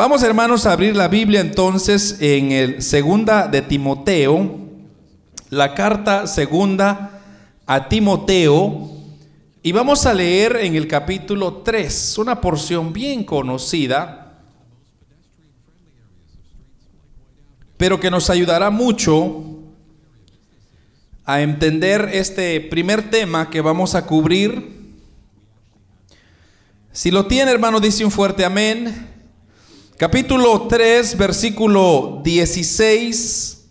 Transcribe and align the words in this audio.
Vamos 0.00 0.22
hermanos 0.22 0.64
a 0.64 0.72
abrir 0.72 0.96
la 0.96 1.08
Biblia 1.08 1.42
entonces 1.42 2.16
en 2.20 2.52
el 2.52 2.80
segunda 2.80 3.48
de 3.48 3.60
Timoteo, 3.60 4.58
la 5.50 5.74
carta 5.74 6.26
segunda 6.26 7.20
a 7.66 7.86
Timoteo, 7.86 8.92
y 9.62 9.72
vamos 9.72 10.06
a 10.06 10.14
leer 10.14 10.56
en 10.56 10.74
el 10.74 10.88
capítulo 10.88 11.58
3, 11.58 12.16
una 12.16 12.40
porción 12.40 12.94
bien 12.94 13.24
conocida, 13.24 14.38
pero 17.76 18.00
que 18.00 18.10
nos 18.10 18.30
ayudará 18.30 18.70
mucho 18.70 19.44
a 21.26 21.42
entender 21.42 22.08
este 22.14 22.58
primer 22.62 23.10
tema 23.10 23.50
que 23.50 23.60
vamos 23.60 23.94
a 23.94 24.06
cubrir. 24.06 24.96
Si 26.90 27.10
lo 27.10 27.26
tiene 27.26 27.50
hermano, 27.50 27.80
dice 27.80 28.02
un 28.02 28.10
fuerte 28.10 28.46
amén. 28.46 29.09
Capítulo 30.00 30.62
3, 30.62 31.18
versículo 31.18 32.22
16. 32.24 33.66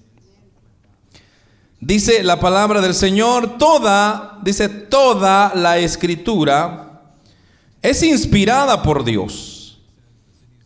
Dice 1.79 2.21
la 2.21 2.39
palabra 2.39 2.81
del 2.81 2.93
Señor, 2.93 3.57
toda, 3.57 4.37
dice, 4.43 4.69
toda 4.69 5.51
la 5.55 5.79
escritura 5.79 7.15
es 7.81 8.03
inspirada 8.03 8.83
por 8.83 9.03
Dios 9.03 9.81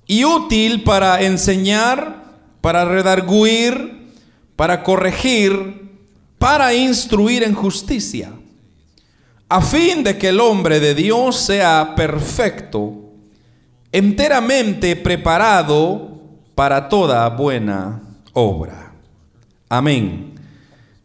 y 0.05 0.25
útil 0.25 0.83
para 0.83 1.21
enseñar, 1.21 2.25
para 2.59 2.83
redarguir, 2.83 4.11
para 4.57 4.83
corregir, 4.83 5.93
para 6.39 6.73
instruir 6.73 7.41
en 7.41 7.55
justicia, 7.55 8.33
a 9.47 9.61
fin 9.61 10.03
de 10.03 10.17
que 10.17 10.27
el 10.27 10.41
hombre 10.41 10.81
de 10.81 10.93
Dios 10.93 11.37
sea 11.37 11.93
perfecto 11.95 13.02
enteramente 13.93 14.95
preparado 14.95 16.19
para 16.55 16.89
toda 16.89 17.29
buena 17.29 18.01
obra. 18.33 18.91
Amén. 19.69 20.33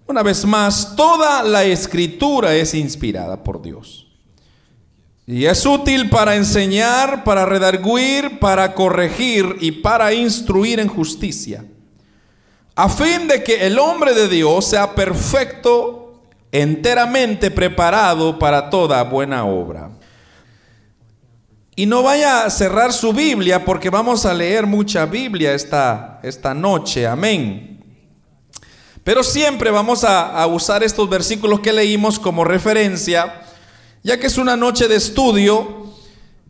Una 0.06 0.22
vez 0.22 0.44
más, 0.46 0.96
toda 0.96 1.42
la 1.42 1.64
escritura 1.64 2.54
es 2.54 2.72
inspirada 2.72 3.44
por 3.44 3.60
Dios. 3.60 4.06
Y 5.26 5.44
es 5.44 5.66
útil 5.66 6.08
para 6.08 6.36
enseñar, 6.36 7.24
para 7.24 7.44
redarguir, 7.44 8.38
para 8.38 8.74
corregir 8.74 9.56
y 9.60 9.70
para 9.70 10.14
instruir 10.14 10.80
en 10.80 10.88
justicia. 10.88 11.66
A 12.74 12.88
fin 12.88 13.28
de 13.28 13.44
que 13.44 13.66
el 13.66 13.78
hombre 13.78 14.14
de 14.14 14.28
Dios 14.28 14.64
sea 14.64 14.94
perfecto, 14.94 16.22
enteramente 16.50 17.50
preparado 17.50 18.38
para 18.38 18.70
toda 18.70 19.02
buena 19.04 19.44
obra. 19.44 19.90
Y 21.78 21.86
no 21.86 22.02
vaya 22.02 22.44
a 22.44 22.50
cerrar 22.50 22.92
su 22.92 23.12
Biblia 23.12 23.64
porque 23.64 23.88
vamos 23.88 24.26
a 24.26 24.34
leer 24.34 24.66
mucha 24.66 25.06
Biblia 25.06 25.54
esta, 25.54 26.18
esta 26.24 26.52
noche. 26.52 27.06
Amén. 27.06 27.84
Pero 29.04 29.22
siempre 29.22 29.70
vamos 29.70 30.02
a, 30.02 30.44
usar 30.48 30.82
estos 30.82 31.08
versículos 31.08 31.60
que 31.60 31.72
leímos 31.72 32.18
como 32.18 32.42
referencia, 32.42 33.42
ya 34.02 34.18
que 34.18 34.26
es 34.26 34.38
una 34.38 34.56
noche 34.56 34.88
de 34.88 34.96
estudio. 34.96 35.86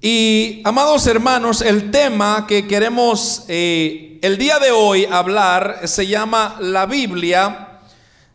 Y 0.01 0.63
amados 0.65 1.07
hermanos, 1.07 1.61
el 1.61 1.91
tema 1.91 2.47
que 2.49 2.67
queremos 2.67 3.45
eh, 3.49 4.19
el 4.23 4.39
día 4.39 4.59
de 4.59 4.71
hoy 4.71 5.05
hablar 5.05 5.83
se 5.85 6.07
llama 6.07 6.57
la 6.59 6.87
Biblia, 6.87 7.81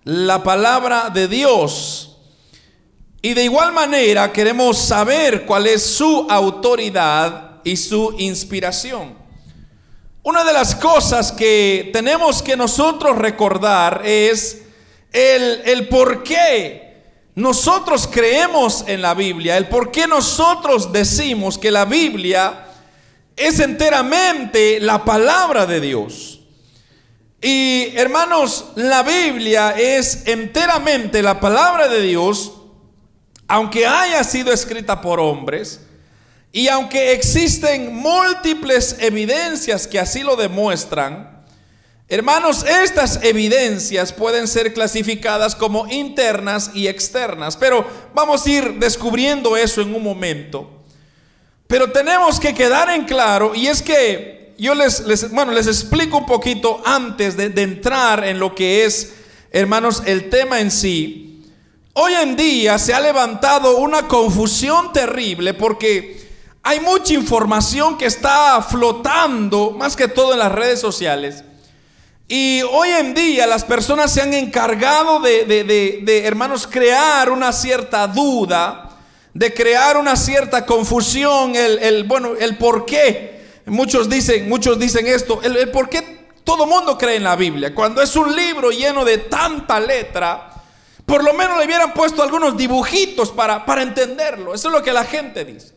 la 0.03 0.43
palabra 0.43 1.09
de 1.09 1.27
Dios. 1.27 2.12
Y 3.25 3.33
de 3.33 3.45
igual 3.45 3.71
manera 3.71 4.33
queremos 4.33 4.77
saber 4.77 5.45
cuál 5.45 5.65
es 5.65 5.81
su 5.81 6.27
autoridad 6.29 7.61
y 7.63 7.77
su 7.77 8.13
inspiración. 8.17 9.15
Una 10.23 10.43
de 10.43 10.51
las 10.51 10.75
cosas 10.75 11.31
que 11.31 11.89
tenemos 11.93 12.43
que 12.43 12.57
nosotros 12.57 13.17
recordar 13.17 14.01
es 14.03 14.63
el, 15.13 15.61
el 15.63 15.87
por 15.87 16.21
qué 16.21 16.97
nosotros 17.35 18.09
creemos 18.11 18.83
en 18.87 19.01
la 19.01 19.13
Biblia, 19.13 19.55
el 19.55 19.69
por 19.69 19.89
qué 19.89 20.05
nosotros 20.05 20.91
decimos 20.91 21.57
que 21.57 21.71
la 21.71 21.85
Biblia 21.85 22.65
es 23.37 23.57
enteramente 23.61 24.81
la 24.81 25.05
palabra 25.05 25.65
de 25.65 25.79
Dios. 25.79 26.41
Y 27.41 27.93
hermanos, 27.95 28.65
la 28.75 29.01
Biblia 29.01 29.75
es 29.77 30.27
enteramente 30.27 31.23
la 31.23 31.39
palabra 31.39 31.87
de 31.87 32.01
Dios 32.01 32.51
aunque 33.47 33.85
haya 33.85 34.23
sido 34.23 34.51
escrita 34.51 35.01
por 35.01 35.19
hombres, 35.19 35.81
y 36.51 36.67
aunque 36.67 37.13
existen 37.13 37.95
múltiples 37.95 38.97
evidencias 38.99 39.87
que 39.87 39.99
así 39.99 40.21
lo 40.21 40.35
demuestran, 40.35 41.43
hermanos, 42.07 42.63
estas 42.63 43.23
evidencias 43.23 44.13
pueden 44.13 44.47
ser 44.47 44.71
clasificadas 44.71 45.55
como 45.55 45.87
internas 45.87 46.69
y 46.75 46.87
externas, 46.87 47.57
pero 47.57 47.87
vamos 48.13 48.45
a 48.45 48.49
ir 48.51 48.73
descubriendo 48.75 49.57
eso 49.57 49.81
en 49.81 49.95
un 49.95 50.03
momento. 50.03 50.83
Pero 51.65 51.91
tenemos 51.91 52.39
que 52.39 52.53
quedar 52.53 52.89
en 52.91 53.05
claro, 53.05 53.55
y 53.55 53.65
es 53.65 53.81
que 53.81 54.53
yo 54.59 54.75
les, 54.75 55.31
bueno, 55.31 55.51
les 55.51 55.65
explico 55.65 56.19
un 56.19 56.25
poquito 56.27 56.83
antes 56.85 57.35
de, 57.35 57.49
de 57.49 57.63
entrar 57.63 58.23
en 58.23 58.37
lo 58.37 58.53
que 58.53 58.85
es, 58.85 59.15
hermanos, 59.51 60.03
el 60.05 60.29
tema 60.29 60.59
en 60.59 60.69
sí. 60.69 61.22
Hoy 61.95 62.13
en 62.13 62.35
día 62.35 62.79
se 62.79 62.91
ha 62.91 62.99
levantado 62.99 63.77
una 63.77 64.07
confusión 64.07 64.91
terrible 64.91 65.53
porque 65.53 66.27
hay 66.63 66.79
mucha 66.79 67.13
información 67.13 67.99
que 67.99 68.07
está 68.07 68.63
flotando, 68.63 69.69
más 69.77 69.95
que 69.95 70.07
todo 70.07 70.33
en 70.33 70.39
las 70.39 70.51
redes 70.51 70.79
sociales. 70.79 71.43
Y 72.27 72.63
hoy 72.63 72.89
en 72.89 73.13
día 73.13 73.45
las 73.45 73.63
personas 73.63 74.11
se 74.11 74.23
han 74.23 74.33
encargado 74.33 75.19
de, 75.19 76.23
hermanos, 76.25 76.65
crear 76.65 77.29
una 77.29 77.53
cierta 77.53 78.07
duda, 78.07 78.97
de 79.35 79.53
crear 79.53 79.95
una 79.95 80.15
cierta 80.15 80.65
confusión, 80.65 81.55
el, 81.55 82.05
bueno, 82.05 82.31
el 82.39 82.57
por 82.57 82.85
qué. 82.85 83.43
Muchos 83.67 84.09
dicen, 84.09 84.49
muchos 84.49 84.79
dicen 84.79 85.05
esto, 85.05 85.41
el, 85.43 85.57
el 85.57 85.69
por 85.69 85.89
qué 85.89 86.27
todo 86.43 86.65
mundo 86.65 86.97
cree 86.97 87.17
en 87.17 87.23
la 87.23 87.35
Biblia. 87.35 87.75
Cuando 87.75 88.01
es 88.01 88.15
un 88.15 88.35
libro 88.35 88.71
lleno 88.71 89.05
de 89.05 89.19
tanta 89.19 89.79
letra, 89.79 90.52
por 91.05 91.23
lo 91.23 91.33
menos 91.33 91.57
le 91.57 91.65
hubieran 91.65 91.93
puesto 91.93 92.23
algunos 92.23 92.55
dibujitos 92.57 93.31
para, 93.31 93.65
para 93.65 93.81
entenderlo. 93.81 94.53
Eso 94.53 94.69
es 94.69 94.73
lo 94.73 94.81
que 94.81 94.93
la 94.93 95.03
gente 95.03 95.43
dice. 95.45 95.73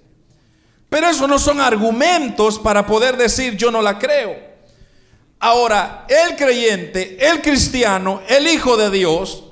Pero 0.89 1.09
eso 1.09 1.27
no 1.27 1.39
son 1.39 1.61
argumentos 1.61 2.59
para 2.59 2.87
poder 2.87 3.17
decir 3.17 3.57
yo 3.57 3.71
no 3.71 3.83
la 3.83 3.99
creo. 3.99 4.37
Ahora, 5.39 6.07
el 6.09 6.37
creyente, 6.37 7.19
el 7.29 7.43
cristiano, 7.43 8.23
el 8.29 8.47
hijo 8.47 8.77
de 8.77 8.91
Dios, 8.91 9.45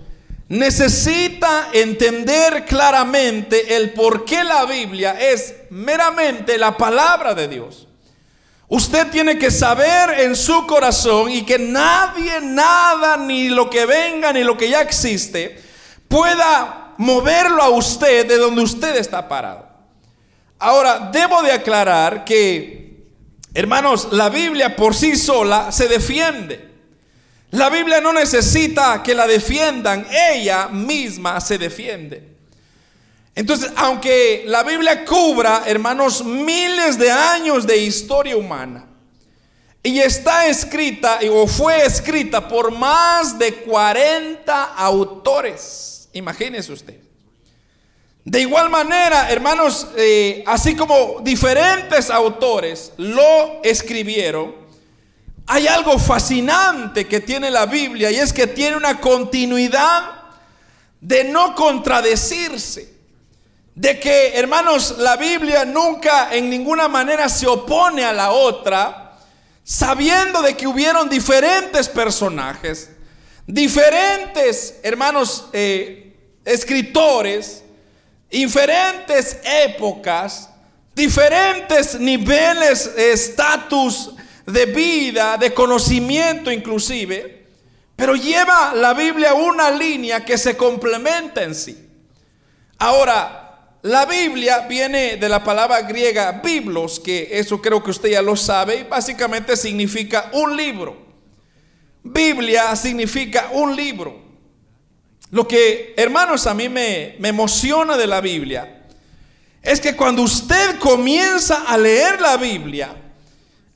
necesita 0.49 1.69
entender 1.73 2.65
claramente 2.65 3.77
el 3.77 3.93
por 3.93 4.25
qué 4.25 4.45
la 4.45 4.65
Biblia 4.65 5.19
es 5.21 5.55
meramente 5.71 6.57
la 6.59 6.77
palabra 6.77 7.35
de 7.35 7.49
Dios. 7.49 7.89
Usted 8.69 9.11
tiene 9.11 9.39
que 9.39 9.51
saber 9.51 10.21
en 10.21 10.35
su 10.35 10.67
corazón 10.67 11.31
y 11.31 11.43
que 11.43 11.59
nadie, 11.59 12.41
nada, 12.41 13.17
ni 13.17 13.49
lo 13.49 13.69
que 13.69 13.85
venga, 13.85 14.33
ni 14.33 14.43
lo 14.43 14.57
que 14.57 14.71
ya 14.71 14.81
existe, 14.81 15.63
pueda 16.09 16.95
moverlo 16.97 17.63
a 17.63 17.69
usted 17.69 18.27
de 18.27 18.39
donde 18.39 18.63
usted 18.63 18.97
está 18.97 19.29
parado. 19.29 19.69
Ahora, 20.59 21.11
debo 21.13 21.43
de 21.43 21.53
aclarar 21.53 22.25
que, 22.25 23.05
hermanos, 23.53 24.09
la 24.13 24.31
Biblia 24.31 24.75
por 24.77 24.95
sí 24.95 25.17
sola 25.17 25.71
se 25.71 25.89
defiende. 25.89 26.71
La 27.51 27.69
Biblia 27.69 28.01
no 28.01 28.13
necesita 28.13 29.03
que 29.03 29.15
la 29.15 29.27
defiendan, 29.27 30.07
ella 30.11 30.69
misma 30.69 31.41
se 31.41 31.59
defiende. 31.59 32.34
Entonces, 33.35 33.73
aunque 33.77 34.45
la 34.47 34.63
Biblia 34.63 35.05
cubra, 35.05 35.65
hermanos, 35.67 36.25
miles 36.25 36.99
de 36.99 37.11
años 37.11 37.67
de 37.67 37.77
historia 37.79 38.37
humana, 38.37 38.87
y 39.83 39.99
está 39.99 40.47
escrita 40.47 41.19
o 41.31 41.47
fue 41.47 41.85
escrita 41.85 42.49
por 42.49 42.71
más 42.71 43.39
de 43.39 43.55
40 43.57 44.65
autores, 44.75 45.95
Imagínese 46.15 46.73
usted. 46.73 47.01
De 48.25 48.41
igual 48.41 48.71
manera, 48.71 49.31
hermanos, 49.31 49.89
eh, 49.97 50.43
así 50.47 50.75
como 50.77 51.21
diferentes 51.23 52.09
autores 52.09 52.93
lo 52.97 53.61
escribieron, 53.63 54.55
hay 55.47 55.67
algo 55.67 55.99
fascinante 55.99 57.07
que 57.07 57.21
tiene 57.21 57.51
la 57.51 57.67
Biblia 57.67 58.11
y 58.11 58.17
es 58.17 58.33
que 58.33 58.47
tiene 58.47 58.77
una 58.77 59.01
continuidad 59.01 60.23
de 61.01 61.25
no 61.25 61.55
contradecirse. 61.55 62.94
De 63.75 63.99
que, 63.99 64.39
hermanos, 64.39 64.97
la 64.99 65.17
Biblia 65.17 65.65
nunca 65.65 66.35
en 66.35 66.49
ninguna 66.49 66.87
manera 66.87 67.29
se 67.29 67.47
opone 67.47 68.05
a 68.05 68.13
la 68.13 68.31
otra, 68.31 69.19
sabiendo 69.65 70.43
de 70.43 70.57
que 70.57 70.67
hubieron 70.67 71.09
diferentes 71.09 71.89
personajes, 71.89 72.91
diferentes, 73.47 74.79
hermanos, 74.83 75.47
eh, 75.53 76.15
escritores, 76.45 77.65
diferentes 78.31 79.39
épocas, 79.45 80.51
diferentes 80.95 81.99
niveles, 81.99 82.87
estatus, 82.97 84.13
de 84.47 84.67
vida, 84.67 85.37
de 85.39 85.55
conocimiento 85.55 86.51
inclusive, 86.51 87.47
pero 87.97 88.15
lleva 88.15 88.75
la 88.75 88.93
Biblia 88.93 89.35
una 89.35 89.71
línea 89.71 90.25
que 90.25 90.37
se 90.37 90.57
complementa 90.57 91.43
en 91.43 91.55
sí. 91.55 91.89
Ahora, 92.79 93.44
la 93.85 94.07
Biblia 94.07 94.61
viene 94.61 95.17
de 95.17 95.29
la 95.29 95.45
palabra 95.45 95.83
griega 95.83 96.41
biblos, 96.43 96.99
que 96.99 97.29
eso 97.33 97.61
creo 97.61 97.85
que 97.85 97.91
usted 97.91 98.09
ya 98.09 98.23
lo 98.23 98.35
sabe, 98.35 98.77
y 98.77 98.83
básicamente 98.85 99.59
significa 99.59 100.31
un 100.33 100.57
libro. 100.57 100.97
Biblia 102.03 102.75
significa 102.77 103.51
un 103.53 103.77
libro. 103.77 104.19
Lo 105.31 105.47
que, 105.47 105.93
hermanos, 105.99 106.47
a 106.47 106.55
mí 106.55 106.71
me, 106.71 107.17
me 107.19 107.29
emociona 107.29 107.99
de 107.99 108.07
la 108.07 108.23
Biblia 108.23 108.87
es 109.61 109.81
que 109.81 109.95
cuando 109.95 110.23
usted 110.23 110.79
comienza 110.79 111.65
a 111.67 111.77
leer 111.77 112.23
la 112.23 112.39
Biblia, 112.39 112.89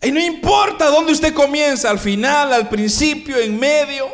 y 0.01 0.11
no 0.11 0.21
importa 0.21 0.87
dónde 0.87 1.13
usted 1.13 1.35
comienza, 1.35 1.91
al 1.91 1.99
final, 1.99 2.55
al 2.55 2.71
principio, 2.71 3.37
en 3.37 3.61
medio, 3.61 4.09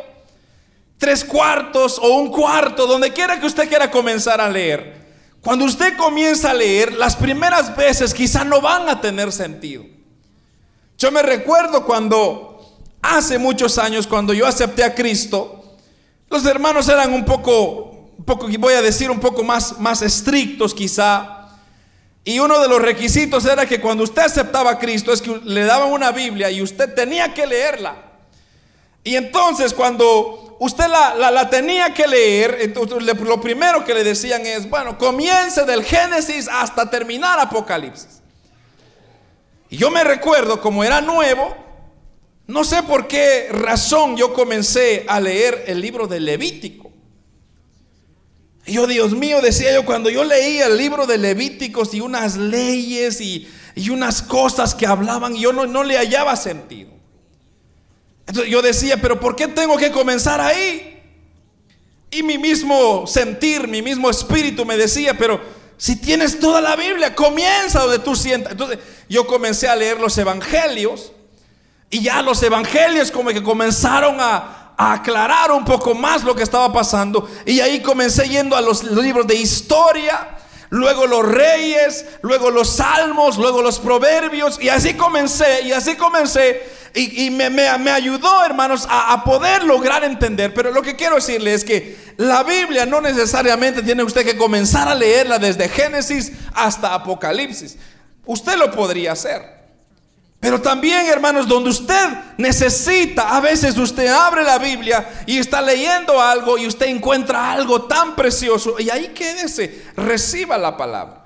tres 0.97 1.23
cuartos 1.23 1.97
o 1.99 2.17
un 2.17 2.31
cuarto, 2.31 2.85
donde 2.85 3.13
quiera 3.13 3.39
que 3.39 3.45
usted 3.45 3.69
quiera 3.69 3.89
comenzar 3.89 4.41
a 4.41 4.49
leer, 4.49 5.04
cuando 5.45 5.65
usted 5.65 5.95
comienza 5.95 6.49
a 6.49 6.53
leer, 6.55 6.93
las 6.93 7.15
primeras 7.15 7.77
veces 7.77 8.15
quizá 8.15 8.43
no 8.43 8.61
van 8.61 8.89
a 8.89 8.99
tener 8.99 9.31
sentido. 9.31 9.85
Yo 10.97 11.11
me 11.11 11.21
recuerdo 11.21 11.85
cuando, 11.85 12.79
hace 12.99 13.37
muchos 13.37 13.77
años, 13.77 14.07
cuando 14.07 14.33
yo 14.33 14.47
acepté 14.47 14.83
a 14.83 14.95
Cristo, 14.95 15.63
los 16.31 16.43
hermanos 16.47 16.89
eran 16.89 17.13
un 17.13 17.23
poco, 17.23 18.09
poco 18.25 18.47
voy 18.57 18.73
a 18.73 18.81
decir, 18.81 19.11
un 19.11 19.19
poco 19.19 19.43
más, 19.43 19.79
más 19.79 20.01
estrictos 20.01 20.73
quizá 20.73 21.35
y 22.23 22.39
uno 22.39 22.59
de 22.59 22.67
los 22.67 22.81
requisitos 22.81 23.45
era 23.45 23.67
que 23.67 23.79
cuando 23.79 24.03
usted 24.03 24.23
aceptaba 24.23 24.71
a 24.71 24.79
Cristo 24.79 25.13
es 25.13 25.21
que 25.21 25.41
le 25.43 25.63
daban 25.63 25.91
una 25.91 26.11
Biblia 26.11 26.49
y 26.49 26.63
usted 26.63 26.91
tenía 26.95 27.35
que 27.35 27.45
leerla. 27.45 27.97
Y 29.03 29.15
entonces 29.15 29.75
cuando 29.75 30.44
usted 30.59 30.85
la, 30.87 31.49
tenía 31.49 31.93
que 31.93 32.07
leer, 32.07 32.57
entonces 32.61 33.03
lo 33.03 33.41
primero 33.41 33.83
que 33.83 33.93
le 33.93 34.03
decían 34.03 34.45
es, 34.45 34.69
bueno, 34.69 34.97
comience 34.97 35.63
del 35.65 35.83
Génesis 35.83 36.47
hasta 36.51 36.89
terminar 36.89 37.39
Apocalipsis. 37.39 38.21
Y 39.69 39.77
yo 39.77 39.91
me 39.91 40.03
recuerdo, 40.03 40.61
como 40.61 40.83
era 40.83 41.01
nuevo, 41.01 41.55
no 42.47 42.63
sé 42.63 42.83
por 42.83 43.07
qué 43.07 43.49
razón 43.51 44.15
yo 44.15 44.33
comencé 44.33 45.05
a 45.07 45.19
leer 45.19 45.63
el 45.67 45.81
libro 45.81 46.07
de 46.07 46.19
Levítico. 46.19 46.91
Y 48.67 48.73
yo, 48.73 48.87
Dios 48.87 49.13
mío, 49.13 49.41
decía 49.41 49.73
yo, 49.73 49.85
cuando 49.85 50.09
yo 50.09 50.23
leía 50.23 50.67
el 50.67 50.77
libro 50.77 51.05
de 51.05 51.17
Levíticos 51.17 51.93
y 51.93 52.01
unas 52.01 52.37
leyes 52.37 53.21
y, 53.21 53.47
unas 53.91 54.21
cosas 54.21 54.73
que 54.73 54.87
hablaban, 54.87 55.35
yo 55.35 55.51
no, 55.53 55.65
no 55.67 55.83
le 55.83 55.97
hallaba 55.97 56.35
sentido. 56.35 56.94
Entonces 58.27 58.51
yo 58.51 58.61
decía, 58.61 58.97
pero 59.01 59.19
¿por 59.19 59.35
qué 59.35 59.47
tengo 59.47 59.77
que 59.77 59.91
comenzar 59.91 60.41
ahí? 60.41 61.01
Y 62.11 62.23
mi 62.23 62.37
mismo 62.37 63.05
sentir, 63.05 63.67
mi 63.67 63.81
mismo 63.81 64.09
espíritu 64.09 64.65
me 64.65 64.77
decía, 64.77 65.17
pero 65.17 65.39
si 65.77 65.97
tienes 65.97 66.39
toda 66.39 66.61
la 66.61 66.75
Biblia, 66.75 67.13
comienza 67.13 67.81
donde 67.81 67.99
tú 67.99 68.15
sientas. 68.15 68.53
Entonces 68.53 68.79
yo 69.09 69.27
comencé 69.27 69.67
a 69.67 69.75
leer 69.75 69.99
los 69.99 70.17
evangelios 70.17 71.11
y 71.89 72.01
ya 72.01 72.21
los 72.21 72.41
evangelios 72.41 73.11
como 73.11 73.29
que 73.29 73.43
comenzaron 73.43 74.17
a, 74.19 74.73
a 74.77 74.93
aclarar 74.93 75.51
un 75.51 75.65
poco 75.65 75.93
más 75.93 76.23
lo 76.23 76.35
que 76.35 76.43
estaba 76.43 76.71
pasando. 76.71 77.29
Y 77.45 77.59
ahí 77.59 77.81
comencé 77.81 78.27
yendo 78.27 78.55
a 78.55 78.61
los 78.61 78.83
libros 78.83 79.27
de 79.27 79.35
historia, 79.35 80.34
luego 80.69 81.07
los 81.07 81.25
reyes, 81.25 82.05
luego 82.21 82.51
los 82.51 82.75
salmos, 82.75 83.37
luego 83.37 83.61
los 83.61 83.79
proverbios. 83.79 84.59
Y 84.61 84.69
así 84.69 84.93
comencé, 84.93 85.61
y 85.63 85.71
así 85.71 85.95
comencé. 85.95 86.63
Y, 86.93 87.29
me, 87.29 87.67
ayudó, 87.89 88.45
hermanos, 88.45 88.87
a, 88.89 89.11
a 89.11 89.23
poder 89.25 89.65
lograr 89.65 90.05
entender. 90.05 90.53
Pero 90.53 90.71
lo 90.71 90.81
que 90.81 90.95
quiero 90.95 91.15
decirle 91.15 91.53
es 91.53 91.65
que 91.65 91.97
la 92.17 92.43
Biblia 92.43 92.85
no 92.85 93.01
necesariamente 93.01 93.83
tiene 93.83 94.03
usted 94.03 94.23
que 94.23 94.37
comenzar 94.37 94.87
a 94.87 94.95
leerla 94.95 95.37
desde 95.37 95.67
Génesis 95.67 96.31
hasta 96.53 96.93
Apocalipsis. 96.93 97.77
Usted 98.25 98.57
lo 98.57 98.71
podría 98.71 99.11
hacer. 99.11 99.54
Pero 100.45 100.61
también, 100.61 101.07
hermanos, 101.07 101.47
donde 101.47 101.71
usted 101.71 102.07
necesita, 102.37 103.35
a 103.35 103.39
veces 103.39 103.75
usted 103.79 104.05
abre 104.05 104.43
la 104.43 104.59
Biblia 104.59 105.23
y 105.25 105.39
está 105.39 105.59
leyendo 105.59 106.21
algo 106.21 106.59
y 106.59 106.67
usted 106.67 106.85
encuentra 106.85 107.51
algo 107.51 107.85
tan 107.85 108.15
precioso 108.15 108.75
y 108.77 108.91
ahí 108.91 109.07
quédese, 109.07 109.85
reciba 109.97 110.55
la 110.59 110.77
palabra. 110.77 111.25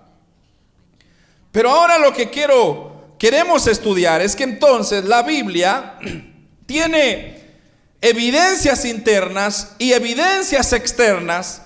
Pero 1.51 1.69
ahora 1.69 1.99
lo 1.99 2.13
que 2.13 2.29
quiero, 2.29 3.15
queremos 3.19 3.67
estudiar 3.67 4.21
es 4.21 4.37
que 4.37 4.45
entonces 4.45 5.03
la 5.03 5.21
Biblia 5.21 5.95
tiene 6.65 7.43
evidencias 7.99 8.85
internas 8.85 9.75
y 9.79 9.91
evidencias 9.91 10.71
externas 10.71 11.63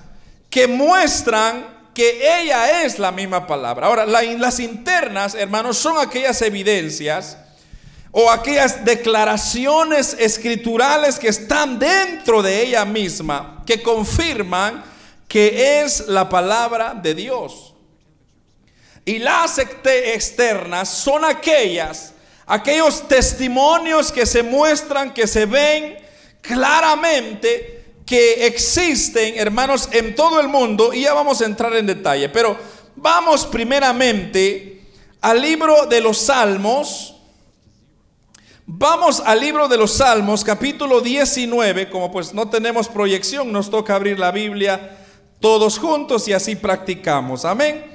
que 0.49 0.67
muestran 0.67 1.67
que 1.93 2.41
ella 2.41 2.83
es 2.83 2.97
la 2.97 3.11
misma 3.11 3.45
palabra. 3.45 3.85
Ahora, 3.85 4.07
las 4.07 4.59
internas, 4.59 5.35
hermanos, 5.35 5.77
son 5.77 5.99
aquellas 5.99 6.41
evidencias 6.41 7.37
o 8.15 8.29
aquellas 8.29 8.85
declaraciones 8.85 10.15
escriturales 10.19 11.17
que 11.17 11.29
están 11.29 11.79
dentro 11.79 12.43
de 12.43 12.61
ella 12.61 12.85
misma, 12.85 13.63
que 13.65 13.81
confirman 13.81 14.83
que 15.27 15.81
es 15.81 16.07
la 16.07 16.29
palabra 16.29 16.93
de 16.93 17.15
Dios. 17.15 17.73
Y 19.03 19.17
las 19.17 19.57
externas 19.57 20.89
son 20.89 21.25
aquellas, 21.25 22.13
aquellos 22.45 23.07
testimonios 23.07 24.11
que 24.11 24.27
se 24.27 24.43
muestran, 24.43 25.11
que 25.11 25.25
se 25.25 25.47
ven 25.47 25.97
claramente, 26.39 27.95
que 28.05 28.45
existen, 28.45 29.39
hermanos, 29.39 29.89
en 29.91 30.13
todo 30.13 30.39
el 30.39 30.49
mundo, 30.49 30.93
y 30.93 31.01
ya 31.01 31.15
vamos 31.15 31.41
a 31.41 31.45
entrar 31.45 31.75
en 31.75 31.87
detalle, 31.87 32.29
pero 32.29 32.55
vamos 32.95 33.47
primeramente 33.47 34.83
al 35.19 35.41
libro 35.41 35.87
de 35.87 35.99
los 35.99 36.19
Salmos, 36.19 37.12
Vamos 38.65 39.21
al 39.25 39.41
libro 39.41 39.67
de 39.67 39.77
los 39.77 39.91
Salmos, 39.91 40.41
capítulo 40.41 41.01
19, 41.01 41.89
como 41.89 42.09
pues 42.09 42.33
no 42.33 42.49
tenemos 42.49 42.87
proyección, 42.87 43.51
nos 43.51 43.69
toca 43.69 43.93
abrir 43.93 44.17
la 44.17 44.31
Biblia 44.31 44.97
todos 45.41 45.77
juntos 45.77 46.29
y 46.29 46.33
así 46.33 46.55
practicamos. 46.55 47.43
Amén. 47.43 47.85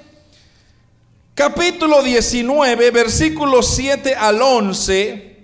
Capítulo 1.35 2.03
19, 2.03 2.91
versículos 2.91 3.75
7 3.75 4.15
al 4.15 4.43
11. 4.43 5.39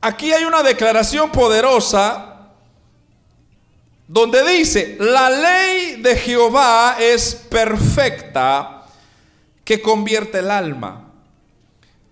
Aquí 0.00 0.32
hay 0.32 0.44
una 0.44 0.64
declaración 0.64 1.30
poderosa 1.30 2.48
donde 4.08 4.44
dice, 4.44 4.96
la 4.98 5.30
ley 5.30 6.02
de 6.02 6.16
Jehová 6.16 6.96
es 6.98 7.32
perfecta 7.48 8.86
que 9.64 9.80
convierte 9.80 10.40
el 10.40 10.50
alma. 10.50 11.05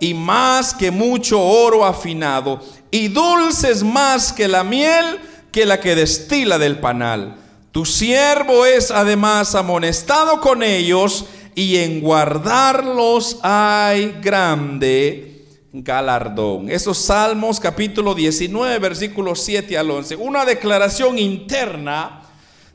y 0.00 0.14
más 0.14 0.74
que 0.74 0.90
mucho 0.90 1.40
oro 1.40 1.84
afinado, 1.84 2.60
y 2.90 3.08
dulces 3.08 3.82
más 3.82 4.32
que 4.32 4.48
la 4.48 4.64
miel 4.64 5.20
que 5.52 5.66
la 5.66 5.80
que 5.80 5.94
destila 5.94 6.58
del 6.58 6.78
panal. 6.78 7.36
Tu 7.72 7.84
siervo 7.84 8.64
es 8.64 8.90
además 8.90 9.54
amonestado 9.54 10.40
con 10.40 10.62
ellos, 10.62 11.26
y 11.54 11.78
en 11.78 12.00
guardarlos 12.00 13.38
hay 13.42 14.16
grande 14.22 15.44
galardón. 15.72 16.70
Esos 16.70 16.98
Salmos 16.98 17.60
capítulo 17.60 18.14
19, 18.14 18.78
versículos 18.78 19.42
7 19.42 19.76
al 19.76 19.90
11. 19.90 20.16
Una 20.16 20.44
declaración 20.44 21.18
interna 21.18 22.22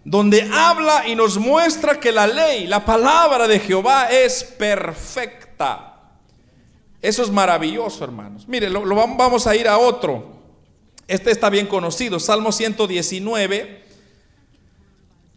donde 0.04 0.50
habla 0.54 1.08
y 1.08 1.16
nos 1.16 1.38
muestra 1.38 2.00
que 2.00 2.12
la 2.12 2.28
ley, 2.28 2.68
la 2.68 2.84
palabra 2.84 3.48
de 3.48 3.60
Jehová 3.60 4.10
es 4.12 4.44
perfecta. 4.44 5.93
Eso 7.04 7.22
es 7.22 7.30
maravilloso, 7.30 8.02
hermanos. 8.06 8.48
Mire, 8.48 8.70
lo, 8.70 8.82
vamos 8.96 9.46
a 9.46 9.54
ir 9.58 9.68
a 9.68 9.78
otro. 9.78 10.38
Este 11.06 11.32
está 11.32 11.50
bien 11.50 11.68
conocido, 11.68 12.18
Salmo 12.18 12.54
119. 12.54 13.84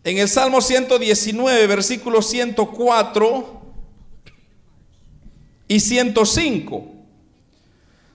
En 0.05 0.19
el 0.19 0.29
Salmo 0.29 0.61
119, 0.61 1.67
versículos 1.67 2.29
104 2.29 3.61
y 5.67 5.81
105. 5.81 6.87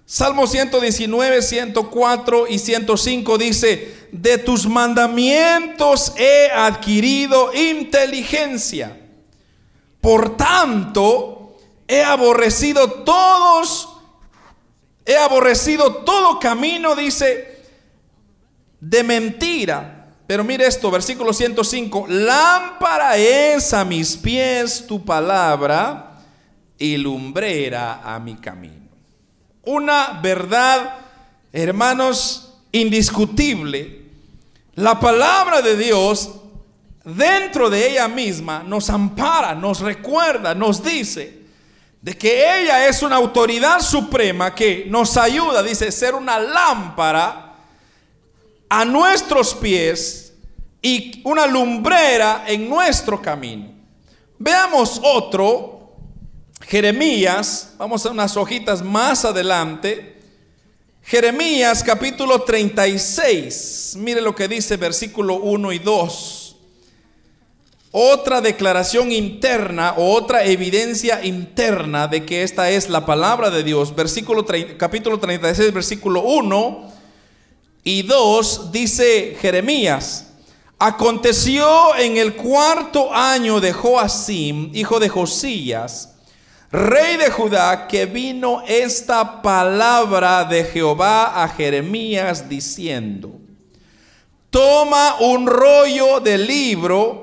Salmo 0.05 0.47
119, 0.47 1.41
104 1.41 2.47
y 2.47 2.57
105 2.57 3.37
dice, 3.37 3.93
de 4.13 4.37
tus 4.37 4.65
mandamientos 4.65 6.13
he 6.17 6.49
adquirido 6.51 7.53
inteligencia. 7.53 8.97
Por 9.99 10.37
tanto, 10.37 11.40
he 11.91 12.01
aborrecido 12.01 12.89
todos, 12.89 13.89
he 15.05 15.17
aborrecido 15.17 15.93
todo 15.93 16.39
camino, 16.39 16.95
dice, 16.95 17.65
de 18.79 19.03
mentira. 19.03 20.07
Pero 20.25 20.45
mire 20.45 20.65
esto, 20.65 20.89
versículo 20.89 21.33
105, 21.33 22.05
lámpara 22.07 23.17
es 23.17 23.73
a 23.73 23.83
mis 23.83 24.15
pies 24.15 24.87
tu 24.87 25.03
palabra 25.03 26.21
y 26.77 26.95
lumbrera 26.95 27.99
a 28.01 28.17
mi 28.19 28.35
camino. 28.35 28.87
Una 29.65 30.17
verdad, 30.23 30.97
hermanos, 31.51 32.53
indiscutible. 32.71 34.05
La 34.75 34.97
palabra 34.97 35.61
de 35.61 35.75
Dios, 35.75 36.31
dentro 37.03 37.69
de 37.69 37.91
ella 37.91 38.07
misma, 38.07 38.63
nos 38.63 38.89
ampara, 38.89 39.53
nos 39.53 39.81
recuerda, 39.81 40.55
nos 40.55 40.81
dice 40.81 41.40
de 42.01 42.17
que 42.17 42.61
ella 42.61 42.87
es 42.87 43.03
una 43.03 43.17
autoridad 43.17 43.79
suprema 43.79 44.55
que 44.55 44.85
nos 44.89 45.17
ayuda, 45.17 45.61
dice, 45.61 45.91
ser 45.91 46.15
una 46.15 46.39
lámpara 46.39 47.55
a 48.67 48.85
nuestros 48.85 49.53
pies 49.53 50.33
y 50.81 51.21
una 51.23 51.45
lumbrera 51.45 52.45
en 52.47 52.67
nuestro 52.67 53.21
camino. 53.21 53.71
Veamos 54.39 54.99
otro 55.03 55.81
Jeremías, 56.67 57.73
vamos 57.77 58.05
a 58.05 58.11
unas 58.11 58.37
hojitas 58.37 58.81
más 58.81 59.25
adelante. 59.25 60.19
Jeremías 61.03 61.83
capítulo 61.83 62.43
36, 62.43 63.95
mire 63.97 64.21
lo 64.21 64.33
que 64.33 64.47
dice 64.47 64.77
versículo 64.77 65.35
1 65.35 65.71
y 65.73 65.79
2. 65.79 66.40
Otra 67.93 68.39
declaración 68.39 69.11
interna 69.11 69.95
o 69.97 70.13
otra 70.13 70.45
evidencia 70.45 71.25
interna 71.25 72.07
de 72.07 72.25
que 72.25 72.43
esta 72.43 72.69
es 72.69 72.87
la 72.87 73.05
palabra 73.05 73.49
de 73.49 73.63
Dios. 73.63 73.93
Versículo 73.93 74.45
capítulo 74.77 75.19
36, 75.19 75.73
versículo 75.73 76.21
1 76.21 76.89
y 77.83 78.03
2 78.03 78.71
dice 78.71 79.35
Jeremías. 79.41 80.27
Aconteció 80.79 81.93
en 81.97 82.15
el 82.15 82.35
cuarto 82.35 83.13
año 83.13 83.59
de 83.59 83.73
Joacim, 83.73 84.71
hijo 84.73 84.97
de 84.99 85.09
Josías, 85.09 86.15
rey 86.71 87.17
de 87.17 87.29
Judá, 87.29 87.89
que 87.89 88.05
vino 88.05 88.63
esta 88.65 89.41
palabra 89.41 90.45
de 90.45 90.63
Jehová 90.63 91.43
a 91.43 91.49
Jeremías 91.49 92.47
diciendo, 92.47 93.33
toma 94.49 95.17
un 95.19 95.45
rollo 95.45 96.21
de 96.21 96.37
libro 96.37 97.20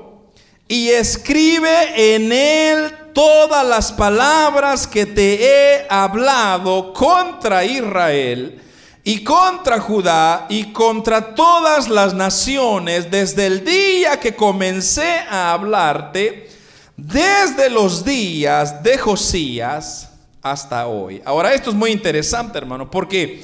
y 0.71 0.89
escribe 0.89 2.15
en 2.15 2.31
él 2.31 2.93
todas 3.11 3.65
las 3.65 3.91
palabras 3.91 4.85
que 4.85 5.07
te 5.07 5.43
he 5.43 5.87
hablado 5.89 6.93
contra 6.93 7.65
Israel 7.65 8.61
y 9.03 9.23
contra 9.23 9.79
Judá 9.79 10.45
y 10.47 10.71
contra 10.71 11.33
todas 11.33 11.89
las 11.89 12.13
naciones 12.13 13.09
desde 13.09 13.47
el 13.47 13.65
día 13.65 14.19
que 14.19 14.35
comencé 14.35 15.21
a 15.27 15.53
hablarte 15.53 16.51
desde 16.95 17.71
los 17.71 18.05
días 18.05 18.83
de 18.83 18.99
Josías 18.99 20.11
hasta 20.43 20.85
hoy. 20.85 21.19
Ahora 21.25 21.51
esto 21.55 21.71
es 21.71 21.75
muy 21.75 21.89
interesante, 21.89 22.59
hermano, 22.59 22.91
porque 22.91 23.43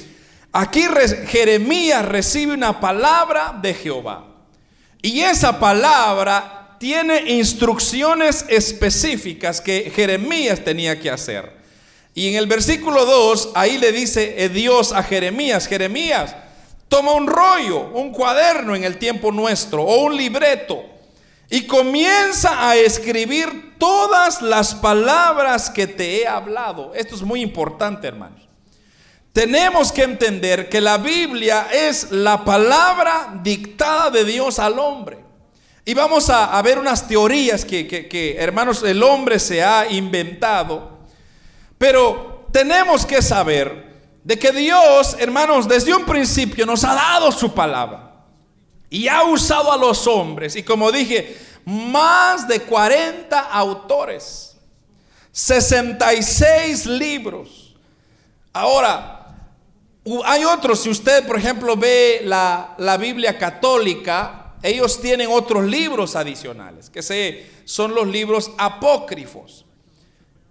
aquí 0.52 0.84
Jeremías 1.26 2.04
recibe 2.04 2.54
una 2.54 2.78
palabra 2.78 3.58
de 3.60 3.74
Jehová. 3.74 4.26
Y 5.02 5.20
esa 5.20 5.58
palabra 5.58 6.55
tiene 6.78 7.32
instrucciones 7.32 8.44
específicas 8.48 9.60
que 9.60 9.92
Jeremías 9.94 10.64
tenía 10.64 11.00
que 11.00 11.10
hacer. 11.10 11.52
Y 12.14 12.28
en 12.28 12.36
el 12.36 12.46
versículo 12.46 13.04
2, 13.04 13.50
ahí 13.54 13.78
le 13.78 13.92
dice 13.92 14.42
eh, 14.42 14.48
Dios 14.48 14.92
a 14.92 15.02
Jeremías, 15.02 15.66
Jeremías, 15.66 16.34
toma 16.88 17.12
un 17.12 17.26
rollo, 17.26 17.90
un 17.92 18.12
cuaderno 18.12 18.74
en 18.74 18.84
el 18.84 18.98
tiempo 18.98 19.32
nuestro, 19.32 19.82
o 19.82 20.04
un 20.04 20.16
libreto 20.16 20.96
y 21.48 21.66
comienza 21.66 22.68
a 22.68 22.76
escribir 22.76 23.74
todas 23.78 24.42
las 24.42 24.74
palabras 24.74 25.70
que 25.70 25.86
te 25.86 26.20
he 26.20 26.26
hablado. 26.26 26.92
Esto 26.94 27.14
es 27.14 27.22
muy 27.22 27.40
importante, 27.40 28.08
hermanos. 28.08 28.42
Tenemos 29.32 29.92
que 29.92 30.02
entender 30.02 30.68
que 30.68 30.80
la 30.80 30.98
Biblia 30.98 31.68
es 31.70 32.10
la 32.10 32.44
palabra 32.44 33.38
dictada 33.42 34.10
de 34.10 34.24
Dios 34.24 34.58
al 34.58 34.78
hombre. 34.78 35.18
Y 35.88 35.94
vamos 35.94 36.28
a, 36.30 36.60
ver 36.62 36.80
unas 36.80 37.06
teorías 37.06 37.64
que, 37.64 37.86
que, 37.86 38.36
hermanos, 38.40 38.82
el 38.82 39.00
hombre 39.04 39.38
se 39.38 39.62
ha 39.62 39.88
inventado. 39.88 40.98
Pero 41.78 42.48
tenemos 42.50 43.06
que 43.06 43.22
saber 43.22 43.94
de 44.24 44.36
que 44.36 44.50
Dios, 44.50 45.14
hermanos, 45.20 45.68
desde 45.68 45.94
un 45.94 46.04
principio 46.04 46.66
nos 46.66 46.82
ha 46.82 46.92
dado 46.92 47.30
su 47.30 47.54
palabra. 47.54 48.16
Y 48.90 49.06
ha 49.06 49.22
usado 49.22 49.70
a 49.70 49.76
los 49.76 50.08
hombres. 50.08 50.56
Y 50.56 50.64
como 50.64 50.90
dije, 50.90 51.38
más 51.64 52.48
de 52.48 52.62
40 52.62 53.38
autores. 53.38 54.56
66 55.30 56.84
libros. 56.86 57.76
Ahora, 58.52 59.36
hay 60.24 60.44
otros, 60.44 60.80
si 60.80 60.90
usted 60.90 61.24
por 61.28 61.38
ejemplo 61.38 61.76
ve 61.76 62.22
la, 62.24 62.74
la 62.78 62.96
Biblia 62.96 63.38
católica, 63.38 64.45
ellos 64.66 65.00
tienen 65.00 65.28
otros 65.30 65.64
libros 65.64 66.16
adicionales, 66.16 66.90
que 66.90 67.02
se, 67.02 67.46
son 67.64 67.94
los 67.94 68.06
libros 68.06 68.50
apócrifos. 68.58 69.64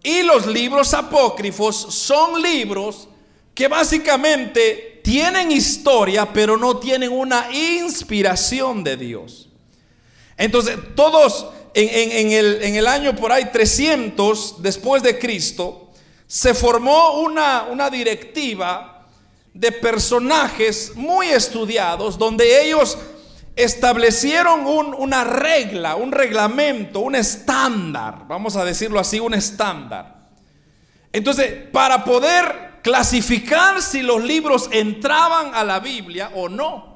Y 0.01 0.21
los 0.23 0.45
libros 0.45 0.93
apócrifos 0.93 1.75
son 1.75 2.41
libros 2.41 3.07
que 3.53 3.67
básicamente 3.67 5.01
tienen 5.03 5.51
historia, 5.51 6.31
pero 6.31 6.57
no 6.57 6.77
tienen 6.77 7.11
una 7.11 7.49
inspiración 7.51 8.83
de 8.83 8.97
Dios. 8.97 9.49
Entonces, 10.37 10.77
todos 10.95 11.47
en, 11.73 12.31
el, 12.31 12.61
en 12.61 12.75
el, 12.75 12.87
año 12.87 13.15
por 13.15 13.31
ahí 13.31 13.45
300 13.51 14.61
después 14.61 15.03
de 15.03 15.19
Cristo, 15.19 15.89
se 16.27 16.53
formó 16.53 17.19
una, 17.21 17.67
una 17.69 17.89
directiva 17.89 19.07
de 19.53 19.71
personajes 19.71 20.93
muy 20.95 21.27
estudiados, 21.27 22.17
donde 22.17 22.65
ellos 22.65 22.97
establecieron 23.55 24.65
una 24.65 25.23
regla, 25.23 25.95
un 25.95 26.11
reglamento, 26.11 26.99
un 26.99 27.15
estándar, 27.15 28.27
vamos 28.27 28.55
a 28.55 28.65
decirlo 28.65 28.99
así, 28.99 29.19
un 29.19 29.33
estándar. 29.33 30.15
Entonces, 31.13 31.69
para 31.71 32.03
poder 32.03 32.65
clasificar 32.81 33.81
si 33.81 34.01
los 34.01 34.23
libros 34.23 34.69
entraban 34.71 35.55
a 35.55 35.63
la 35.63 35.79
Biblia 35.79 36.31
o 36.35 36.49
no. 36.49 36.95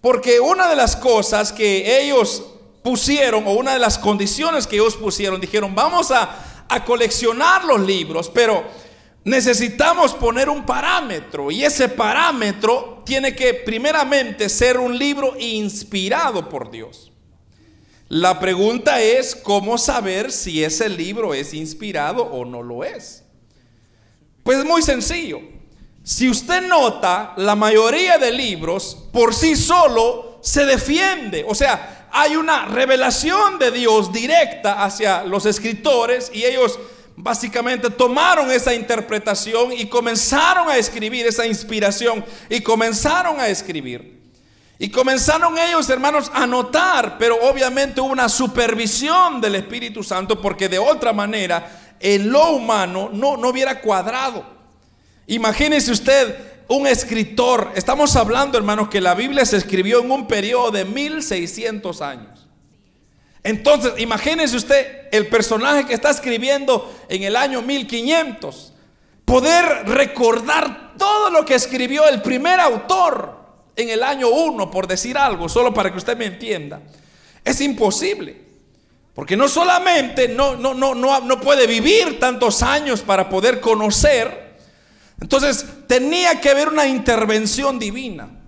Porque 0.00 0.40
una 0.40 0.68
de 0.68 0.76
las 0.76 0.96
cosas 0.96 1.52
que 1.52 2.00
ellos 2.00 2.44
pusieron, 2.82 3.46
o 3.46 3.52
una 3.52 3.74
de 3.74 3.78
las 3.78 3.98
condiciones 3.98 4.66
que 4.66 4.76
ellos 4.76 4.96
pusieron, 4.96 5.40
dijeron, 5.40 5.74
vamos 5.74 6.10
a, 6.10 6.46
coleccionar 6.86 7.64
los 7.64 7.80
libros, 7.80 8.30
pero 8.32 8.64
necesitamos 9.24 10.14
poner 10.14 10.48
un 10.48 10.64
parámetro. 10.64 11.50
Y 11.50 11.64
ese 11.64 11.88
parámetro 11.88 13.02
tiene 13.04 13.34
que 13.34 13.54
primeramente 13.54 14.48
ser 14.48 14.78
un 14.78 14.96
libro 14.96 15.34
inspirado 15.38 16.48
por 16.48 16.70
Dios. 16.70 17.12
La 18.08 18.40
pregunta 18.40 19.00
es, 19.00 19.36
¿cómo 19.36 19.78
saber 19.78 20.32
si 20.32 20.64
ese 20.64 20.88
libro 20.88 21.32
es 21.32 21.54
inspirado 21.54 22.24
o 22.24 22.44
no 22.44 22.62
lo 22.62 22.82
es? 22.82 23.22
Pues 24.42 24.58
es 24.58 24.64
muy 24.64 24.82
sencillo. 24.82 25.40
Si 26.02 26.28
usted 26.28 26.66
nota, 26.66 27.34
la 27.36 27.54
mayoría 27.54 28.18
de 28.18 28.32
libros 28.32 29.06
por 29.12 29.32
sí 29.32 29.54
solo 29.54 30.40
se 30.42 30.64
defiende. 30.64 31.44
O 31.46 31.54
sea, 31.54 32.08
hay 32.10 32.34
una 32.34 32.66
revelación 32.66 33.58
de 33.58 33.70
Dios 33.70 34.12
directa 34.12 34.82
hacia 34.82 35.22
los 35.22 35.46
escritores 35.46 36.30
y 36.34 36.44
ellos 36.44 36.80
básicamente 37.22 37.90
tomaron 37.90 38.50
esa 38.50 38.74
interpretación 38.74 39.72
y 39.72 39.86
comenzaron 39.86 40.68
a 40.68 40.76
escribir 40.76 41.26
esa 41.26 41.46
inspiración 41.46 42.24
y 42.48 42.60
comenzaron 42.60 43.38
a 43.40 43.48
escribir. 43.48 44.20
Y 44.78 44.88
comenzaron 44.88 45.58
ellos, 45.58 45.90
hermanos, 45.90 46.30
a 46.32 46.46
notar, 46.46 47.18
pero 47.18 47.36
obviamente 47.42 48.00
hubo 48.00 48.12
una 48.12 48.30
supervisión 48.30 49.40
del 49.40 49.56
Espíritu 49.56 50.02
Santo 50.02 50.40
porque 50.40 50.70
de 50.70 50.78
otra 50.78 51.12
manera 51.12 51.96
en 52.00 52.32
lo 52.32 52.52
humano 52.52 53.10
no, 53.12 53.36
no 53.36 53.48
hubiera 53.50 53.80
cuadrado. 53.80 54.44
Imagínese 55.26 55.92
usted 55.92 56.34
un 56.66 56.86
escritor, 56.86 57.72
estamos 57.74 58.16
hablando 58.16 58.56
hermanos 58.56 58.88
que 58.88 59.00
la 59.00 59.14
Biblia 59.14 59.44
se 59.44 59.56
escribió 59.56 60.00
en 60.00 60.10
un 60.10 60.26
periodo 60.26 60.70
de 60.70 60.84
1600 60.84 62.00
años. 62.00 62.39
Entonces, 63.42 63.92
imagínese 63.98 64.56
usted 64.56 65.08
el 65.12 65.28
personaje 65.28 65.86
que 65.86 65.94
está 65.94 66.10
escribiendo 66.10 66.92
en 67.08 67.22
el 67.22 67.36
año 67.36 67.62
1500. 67.62 68.74
poder 69.24 69.86
recordar 69.86 70.94
todo 70.98 71.30
lo 71.30 71.44
que 71.44 71.54
escribió 71.54 72.08
el 72.08 72.20
primer 72.20 72.58
autor 72.58 73.38
en 73.76 73.88
el 73.88 74.02
año 74.02 74.28
1, 74.28 74.70
por 74.70 74.88
decir 74.88 75.16
algo, 75.16 75.48
solo 75.48 75.72
para 75.72 75.92
que 75.92 75.98
usted 75.98 76.16
me 76.16 76.26
entienda. 76.26 76.80
Es 77.44 77.60
imposible. 77.60 78.50
Porque 79.14 79.36
no 79.36 79.48
solamente 79.48 80.28
no, 80.28 80.56
no, 80.56 80.74
no, 80.74 80.94
no, 80.94 81.20
no 81.20 81.40
puede 81.40 81.66
vivir 81.66 82.18
tantos 82.18 82.62
años 82.62 83.02
para 83.02 83.28
poder 83.28 83.60
conocer, 83.60 84.56
entonces 85.20 85.66
tenía 85.86 86.40
que 86.40 86.50
haber 86.50 86.68
una 86.68 86.86
intervención 86.86 87.78
divina. 87.78 88.39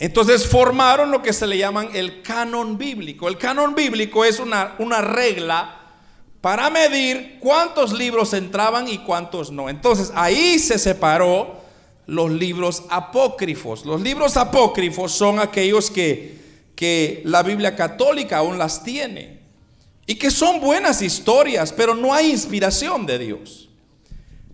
Entonces 0.00 0.46
formaron 0.48 1.10
lo 1.10 1.20
que 1.20 1.34
se 1.34 1.46
le 1.46 1.58
llaman 1.58 1.90
el 1.92 2.22
canon 2.22 2.78
bíblico. 2.78 3.28
El 3.28 3.36
canon 3.36 3.74
bíblico 3.74 4.24
es 4.24 4.40
una, 4.40 4.74
una 4.78 5.02
regla 5.02 5.78
para 6.40 6.70
medir 6.70 7.36
cuántos 7.38 7.92
libros 7.92 8.32
entraban 8.32 8.88
y 8.88 8.98
cuántos 8.98 9.52
no. 9.52 9.68
Entonces 9.68 10.10
ahí 10.14 10.58
se 10.58 10.78
separó 10.78 11.60
los 12.06 12.30
libros 12.30 12.84
apócrifos. 12.88 13.84
Los 13.84 14.00
libros 14.00 14.38
apócrifos 14.38 15.12
son 15.12 15.38
aquellos 15.38 15.90
que, 15.90 16.38
que 16.74 17.20
la 17.26 17.42
Biblia 17.42 17.76
católica 17.76 18.38
aún 18.38 18.56
las 18.56 18.82
tiene 18.82 19.40
y 20.06 20.14
que 20.14 20.30
son 20.30 20.62
buenas 20.62 21.02
historias, 21.02 21.74
pero 21.74 21.94
no 21.94 22.14
hay 22.14 22.30
inspiración 22.30 23.04
de 23.04 23.18
Dios. 23.18 23.68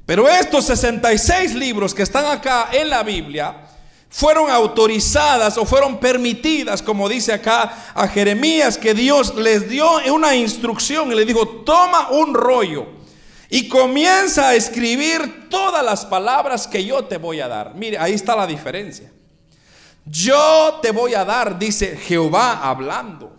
Pero 0.06 0.28
estos 0.28 0.64
66 0.66 1.54
libros 1.54 1.94
que 1.94 2.02
están 2.02 2.26
acá 2.26 2.70
en 2.72 2.90
la 2.90 3.04
Biblia 3.04 3.65
fueron 4.08 4.50
autorizadas 4.50 5.58
o 5.58 5.64
fueron 5.64 5.98
permitidas, 5.98 6.82
como 6.82 7.08
dice 7.08 7.32
acá 7.32 7.92
a 7.94 8.08
Jeremías, 8.08 8.78
que 8.78 8.94
Dios 8.94 9.34
les 9.34 9.68
dio 9.68 9.88
una 10.12 10.34
instrucción 10.34 11.12
y 11.12 11.14
le 11.14 11.24
dijo, 11.24 11.46
toma 11.46 12.08
un 12.10 12.34
rollo 12.34 12.86
y 13.48 13.68
comienza 13.68 14.48
a 14.48 14.54
escribir 14.54 15.48
todas 15.48 15.84
las 15.84 16.06
palabras 16.06 16.66
que 16.66 16.84
yo 16.84 17.04
te 17.04 17.18
voy 17.18 17.40
a 17.40 17.48
dar. 17.48 17.74
Mire, 17.74 17.98
ahí 17.98 18.12
está 18.12 18.34
la 18.34 18.46
diferencia. 18.46 19.12
Yo 20.04 20.78
te 20.80 20.92
voy 20.92 21.14
a 21.14 21.24
dar, 21.24 21.58
dice 21.58 21.96
Jehová 21.96 22.60
hablando. 22.62 23.35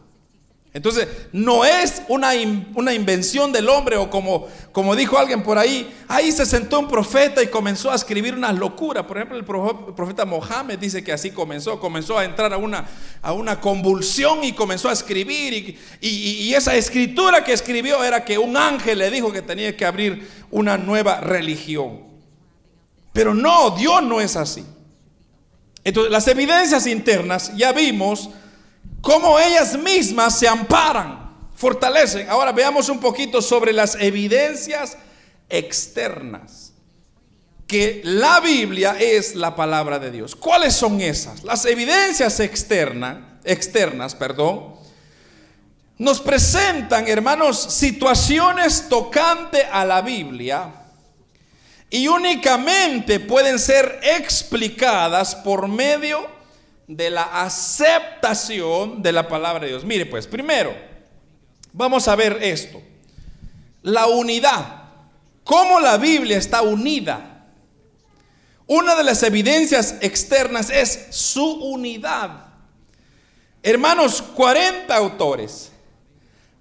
Entonces, 0.78 1.08
no 1.32 1.66
es 1.66 2.04
una, 2.08 2.34
una, 2.76 2.94
invención 2.94 3.52
del 3.52 3.68
hombre 3.68 3.98
o 3.98 4.12
como, 4.12 4.48
como 4.72 4.96
dijo 4.96 5.18
alguien 5.18 5.42
por 5.42 5.58
ahí, 5.58 5.92
ahí 6.08 6.32
se 6.32 6.46
sentó 6.46 6.80
un 6.80 6.88
profeta 6.88 7.42
y 7.42 7.48
comenzó 7.48 7.90
a 7.90 7.96
escribir 7.96 8.36
unas 8.36 8.56
locuras. 8.56 9.04
Por 9.06 9.18
ejemplo, 9.18 9.40
el 9.40 9.44
profeta 9.96 10.24
Mohammed 10.24 10.78
dice 10.78 11.04
que 11.04 11.12
así 11.12 11.32
comenzó, 11.32 11.80
comenzó 11.80 12.20
a 12.20 12.26
entrar 12.26 12.54
a 12.54 12.58
una, 12.58 12.88
a 13.24 13.34
una 13.34 13.60
convulsión 13.60 14.44
y 14.44 14.54
comenzó 14.54 14.90
a 14.90 14.94
escribir. 14.94 15.80
Y, 16.00 16.08
y 16.08 16.54
esa 16.54 16.76
escritura 16.76 17.44
que 17.44 17.54
escribió 17.54 18.04
era 18.04 18.24
que 18.24 18.38
un 18.38 18.56
ángel 18.56 19.00
le 19.00 19.10
dijo 19.10 19.32
que 19.32 19.42
tenía 19.42 19.76
que 19.76 19.84
abrir 19.84 20.30
una 20.52 20.78
nueva 20.78 21.22
religión. 21.22 22.04
Pero 23.14 23.34
no, 23.34 23.72
Dios 23.72 24.04
no 24.04 24.22
es 24.22 24.36
así. 24.36 24.64
Entonces, 25.84 26.12
las 26.12 26.28
evidencias 26.28 26.86
internas 26.86 27.52
ya 27.58 27.72
vimos 27.72 28.30
cómo 29.08 29.40
ellas 29.40 29.80
mismas 29.80 30.38
se 30.38 30.50
amparan, 30.50 31.34
fortalecen. 31.56 32.30
Ahora 32.30 32.52
veamos 32.52 32.90
un 32.90 33.00
poquito 33.00 33.42
sobre 33.42 33.72
las 33.72 33.96
evidencias 33.96 34.98
externas. 35.48 36.74
Que 37.66 38.02
la 38.04 38.42
Biblia 38.42 38.98
es 39.00 39.34
la 39.34 39.56
palabra 39.56 39.98
de 39.98 40.12
Dios. 40.12 40.36
¿Cuáles 40.36 40.74
son 40.74 41.00
esas? 41.00 41.46
Las 41.46 41.64
evidencias 41.66 42.42
externas, 42.42 43.20
externas, 43.46 44.14
perdón, 44.14 44.76
nos 45.98 46.20
presentan, 46.20 47.08
hermanos, 47.08 47.58
situaciones 47.62 48.90
tocante 48.90 49.64
a 49.72 49.86
la 49.86 50.02
Biblia 50.02 50.70
y 51.90 52.10
únicamente 52.10 53.22
pueden 53.22 53.58
ser 53.58 54.02
explicadas 54.04 55.34
por 55.34 55.70
medio 55.70 56.37
de 56.88 57.10
la 57.10 57.44
aceptación 57.44 59.02
de 59.04 59.12
la 59.12 59.28
palabra 59.28 59.66
de 59.66 59.68
Dios. 59.68 59.84
Mire 59.84 60.06
pues, 60.06 60.26
primero, 60.26 60.74
vamos 61.74 62.08
a 62.08 62.16
ver 62.16 62.40
esto. 62.42 62.82
La 63.84 64.08
unidad. 64.08 64.86
¿Cómo 65.44 65.80
la 65.80 65.98
Biblia 65.98 66.38
está 66.38 66.62
unida? 66.62 67.46
Una 68.66 68.96
de 68.96 69.04
las 69.04 69.22
evidencias 69.24 69.96
externas 70.02 70.70
es 70.70 71.08
su 71.12 71.46
unidad. 71.46 72.48
Hermanos, 73.64 74.22
40 74.22 74.94
autores, 74.96 75.72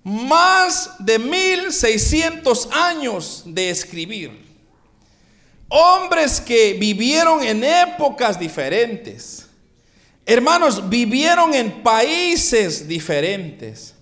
más 0.04 0.92
de 0.98 1.18
1600 1.18 2.68
años 2.72 3.42
de 3.44 3.70
escribir. 3.70 4.46
Hombres 5.68 6.40
que 6.40 6.74
vivieron 6.74 7.42
en 7.42 7.64
épocas 7.64 8.38
diferentes 8.38 9.45
Hermanos, 10.28 10.88
vivieron 10.88 11.54
en 11.54 11.84
países 11.84 12.88
diferentes. 12.88 13.94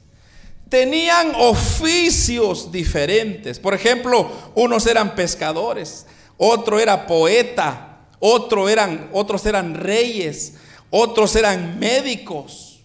Tenían 0.71 1.35
oficios 1.37 2.73
diferentes. 2.73 3.59
Por 3.59 3.75
ejemplo, 3.75 4.33
unos 4.55 4.87
eran 4.87 5.15
pescadores, 5.15 6.07
otro 6.39 6.81
era 6.81 7.07
poeta, 7.07 7.99
otro 8.19 8.71
eran, 8.71 9.11
otros 9.13 9.45
eran 9.45 9.75
reyes, 9.75 10.55
otros 10.89 11.37
eran 11.37 11.79
médicos. 11.79 12.81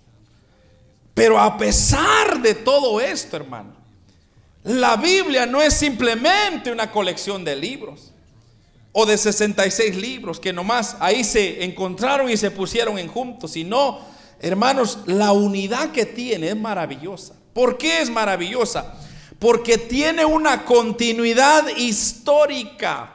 Pero 1.13 1.39
a 1.39 1.57
pesar 1.57 2.41
de 2.41 2.55
todo 2.55 2.99
esto, 2.99 3.37
hermano, 3.37 3.73
la 4.65 4.97
Biblia 4.97 5.45
no 5.45 5.61
es 5.61 5.73
simplemente 5.75 6.73
una 6.73 6.91
colección 6.91 7.45
de 7.45 7.55
libros 7.55 8.08
o 9.01 9.05
de 9.05 9.17
66 9.17 9.95
libros 9.95 10.41
que 10.41 10.51
nomás 10.51 10.97
ahí 10.99 11.23
se 11.23 11.63
encontraron 11.63 12.29
y 12.29 12.35
se 12.35 12.51
pusieron 12.51 12.99
en 12.99 13.07
juntos, 13.07 13.51
sino, 13.51 13.97
hermanos, 14.41 14.99
la 15.05 15.31
unidad 15.31 15.91
que 15.91 16.05
tiene 16.05 16.49
es 16.49 16.57
maravillosa. 16.57 17.33
¿Por 17.53 17.77
qué 17.77 18.01
es 18.01 18.09
maravillosa? 18.09 18.95
Porque 19.39 19.77
tiene 19.77 20.25
una 20.25 20.65
continuidad 20.65 21.65
histórica. 21.77 23.13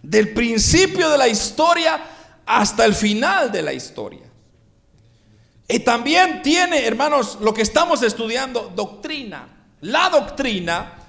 Del 0.00 0.32
principio 0.32 1.10
de 1.10 1.18
la 1.18 1.26
historia 1.26 2.00
hasta 2.46 2.84
el 2.84 2.94
final 2.94 3.50
de 3.50 3.62
la 3.62 3.72
historia. 3.72 4.30
Y 5.66 5.80
también 5.80 6.42
tiene, 6.42 6.86
hermanos, 6.86 7.38
lo 7.40 7.52
que 7.52 7.62
estamos 7.62 8.04
estudiando, 8.04 8.72
doctrina. 8.72 9.48
La 9.80 10.10
doctrina 10.10 11.01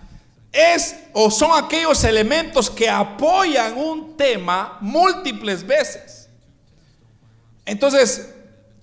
es 0.53 0.95
o 1.13 1.31
son 1.31 1.51
aquellos 1.61 2.03
elementos 2.03 2.69
que 2.69 2.87
apoyan 2.87 3.75
un 3.75 4.15
tema 4.15 4.77
múltiples 4.79 5.65
veces. 5.65 6.29
Entonces, 7.65 8.29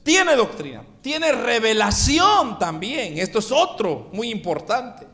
tiene 0.02 0.34
doctrina, 0.34 0.82
tiene 1.00 1.30
revelación 1.30 2.58
también. 2.58 3.18
Esto 3.18 3.38
es 3.38 3.52
otro 3.52 4.08
muy 4.12 4.30
importante. 4.30 5.06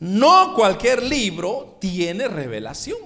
No 0.00 0.54
cualquier 0.54 1.02
libro 1.02 1.76
tiene 1.80 2.26
revelación. 2.26 2.98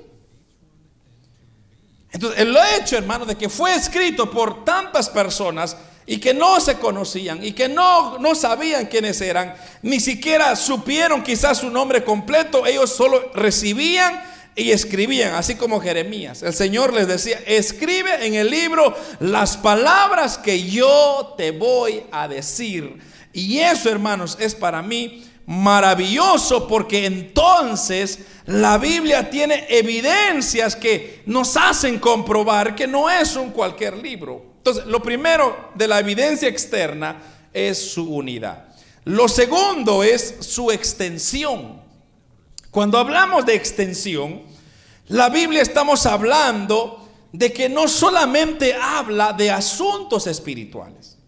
Entonces, 2.11 2.41
el 2.41 2.57
hecho, 2.79 2.97
hermano, 2.97 3.27
de 3.27 3.35
que 3.35 3.49
fue 3.49 3.75
escrito 3.75 4.31
por 4.31 4.65
tantas 4.65 5.11
personas 5.11 5.77
y 6.07 6.19
que 6.19 6.35
no 6.35 6.61
se 6.61 6.79
conocían 6.79 7.45
y 7.45 7.53
que 7.53 7.69
no, 7.69 8.19
no 8.19 8.35
sabían 8.35 8.87
quiénes 8.87 9.21
eran, 9.21 9.55
ni 9.83 10.01
siquiera 10.01 10.55
supieron 10.57 11.23
quizás 11.23 11.59
su 11.59 11.71
nombre 11.71 12.05
completo, 12.05 12.67
ellos 12.67 12.91
solo 12.91 13.31
recibían 13.35 14.23
y 14.57 14.71
escribían, 14.71 15.35
así 15.35 15.57
como 15.57 15.81
Jeremías. 15.81 16.43
El 16.43 16.55
Señor 16.55 16.93
les 16.93 17.09
decía, 17.09 17.41
escribe 17.47 18.27
en 18.27 18.35
el 18.35 18.51
libro 18.51 18.95
las 19.21 19.57
palabras 19.57 20.39
que 20.39 20.63
yo 20.63 21.35
te 21.37 21.51
voy 21.51 22.05
a 22.13 22.29
decir. 22.29 22.99
Y 23.33 23.59
eso, 23.59 23.91
hermanos, 23.91 24.37
es 24.39 24.55
para 24.55 24.81
mí 24.81 25.25
maravilloso 25.47 26.69
porque 26.69 27.05
entonces 27.05 28.21
la 28.47 28.79
Biblia 28.79 29.29
tiene 29.29 29.67
evidencias 29.69 30.77
que 30.77 31.23
nos 31.27 31.57
hacen 31.57 31.99
comprobar 31.99 32.75
que 32.75 32.87
no 32.87 33.11
es 33.11 33.35
un 33.37 33.51
cualquier 33.51 33.97
libro. 33.97 34.54
Entonces, 34.65 34.87
lo 34.87 35.03
primero 35.03 35.73
de 35.75 35.87
la 35.87 35.99
evidencia 35.99 36.49
externa 36.49 37.21
es 37.53 37.93
su 37.93 38.15
unidad. 38.15 38.65
Lo 39.05 39.29
segundo 39.29 40.03
es 40.03 40.37
su 40.41 40.71
extensión. 40.71 41.83
Cuando 42.71 42.97
hablamos 42.97 43.45
de 43.45 43.57
extensión, 43.57 44.41
la 45.09 45.29
Biblia 45.29 45.61
estamos 45.61 46.07
hablando 46.07 47.07
de 47.31 47.53
que 47.53 47.69
no 47.69 47.89
solamente 47.89 48.73
habla 48.73 49.35
de 49.35 49.51
asuntos 49.51 50.27
espirituales. 50.27 51.19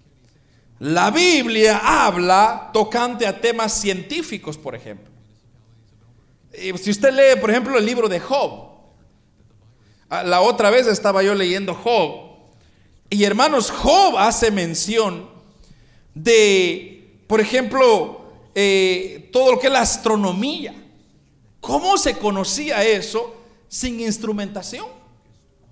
La 0.78 1.10
Biblia 1.10 1.82
habla 1.84 2.70
tocante 2.72 3.26
a 3.26 3.38
temas 3.38 3.74
científicos, 3.74 4.56
por 4.56 4.74
ejemplo. 4.74 5.12
Si 6.54 6.90
usted 6.90 7.12
lee, 7.12 7.38
por 7.38 7.50
ejemplo, 7.50 7.76
el 7.76 7.84
libro 7.84 8.08
de 8.08 8.18
Job, 8.18 8.70
ah, 10.08 10.22
la 10.22 10.40
otra 10.40 10.70
vez 10.70 10.86
estaba 10.86 11.22
yo 11.22 11.34
leyendo 11.34 11.74
Job 11.74 12.25
y 13.10 13.24
hermanos, 13.24 13.70
Job 13.70 14.16
hace 14.18 14.50
mención 14.50 15.28
de, 16.14 17.20
por 17.26 17.40
ejemplo, 17.40 18.32
eh, 18.54 19.28
todo 19.32 19.52
lo 19.52 19.58
que 19.58 19.68
es 19.68 19.72
la 19.72 19.80
astronomía. 19.80 20.74
¿Cómo 21.60 21.96
se 21.98 22.14
conocía 22.14 22.84
eso? 22.84 23.36
sin 23.68 24.00
instrumentación, 24.00 24.86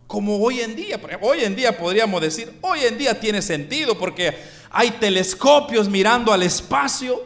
como 0.06 0.38
hoy 0.38 0.60
en 0.60 0.76
día. 0.76 1.00
Hoy 1.20 1.44
en 1.44 1.56
día 1.56 1.78
podríamos 1.78 2.20
decir, 2.20 2.52
hoy 2.60 2.80
en 2.80 2.98
día 2.98 3.18
tiene 3.18 3.42
sentido 3.42 3.96
porque 3.96 4.36
hay 4.70 4.90
telescopios 4.92 5.88
mirando 5.88 6.32
al 6.32 6.42
espacio 6.42 7.22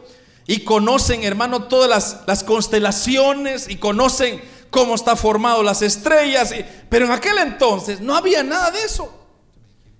y 0.47 0.61
conocen, 0.61 1.23
hermano, 1.23 1.63
todas 1.63 1.89
las, 1.89 2.21
las 2.27 2.43
constelaciones 2.43 3.69
y 3.69 3.77
conocen 3.77 4.41
cómo 4.69 4.95
está 4.95 5.15
formado 5.15 5.63
las 5.63 5.81
estrellas. 5.81 6.53
pero 6.89 7.05
en 7.05 7.11
aquel 7.11 7.37
entonces 7.39 7.99
no 7.99 8.15
había 8.15 8.43
nada 8.43 8.71
de 8.71 8.83
eso. 8.83 9.18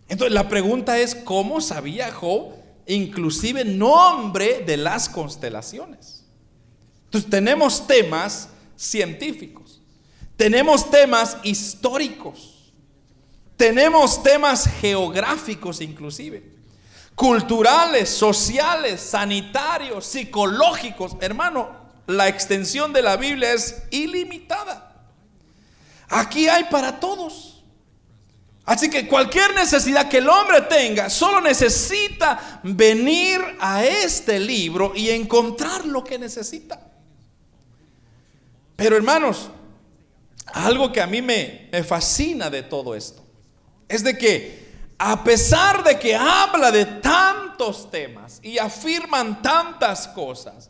Entonces 0.09 0.33
la 0.33 0.49
pregunta 0.49 0.99
es, 0.99 1.15
¿cómo 1.15 1.61
sabía 1.61 2.11
Job 2.11 2.55
inclusive 2.87 3.63
nombre 3.63 4.63
de 4.65 4.75
las 4.75 5.07
constelaciones? 5.07 6.25
Entonces 7.05 7.29
tenemos 7.29 7.87
temas 7.87 8.49
científicos, 8.75 9.81
tenemos 10.35 10.89
temas 10.89 11.37
históricos, 11.43 12.73
tenemos 13.55 14.23
temas 14.23 14.67
geográficos 14.79 15.81
inclusive, 15.81 16.43
culturales, 17.13 18.09
sociales, 18.09 19.01
sanitarios, 19.01 20.05
psicológicos. 20.05 21.17
Hermano, 21.19 21.69
la 22.07 22.27
extensión 22.27 22.93
de 22.93 23.01
la 23.01 23.17
Biblia 23.17 23.53
es 23.53 23.83
ilimitada. 23.91 25.05
Aquí 26.07 26.47
hay 26.47 26.63
para 26.65 26.99
todos. 26.99 27.48
Así 28.69 28.87
que 28.87 29.07
cualquier 29.07 29.55
necesidad 29.55 30.07
que 30.07 30.19
el 30.19 30.29
hombre 30.29 30.61
tenga, 30.61 31.09
solo 31.09 31.41
necesita 31.41 32.59
venir 32.61 33.41
a 33.59 33.83
este 33.83 34.39
libro 34.39 34.93
y 34.95 35.09
encontrar 35.09 35.87
lo 35.87 36.03
que 36.03 36.19
necesita. 36.19 36.79
Pero 38.75 38.95
hermanos, 38.95 39.49
algo 40.53 40.91
que 40.91 41.01
a 41.01 41.07
mí 41.07 41.19
me, 41.19 41.67
me 41.71 41.83
fascina 41.83 42.51
de 42.51 42.61
todo 42.61 42.93
esto 42.93 43.25
es 43.87 44.03
de 44.03 44.15
que 44.15 44.69
a 44.99 45.23
pesar 45.23 45.83
de 45.83 45.97
que 45.97 46.15
habla 46.15 46.71
de 46.71 46.85
tantos 46.85 47.89
temas 47.89 48.39
y 48.43 48.59
afirman 48.59 49.41
tantas 49.41 50.07
cosas, 50.09 50.69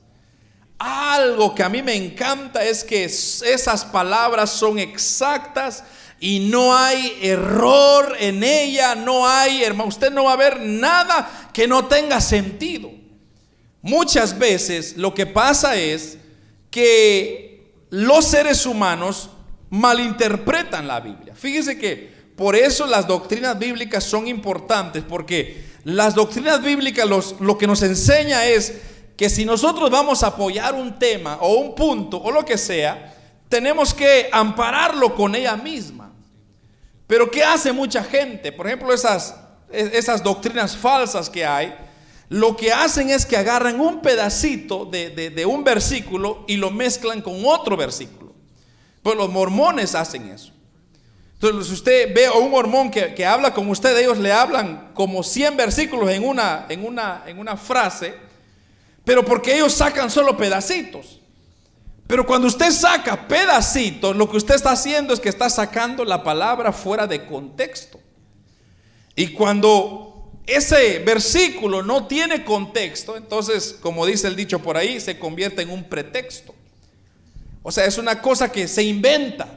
algo 0.78 1.54
que 1.54 1.64
a 1.64 1.68
mí 1.68 1.82
me 1.82 1.96
encanta 1.96 2.64
es 2.64 2.82
que 2.82 3.04
esas 3.04 3.84
palabras 3.84 4.52
son 4.52 4.80
exactas 4.80 5.84
y 6.20 6.40
no 6.40 6.76
hay 6.76 7.18
error 7.22 8.16
en 8.20 8.44
ella, 8.44 8.96
no 8.96 9.28
hay, 9.28 9.64
hermano, 9.64 9.90
usted 9.90 10.12
no 10.12 10.26
va 10.26 10.34
a 10.34 10.38
ver 10.38 10.60
nada 10.62 11.50
que 11.54 11.68
no 11.68 11.86
tenga 11.86 12.20
sentido. 12.20 12.92
Muchas 13.82 14.38
veces 14.38 14.98
lo 14.98 15.14
que 15.14 15.26
pasa 15.26 15.78
es 15.78 16.18
que 16.70 17.74
los 17.90 18.26
seres 18.26 18.66
humanos 18.66 19.30
malinterpretan 19.70 20.88
la 20.88 21.00
Biblia. 21.00 21.34
Fíjese 21.36 21.78
que 21.78 22.10
por 22.36 22.56
eso 22.56 22.86
las 22.86 23.08
doctrinas 23.08 23.58
bíblicas 23.58 24.04
son 24.04 24.28
importantes, 24.28 25.04
porque 25.08 25.64
las 25.84 26.16
doctrinas 26.16 26.62
bíblicas 26.62 27.08
lo 27.40 27.58
que 27.58 27.68
nos 27.68 27.82
enseña 27.82 28.46
es 28.46 28.82
que 29.16 29.30
si 29.30 29.44
nosotros 29.44 29.90
vamos 29.90 30.24
a 30.24 30.28
apoyar 30.28 30.76
un 30.76 30.98
tema 30.98 31.40
o 31.42 31.56
un 31.56 31.76
punto 31.76 32.18
o 32.18 32.32
lo 32.32 32.46
que 32.46 32.58
sea, 32.58 33.14
tenemos 33.50 33.94
que 33.94 34.30
ampararlo 34.32 35.14
con 35.16 35.36
ella 35.36 35.58
misma. 35.58 35.99
Pero 37.10 37.32
¿qué 37.32 37.44
hace 37.44 37.72
mucha 37.72 38.04
gente? 38.04 38.52
Por 38.52 38.68
ejemplo, 38.68 38.94
esas, 38.94 39.34
esas 39.72 40.24
doctrinas 40.24 40.78
falsas 40.78 41.28
que 41.28 41.44
hay, 41.44 41.76
lo 42.30 42.56
que 42.56 42.72
hacen 42.72 43.10
es 43.10 43.26
que 43.26 43.36
agarran 43.36 43.82
un 43.82 44.00
pedacito 44.00 44.86
de, 44.86 45.44
un 45.48 45.64
versículo 45.64 46.46
y 46.48 46.58
lo 46.58 46.70
mezclan 46.70 47.24
con 47.24 47.44
otro 47.46 47.76
versículo. 47.76 48.36
Pues 49.02 49.18
los 49.18 49.28
mormones 49.28 49.96
hacen 49.96 50.28
eso. 50.28 50.54
Entonces, 51.34 51.66
si 51.66 51.74
usted 51.74 52.14
ve 52.14 52.28
a 52.28 52.34
un 52.34 52.52
mormón 52.52 52.92
que, 52.92 53.26
habla 53.26 53.56
con 53.56 53.68
usted, 53.70 53.98
ellos 53.98 54.20
le 54.20 54.32
hablan 54.32 54.92
como 54.94 55.24
100 55.24 55.58
versículos 55.58 56.12
en 56.12 56.24
una, 56.24 56.68
en, 56.70 56.86
una, 56.86 57.24
en 57.26 57.40
una 57.40 57.58
frase, 57.58 58.14
pero 59.04 59.26
porque 59.26 59.56
ellos 59.56 59.74
sacan 59.74 60.12
solo 60.12 60.38
pedacitos. 60.38 61.22
Pero 62.10 62.26
cuando 62.26 62.48
usted 62.48 62.72
saca 62.72 63.28
pedacitos, 63.28 64.16
lo 64.16 64.28
que 64.28 64.38
usted 64.38 64.56
está 64.56 64.72
haciendo 64.72 65.14
es 65.14 65.20
que 65.20 65.30
está 65.30 65.48
sacando 65.48 66.04
la 66.04 66.24
palabra 66.24 66.74
fuera 66.74 67.06
de 67.06 67.24
contexto. 67.28 68.00
Y 69.16 69.28
cuando 69.28 70.32
ese 70.48 70.98
versículo 71.06 71.84
no 71.84 72.08
tiene 72.08 72.44
contexto, 72.44 73.16
entonces, 73.16 73.78
como 73.80 74.08
dice 74.08 74.28
el 74.28 74.36
dicho 74.36 74.58
por 74.58 74.76
ahí, 74.76 75.00
se 75.00 75.20
convierte 75.20 75.62
en 75.62 75.70
un 75.70 75.84
pretexto. 75.84 76.56
O 77.62 77.72
sea, 77.72 77.86
es 77.86 78.00
una 78.00 78.20
cosa 78.20 78.52
que 78.52 78.68
se 78.68 78.82
inventa. 78.82 79.48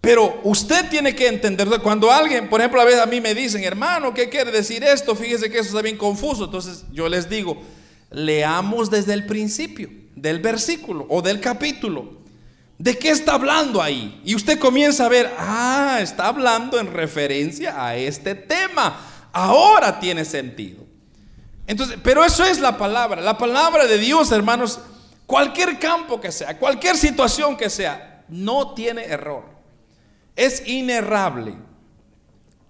Pero 0.00 0.40
usted 0.44 0.88
tiene 0.88 1.14
que 1.14 1.28
entender, 1.28 1.68
cuando 1.82 2.10
alguien, 2.10 2.48
por 2.48 2.62
ejemplo, 2.62 2.80
a 2.80 2.86
veces 2.86 3.00
a 3.00 3.06
mí 3.06 3.20
me 3.20 3.34
dicen, 3.34 3.62
hermano, 3.62 4.14
¿qué 4.14 4.30
quiere 4.30 4.50
decir 4.50 4.82
esto? 4.82 5.14
Fíjese 5.14 5.50
que 5.50 5.58
eso 5.58 5.68
está 5.68 5.82
bien 5.82 5.98
confuso. 5.98 6.46
Entonces 6.46 6.86
yo 6.90 7.06
les 7.06 7.28
digo, 7.28 7.62
leamos 8.10 8.88
desde 8.90 9.12
el 9.12 9.26
principio 9.26 9.99
del 10.14 10.40
versículo 10.40 11.06
o 11.08 11.22
del 11.22 11.40
capítulo. 11.40 12.20
¿De 12.78 12.98
qué 12.98 13.10
está 13.10 13.34
hablando 13.34 13.82
ahí? 13.82 14.20
Y 14.24 14.34
usted 14.34 14.58
comienza 14.58 15.04
a 15.04 15.08
ver, 15.10 15.30
ah, 15.38 15.98
está 16.00 16.28
hablando 16.28 16.78
en 16.78 16.92
referencia 16.92 17.84
a 17.84 17.94
este 17.94 18.34
tema. 18.34 18.98
Ahora 19.32 20.00
tiene 20.00 20.24
sentido. 20.24 20.84
Entonces, 21.66 21.98
pero 22.02 22.24
eso 22.24 22.42
es 22.42 22.58
la 22.58 22.78
palabra. 22.78 23.20
La 23.20 23.36
palabra 23.36 23.86
de 23.86 23.98
Dios, 23.98 24.32
hermanos, 24.32 24.80
cualquier 25.26 25.78
campo 25.78 26.20
que 26.20 26.32
sea, 26.32 26.58
cualquier 26.58 26.96
situación 26.96 27.56
que 27.56 27.68
sea, 27.68 28.24
no 28.28 28.72
tiene 28.72 29.04
error. 29.04 29.44
Es 30.34 30.66
inerrable. 30.66 31.54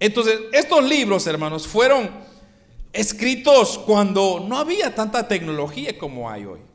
Entonces, 0.00 0.40
estos 0.52 0.82
libros, 0.82 1.26
hermanos, 1.28 1.68
fueron 1.68 2.10
escritos 2.92 3.78
cuando 3.78 4.44
no 4.44 4.58
había 4.58 4.92
tanta 4.92 5.28
tecnología 5.28 5.96
como 5.96 6.28
hay 6.28 6.46
hoy 6.46 6.69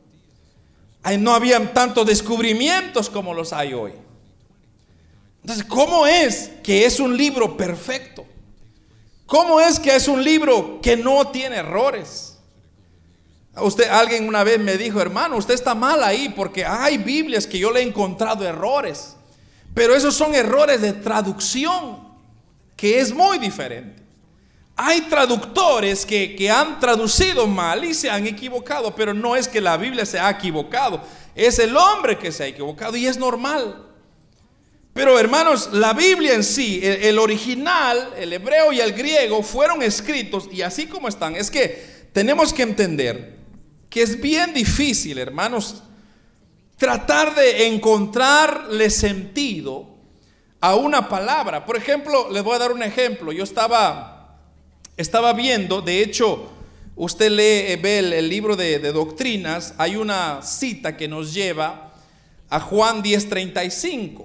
no 1.18 1.32
habían 1.32 1.72
tantos 1.72 2.04
descubrimientos 2.06 3.08
como 3.08 3.32
los 3.32 3.52
hay 3.52 3.72
hoy. 3.72 3.92
Entonces, 5.42 5.64
¿cómo 5.64 6.06
es 6.06 6.50
que 6.64 6.84
es 6.84 6.98
un 6.98 7.16
libro 7.16 7.56
perfecto? 7.56 8.26
¿Cómo 9.26 9.60
es 9.60 9.78
que 9.78 9.94
es 9.94 10.08
un 10.08 10.22
libro 10.24 10.80
que 10.80 10.96
no 10.96 11.28
tiene 11.28 11.56
errores? 11.56 12.36
Usted, 13.56 13.88
alguien 13.88 14.28
una 14.28 14.44
vez 14.44 14.58
me 14.58 14.76
dijo, 14.76 15.00
hermano, 15.00 15.36
usted 15.36 15.54
está 15.54 15.74
mal 15.74 16.02
ahí 16.02 16.28
porque 16.28 16.64
hay 16.64 16.98
Biblias 16.98 17.46
que 17.46 17.58
yo 17.58 17.70
le 17.70 17.80
he 17.80 17.82
encontrado 17.84 18.44
errores. 18.44 19.16
Pero 19.72 19.94
esos 19.94 20.14
son 20.14 20.34
errores 20.34 20.80
de 20.80 20.92
traducción, 20.92 21.98
que 22.76 22.98
es 22.98 23.14
muy 23.14 23.38
diferente. 23.38 24.05
Hay 24.78 25.02
traductores 25.02 26.04
que, 26.04 26.50
han 26.50 26.78
traducido 26.78 27.46
mal 27.46 27.82
y 27.82 27.94
se 27.94 28.10
han 28.10 28.26
equivocado, 28.26 28.94
pero 28.94 29.14
no 29.14 29.34
es 29.34 29.48
que 29.48 29.60
la 29.60 29.78
Biblia 29.78 30.04
se 30.04 30.18
ha 30.18 30.28
equivocado, 30.28 31.02
es 31.34 31.58
el 31.58 31.74
hombre 31.74 32.18
que 32.18 32.30
se 32.30 32.44
ha 32.44 32.46
equivocado 32.46 32.94
y 32.94 33.06
es 33.06 33.16
normal. 33.16 33.84
Pero 34.92 35.18
hermanos, 35.18 35.70
la 35.72 35.94
Biblia 35.94 36.34
en 36.34 36.44
sí, 36.44 36.80
el, 36.82 37.18
original, 37.18 38.14
el 38.18 38.32
hebreo 38.32 38.72
y 38.72 38.80
el 38.80 38.92
griego 38.92 39.42
fueron 39.42 39.82
escritos 39.82 40.48
y 40.52 40.62
así 40.62 40.86
como 40.86 41.08
están, 41.08 41.36
es 41.36 41.50
que 41.50 42.08
tenemos 42.12 42.52
que 42.52 42.62
entender 42.62 43.36
que 43.88 44.02
es 44.02 44.20
bien 44.20 44.52
difícil, 44.52 45.18
hermanos, 45.18 45.82
tratar 46.76 47.34
de 47.34 47.66
encontrarle 47.66 48.90
sentido 48.90 49.86
a 50.60 50.74
una 50.74 51.08
palabra. 51.08 51.64
Por 51.64 51.76
ejemplo, 51.76 52.30
les 52.30 52.42
voy 52.42 52.56
a 52.56 52.58
dar 52.58 52.72
un 52.72 52.82
ejemplo. 52.82 53.32
Yo 53.32 53.44
estaba 53.44 54.15
estaba 54.96 55.32
viendo, 55.34 55.82
de 55.82 56.02
hecho, 56.02 56.50
usted 56.94 57.30
lee, 57.30 57.72
eh, 57.72 57.78
ve 57.80 57.98
el, 57.98 58.28
libro 58.28 58.56
de, 58.56 58.78
doctrinas, 58.92 59.74
hay 59.76 59.96
una 59.96 60.40
cita 60.42 60.96
que 60.96 61.06
nos 61.06 61.34
lleva 61.34 61.92
a 62.48 62.60
Juan 62.60 63.02
10:35, 63.02 64.24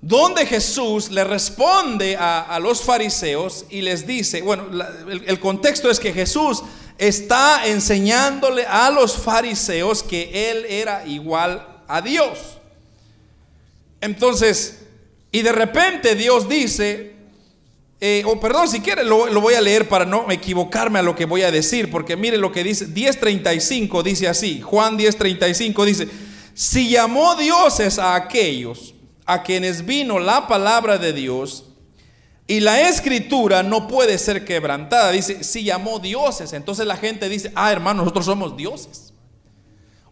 donde 0.00 0.44
Jesús 0.44 1.10
le 1.10 1.22
responde 1.22 2.16
a, 2.16 2.58
los 2.60 2.82
fariseos 2.82 3.64
y 3.70 3.82
les 3.82 4.06
dice, 4.06 4.42
bueno, 4.42 4.66
el, 5.08 5.40
contexto 5.40 5.90
es 5.90 6.00
que 6.00 6.12
Jesús 6.12 6.62
está 6.98 7.66
enseñándole 7.66 8.64
a 8.66 8.90
los 8.90 9.16
fariseos 9.16 10.02
que 10.02 10.50
él 10.50 10.64
era 10.68 11.06
igual 11.06 11.82
a 11.86 12.00
Dios. 12.00 12.38
Entonces, 14.00 14.80
y 15.30 15.42
de 15.42 15.52
repente 15.52 16.14
Dios 16.14 16.48
dice, 16.48 17.17
eh, 18.00 18.22
o 18.26 18.38
perdón, 18.38 18.68
si 18.68 18.80
quiere 18.80 19.02
lo, 19.02 19.26
lo, 19.26 19.40
voy 19.40 19.54
a 19.54 19.60
leer 19.60 19.88
para 19.88 20.04
no 20.04 20.30
equivocarme 20.30 21.00
a 21.00 21.02
lo 21.02 21.16
que 21.16 21.24
voy 21.24 21.42
a 21.42 21.50
decir, 21.50 21.90
porque 21.90 22.16
mire 22.16 22.36
lo 22.36 22.52
que 22.52 22.62
dice, 22.62 22.86
10.35 22.86 24.02
dice 24.04 24.28
así, 24.28 24.60
Juan 24.60 24.96
10.35 24.96 25.84
dice, 25.84 26.08
si 26.54 26.90
llamó 26.90 27.34
dioses 27.34 27.98
a 27.98 28.14
aquellos 28.14 28.94
a 29.26 29.42
quienes 29.42 29.84
vino 29.84 30.20
la 30.20 30.46
palabra 30.46 30.96
de 30.96 31.12
Dios, 31.12 31.64
y 32.46 32.60
la 32.60 32.88
escritura 32.88 33.62
no 33.62 33.88
puede 33.88 34.16
ser 34.16 34.44
quebrantada, 34.44 35.10
dice, 35.10 35.42
si 35.42 35.64
llamó 35.64 35.98
dioses, 35.98 36.52
entonces 36.52 36.86
la 36.86 36.96
gente 36.96 37.28
dice, 37.28 37.50
ah 37.56 37.72
hermano, 37.72 38.02
nosotros 38.02 38.26
somos 38.26 38.56
dioses, 38.56 39.12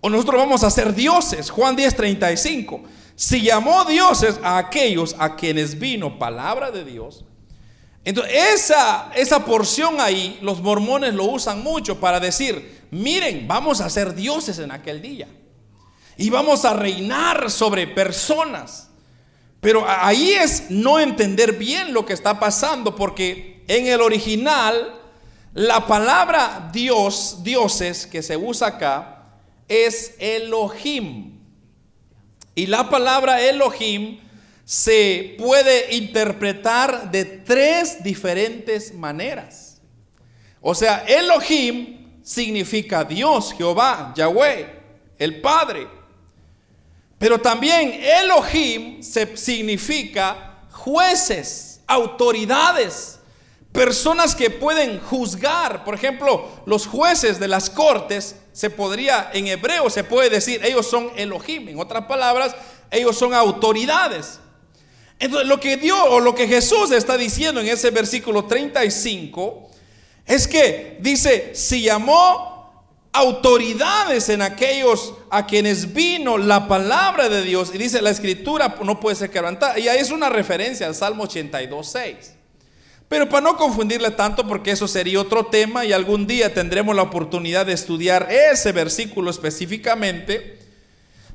o 0.01 0.11
nosotros 0.11 0.39
vamos 0.39 0.65
a 0.65 0.71
ser 0.71 0.93
dioses, 0.93 1.51
Juan 1.51 1.77
10.35, 1.77 2.83
si 3.15 3.43
llamó 3.43 3.85
dioses 3.85 4.41
a 4.43 4.59
aquellos 4.59 5.15
a 5.21 5.37
quienes 5.37 5.79
vino 5.79 6.19
palabra 6.19 6.73
de 6.73 6.85
Dios, 6.85 7.25
entonces 8.07 8.37
esa, 8.55 9.11
esa 9.17 9.45
porción 9.45 10.01
ahí 10.01 10.39
los 10.41 10.63
mormones 10.63 11.13
lo 11.13 11.25
usan 11.25 11.61
mucho 11.65 11.99
para 11.99 12.21
decir, 12.21 12.87
miren, 12.93 13.49
vamos 13.49 13.81
a 13.81 13.91
ser 13.91 14.15
dioses 14.15 14.61
en 14.61 14.71
aquel 14.71 15.03
día 15.03 15.27
y 16.17 16.31
vamos 16.31 16.65
a 16.65 16.75
reinar 16.75 17.51
sobre 17.51 17.89
personas. 17.89 18.91
Pero 19.61 19.85
ahí 19.89 20.31
es 20.31 20.71
no 20.71 21.01
entender 21.01 21.55
bien 21.55 21.93
lo 21.93 22.07
que 22.07 22.13
está 22.13 22.39
pasando 22.39 22.95
porque 22.95 23.65
en 23.67 23.89
el 23.89 24.01
original 24.01 25.01
la 25.53 25.89
palabra 25.89 26.71
Dios, 26.73 27.39
dioses 27.43 28.07
que 28.07 28.23
se 28.23 28.37
usa 28.37 28.69
acá 28.69 29.25
es 29.67 30.15
Elohim. 30.21 31.41
Y 32.55 32.67
la 32.67 32.89
palabra 32.89 33.41
Elohim 33.41 34.21
se 34.67 35.37
puede 35.39 35.95
interpretar 35.95 37.09
de 37.13 37.25
tres 37.25 38.03
diferentes 38.03 38.93
maneras. 38.93 39.81
O 40.61 40.75
sea, 40.75 41.05
Elohim 41.07 42.21
significa 42.25 43.05
Dios, 43.05 43.55
Jehová, 43.57 44.13
Yahweh, 44.17 44.69
el 45.21 45.41
Padre. 45.41 45.87
Pero 47.17 47.41
también 47.41 47.93
Elohim 47.93 49.05
se 49.05 49.37
significa 49.37 50.65
jueces, 50.73 51.81
autoridades, 51.87 53.21
personas 53.71 54.35
que 54.35 54.51
pueden 54.51 54.99
juzgar. 54.99 55.85
Por 55.85 55.95
ejemplo, 55.95 56.49
los 56.67 56.89
jueces 56.89 57.39
de 57.39 57.47
las 57.47 57.71
cortes, 57.71 58.35
se 58.53 58.71
podría, 58.71 59.31
en 59.33 59.47
hebreo 59.47 59.89
se 59.91 60.03
puede 60.03 60.29
decir, 60.29 60.61
ellos 60.65 60.89
son 60.89 61.13
Elohim. 61.15 61.69
En 61.69 61.79
otras 61.79 62.07
palabras, 62.07 62.57
ellos 62.91 63.17
son 63.17 63.33
autoridades. 63.33 64.41
Entonces, 65.19 65.49
lo 65.49 65.61
que 65.61 65.77
Dios 65.77 65.99
o 66.11 66.21
lo 66.21 66.35
que 66.35 66.47
Jesús 66.47 66.91
está 66.91 67.17
diciendo 67.17 67.61
en 67.61 67.69
ese 67.69 67.91
versículo 67.91 68.45
35 68.45 69.71
es 70.27 70.47
que 70.47 70.99
dice, 71.01 71.53
si 71.55 71.83
llamó 71.83 72.57
autoridades 73.17 74.29
en 74.29 74.43
aquellos 74.43 75.15
a 75.31 75.47
quienes 75.47 75.95
vino 75.95 76.37
la 76.39 76.69
palabra 76.69 77.29
de 77.29 77.43
Dios. 77.43 77.71
Y 77.75 77.79
dice, 77.79 78.03
la 78.03 78.11
escritura 78.11 78.77
no 78.83 79.01
puede 79.01 79.17
ser 79.17 79.31
quebrantada. 79.31 79.79
Y 79.79 79.89
ahí 79.89 79.99
es 79.99 80.11
una 80.11 80.29
referencia 80.29 80.87
al 80.87 80.95
Salmo 80.95 81.25
82, 81.25 81.91
6. 81.91 82.33
Pero 83.09 83.29
para 83.29 83.43
no 83.43 83.57
confundirle 83.57 84.11
tanto, 84.11 84.47
porque 84.47 84.73
eso 84.73 84.89
sería 84.89 85.21
otro 85.21 85.47
tema 85.47 85.85
y 85.85 85.93
algún 85.93 86.27
día 86.27 86.53
tendremos 86.53 86.95
la 86.95 87.03
oportunidad 87.03 87.65
de 87.67 87.73
estudiar 87.73 88.29
ese 88.31 88.73
versículo 88.73 89.31
específicamente. 89.31 90.56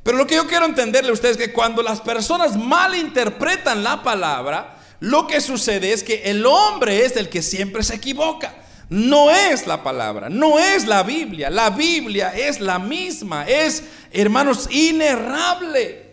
Pero 0.03 0.17
lo 0.17 0.27
que 0.27 0.35
yo 0.35 0.47
quiero 0.47 0.65
entenderle 0.65 1.11
a 1.11 1.13
ustedes 1.13 1.37
es 1.37 1.47
que 1.47 1.53
cuando 1.53 1.83
las 1.83 2.01
personas 2.01 2.57
malinterpretan 2.57 3.83
la 3.83 4.03
palabra, 4.03 4.77
lo 4.99 5.27
que 5.27 5.41
sucede 5.41 5.93
es 5.93 6.03
que 6.03 6.23
el 6.25 6.45
hombre 6.45 7.05
es 7.05 7.15
el 7.15 7.29
que 7.29 7.41
siempre 7.41 7.83
se 7.83 7.95
equivoca 7.95 8.55
no 8.91 9.31
es 9.31 9.67
la 9.67 9.81
palabra, 9.81 10.27
no 10.27 10.59
es 10.59 10.85
la 10.85 11.01
Biblia. 11.03 11.49
La 11.49 11.69
Biblia 11.69 12.33
es 12.35 12.59
la 12.59 12.77
misma, 12.77 13.47
es, 13.47 13.85
hermanos, 14.11 14.67
inerrable. 14.69 16.11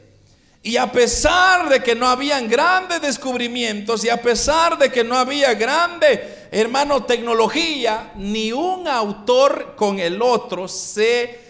Y 0.63 0.77
a 0.77 0.93
pesar 0.93 1.69
de 1.69 1.83
que 1.83 1.97
no 1.97 2.07
habían 2.07 2.49
grandes 2.49 3.01
descubrimientos 3.01 4.05
y 4.05 4.11
a 4.11 4.23
pesar 4.23 4.79
de 4.79 4.93
que 4.93 5.03
no 5.03 5.19
había 5.19 5.55
grande, 5.55 6.47
hermano, 6.53 7.03
tecnología, 7.03 8.13
ni 8.15 8.53
un 8.53 8.87
autor 8.87 9.75
con 9.75 9.99
el 9.99 10.23
otro 10.23 10.69
se, 10.69 11.41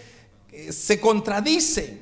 se 0.71 0.99
contradice. 0.99 1.98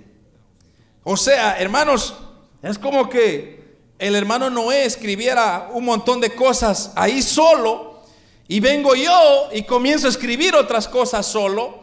O 1.10 1.16
sea, 1.16 1.58
hermanos, 1.58 2.16
es 2.62 2.78
como 2.78 3.10
que 3.10 3.78
el 3.98 4.14
hermano 4.14 4.50
Noé 4.50 4.84
escribiera 4.84 5.70
un 5.72 5.86
montón 5.86 6.20
de 6.20 6.36
cosas 6.36 6.92
ahí 6.98 7.22
solo 7.22 8.02
y 8.50 8.60
vengo 8.60 8.94
yo 8.94 9.48
y 9.54 9.64
comienzo 9.64 10.08
a 10.08 10.10
escribir 10.10 10.54
otras 10.54 10.86
cosas 10.90 11.26
solo, 11.26 11.80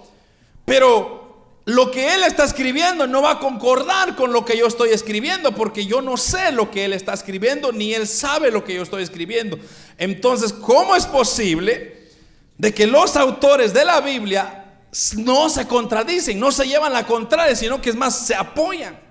pero 0.66 1.62
lo 1.64 1.90
que 1.90 2.12
él 2.14 2.22
está 2.24 2.44
escribiendo 2.44 3.06
no 3.06 3.22
va 3.22 3.30
a 3.30 3.38
concordar 3.38 4.14
con 4.14 4.30
lo 4.30 4.44
que 4.44 4.58
yo 4.58 4.66
estoy 4.66 4.90
escribiendo, 4.90 5.54
porque 5.54 5.86
yo 5.86 6.02
no 6.02 6.18
sé 6.18 6.52
lo 6.52 6.70
que 6.70 6.84
él 6.84 6.92
está 6.92 7.14
escribiendo, 7.14 7.72
ni 7.72 7.94
él 7.94 8.06
sabe 8.06 8.50
lo 8.50 8.62
que 8.62 8.74
yo 8.74 8.82
estoy 8.82 9.04
escribiendo. 9.04 9.58
Entonces, 9.96 10.52
¿cómo 10.52 10.94
es 10.94 11.06
posible 11.06 12.10
de 12.58 12.74
que 12.74 12.86
los 12.86 13.16
autores 13.16 13.72
de 13.72 13.86
la 13.86 14.02
Biblia 14.02 14.82
no 15.16 15.48
se 15.48 15.66
contradicen, 15.66 16.38
no 16.38 16.52
se 16.52 16.68
llevan 16.68 16.92
la 16.92 17.06
contraria, 17.06 17.56
sino 17.56 17.80
que 17.80 17.88
es 17.88 17.96
más, 17.96 18.26
se 18.26 18.34
apoyan? 18.34 19.02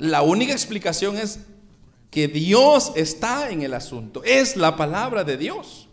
La 0.00 0.22
única 0.22 0.54
explicación 0.54 1.18
es 1.18 1.40
que 2.10 2.26
Dios 2.26 2.92
está 2.96 3.50
en 3.50 3.60
el 3.60 3.74
asunto, 3.74 4.24
es 4.24 4.56
la 4.56 4.74
palabra 4.74 5.24
de 5.24 5.36
Dios. 5.36 5.88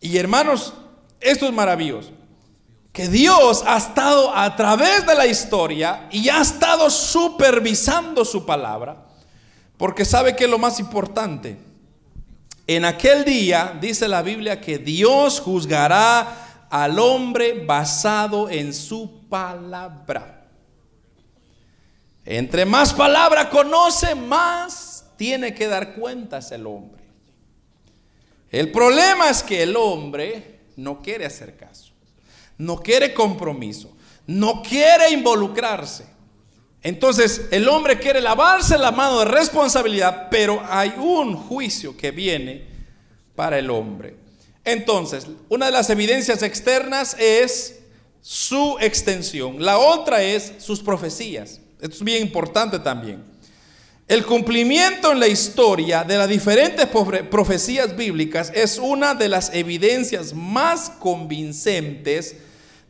Y 0.00 0.16
hermanos, 0.16 0.72
esto 1.20 1.46
es 1.46 1.52
maravilloso. 1.52 2.10
Que 2.90 3.06
Dios 3.06 3.62
ha 3.66 3.76
estado 3.76 4.34
a 4.34 4.56
través 4.56 5.06
de 5.06 5.14
la 5.14 5.26
historia 5.26 6.08
y 6.10 6.30
ha 6.30 6.40
estado 6.40 6.88
supervisando 6.88 8.24
su 8.24 8.46
palabra. 8.46 9.04
Porque 9.76 10.06
sabe 10.06 10.34
que 10.34 10.44
es 10.44 10.50
lo 10.50 10.58
más 10.58 10.80
importante. 10.80 11.58
En 12.66 12.86
aquel 12.86 13.26
día 13.26 13.76
dice 13.78 14.08
la 14.08 14.22
Biblia 14.22 14.58
que 14.58 14.78
Dios 14.78 15.38
juzgará 15.38 16.66
al 16.70 16.98
hombre 16.98 17.62
basado 17.66 18.48
en 18.48 18.72
su 18.72 19.28
palabra. 19.28 20.39
Entre 22.24 22.64
más 22.64 22.92
palabra 22.92 23.48
conoce, 23.50 24.14
más 24.14 25.04
tiene 25.16 25.54
que 25.54 25.66
dar 25.66 25.94
cuentas 25.94 26.52
el 26.52 26.66
hombre. 26.66 27.02
El 28.50 28.72
problema 28.72 29.30
es 29.30 29.42
que 29.42 29.62
el 29.62 29.76
hombre 29.76 30.60
no 30.76 31.02
quiere 31.02 31.24
hacer 31.24 31.56
caso, 31.56 31.92
no 32.58 32.78
quiere 32.78 33.14
compromiso, 33.14 33.96
no 34.26 34.62
quiere 34.62 35.10
involucrarse. 35.10 36.06
Entonces 36.82 37.48
el 37.50 37.68
hombre 37.68 37.98
quiere 37.98 38.20
lavarse 38.20 38.78
la 38.78 38.90
mano 38.90 39.20
de 39.20 39.26
responsabilidad, 39.26 40.28
pero 40.30 40.62
hay 40.68 40.94
un 40.98 41.36
juicio 41.36 41.96
que 41.96 42.10
viene 42.10 42.64
para 43.36 43.58
el 43.58 43.70
hombre. 43.70 44.16
Entonces, 44.64 45.26
una 45.48 45.66
de 45.66 45.72
las 45.72 45.90
evidencias 45.90 46.42
externas 46.42 47.16
es 47.18 47.80
su 48.20 48.76
extensión, 48.80 49.64
la 49.64 49.78
otra 49.78 50.22
es 50.22 50.54
sus 50.58 50.80
profecías. 50.80 51.59
Esto 51.80 51.96
es 51.96 52.04
bien 52.04 52.22
importante 52.22 52.78
también. 52.78 53.24
El 54.06 54.26
cumplimiento 54.26 55.12
en 55.12 55.20
la 55.20 55.28
historia 55.28 56.02
de 56.02 56.18
las 56.18 56.28
diferentes 56.28 56.86
profecías 57.30 57.94
bíblicas 57.96 58.50
es 58.54 58.78
una 58.78 59.14
de 59.14 59.28
las 59.28 59.54
evidencias 59.54 60.34
más 60.34 60.90
convincentes 60.90 62.36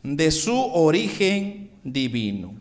de 0.03 0.31
su 0.31 0.59
origen 0.59 1.71
divino. 1.85 2.55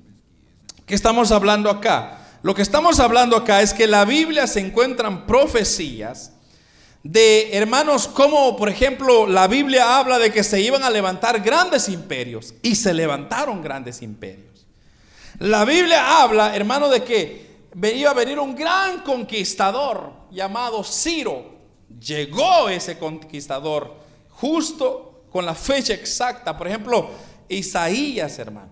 ¿Qué 0.86 0.94
estamos 0.94 1.32
hablando 1.32 1.70
acá? 1.70 2.18
Lo 2.44 2.54
que 2.54 2.62
estamos 2.62 3.00
hablando 3.00 3.38
acá 3.38 3.62
es 3.62 3.74
que 3.74 3.86
en 3.86 3.92
la 3.92 4.06
Biblia 4.06 4.46
se 4.46 4.60
encuentran 4.60 5.26
profecías 5.26 6.34
de 7.04 7.56
hermanos 7.56 8.08
como 8.10 8.58
por 8.58 8.68
ejemplo 8.68 9.26
la 9.26 9.48
Biblia 9.48 9.98
habla 9.98 10.20
de 10.20 10.32
que 10.34 10.44
se 10.44 10.60
iban 10.62 10.84
a 10.84 10.90
levantar 10.90 11.42
grandes 11.42 11.88
imperios 11.88 12.54
y 12.62 12.76
se 12.76 12.94
levantaron 12.94 13.62
grandes 13.62 14.02
imperios. 14.02 14.59
La 15.40 15.64
Biblia 15.64 16.22
habla, 16.22 16.54
hermano, 16.54 16.90
de 16.90 17.04
que 17.04 17.48
venía 17.74 18.12
a 18.12 18.14
venir 18.14 18.40
un 18.40 18.56
gran 18.56 19.00
conquistador 19.04 20.12
llamado 20.32 20.84
Ciro. 20.84 21.46
Llegó 22.00 22.68
ese 22.68 22.98
conquistador 22.98 23.96
justo 24.32 25.24
con 25.32 25.46
la 25.46 25.56
fecha 25.56 25.94
exacta. 25.94 26.58
Por 26.58 26.68
ejemplo, 26.68 27.10
Isaías, 27.48 28.38
hermano. 28.38 28.70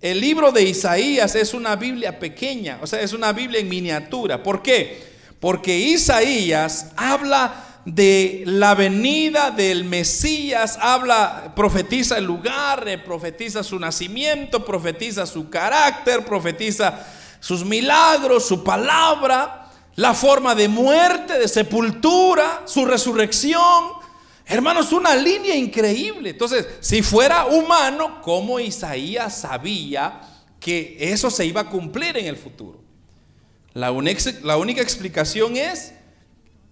El 0.00 0.20
libro 0.20 0.50
de 0.50 0.62
Isaías 0.62 1.34
es 1.36 1.54
una 1.54 1.76
Biblia 1.76 2.18
pequeña, 2.18 2.78
o 2.82 2.86
sea, 2.86 3.00
es 3.00 3.12
una 3.12 3.32
Biblia 3.32 3.60
en 3.60 3.68
miniatura. 3.68 4.42
¿Por 4.42 4.62
qué? 4.62 5.00
Porque 5.40 5.76
Isaías 5.76 6.92
habla 6.96 7.67
de 7.94 8.42
la 8.44 8.74
venida 8.74 9.50
del 9.50 9.84
Mesías, 9.84 10.78
habla, 10.78 11.54
profetiza 11.56 12.18
el 12.18 12.24
lugar, 12.24 12.86
eh, 12.86 12.98
profetiza 12.98 13.64
su 13.64 13.78
nacimiento, 13.78 14.62
profetiza 14.62 15.24
su 15.24 15.48
carácter, 15.48 16.22
profetiza 16.26 17.06
sus 17.40 17.64
milagros, 17.64 18.46
su 18.46 18.62
palabra, 18.62 19.70
la 19.96 20.12
forma 20.12 20.54
de 20.54 20.68
muerte, 20.68 21.38
de 21.38 21.48
sepultura, 21.48 22.62
su 22.66 22.84
resurrección. 22.84 23.84
Hermanos, 24.44 24.92
una 24.92 25.16
línea 25.16 25.56
increíble. 25.56 26.30
Entonces, 26.30 26.66
si 26.80 27.02
fuera 27.02 27.46
humano, 27.46 28.20
¿cómo 28.20 28.60
Isaías 28.60 29.40
sabía 29.40 30.20
que 30.60 30.98
eso 31.00 31.30
se 31.30 31.46
iba 31.46 31.62
a 31.62 31.70
cumplir 31.70 32.18
en 32.18 32.26
el 32.26 32.36
futuro? 32.36 32.82
La 33.72 33.90
la 34.42 34.56
única 34.58 34.82
explicación 34.82 35.56
es, 35.56 35.94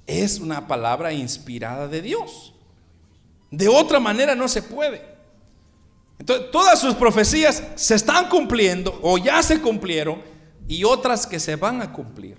es 0.07 0.39
una 0.39 0.67
palabra 0.67 1.13
inspirada 1.13 1.89
de 1.89 2.03
Dios. 2.03 2.53
De 3.51 3.69
otra 3.69 4.01
manera 4.01 4.35
no 4.35 4.49
se 4.49 4.63
puede. 4.63 5.03
Entonces, 6.19 6.51
todas 6.51 6.81
sus 6.81 6.95
profecías 6.95 7.63
se 7.75 7.95
están 7.95 8.29
cumpliendo 8.29 8.99
o 9.03 9.19
ya 9.19 9.43
se 9.43 9.61
cumplieron 9.61 10.23
y 10.67 10.85
otras 10.85 11.27
que 11.27 11.39
se 11.39 11.57
van 11.57 11.83
a 11.83 11.93
cumplir. 11.93 12.39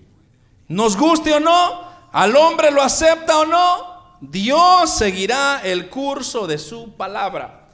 Nos 0.68 0.98
guste 0.98 1.34
o 1.34 1.40
no, 1.40 1.88
al 2.12 2.36
hombre 2.36 2.72
lo 2.72 2.82
acepta 2.82 3.40
o 3.40 3.46
no, 3.46 4.18
Dios 4.20 4.98
seguirá 4.98 5.62
el 5.64 5.90
curso 5.90 6.48
de 6.48 6.58
su 6.58 6.96
palabra. 6.96 7.70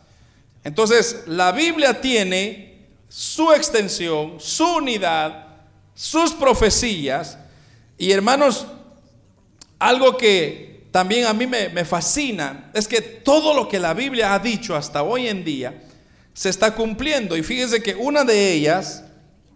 Entonces, 0.64 1.24
la 1.28 1.52
Biblia 1.52 2.00
tiene 2.02 2.88
su 3.08 3.52
extensión, 3.54 4.40
su 4.40 4.66
unidad, 4.76 5.48
sus 5.94 6.32
profecías. 6.32 7.38
Y 7.98 8.12
hermanos, 8.12 8.68
algo 9.80 10.18
que 10.18 10.74
también 10.92 11.26
a 11.26 11.34
mí 11.34 11.48
me, 11.48 11.86
fascina 11.86 12.70
es 12.74 12.88
que 12.88 13.02
todo 13.02 13.56
lo 13.56 13.68
que 13.68 13.80
la 13.80 13.96
Biblia 13.96 14.36
ha 14.36 14.40
dicho 14.40 14.76
hasta 14.76 15.02
hoy 15.02 15.28
en 15.28 15.44
día 15.44 15.82
se 16.34 16.50
está 16.50 16.76
cumpliendo. 16.76 17.36
Y 17.36 17.42
fíjense 17.42 17.82
que 17.82 17.96
una 17.96 18.24
de 18.24 18.54
ellas, 18.54 19.04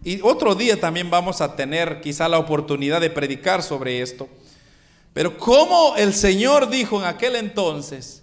y 0.02 0.20
otro 0.22 0.54
día 0.56 0.80
también 0.80 1.10
vamos 1.10 1.40
a 1.40 1.54
tener 1.54 2.00
quizá 2.00 2.28
la 2.28 2.38
oportunidad 2.38 3.00
de 3.00 3.10
predicar 3.10 3.62
sobre 3.62 4.02
esto, 4.02 4.28
pero 5.14 5.38
como 5.38 5.94
el 5.96 6.12
Señor 6.12 6.68
dijo 6.68 6.98
en 6.98 7.06
aquel 7.06 7.36
entonces, 7.36 8.22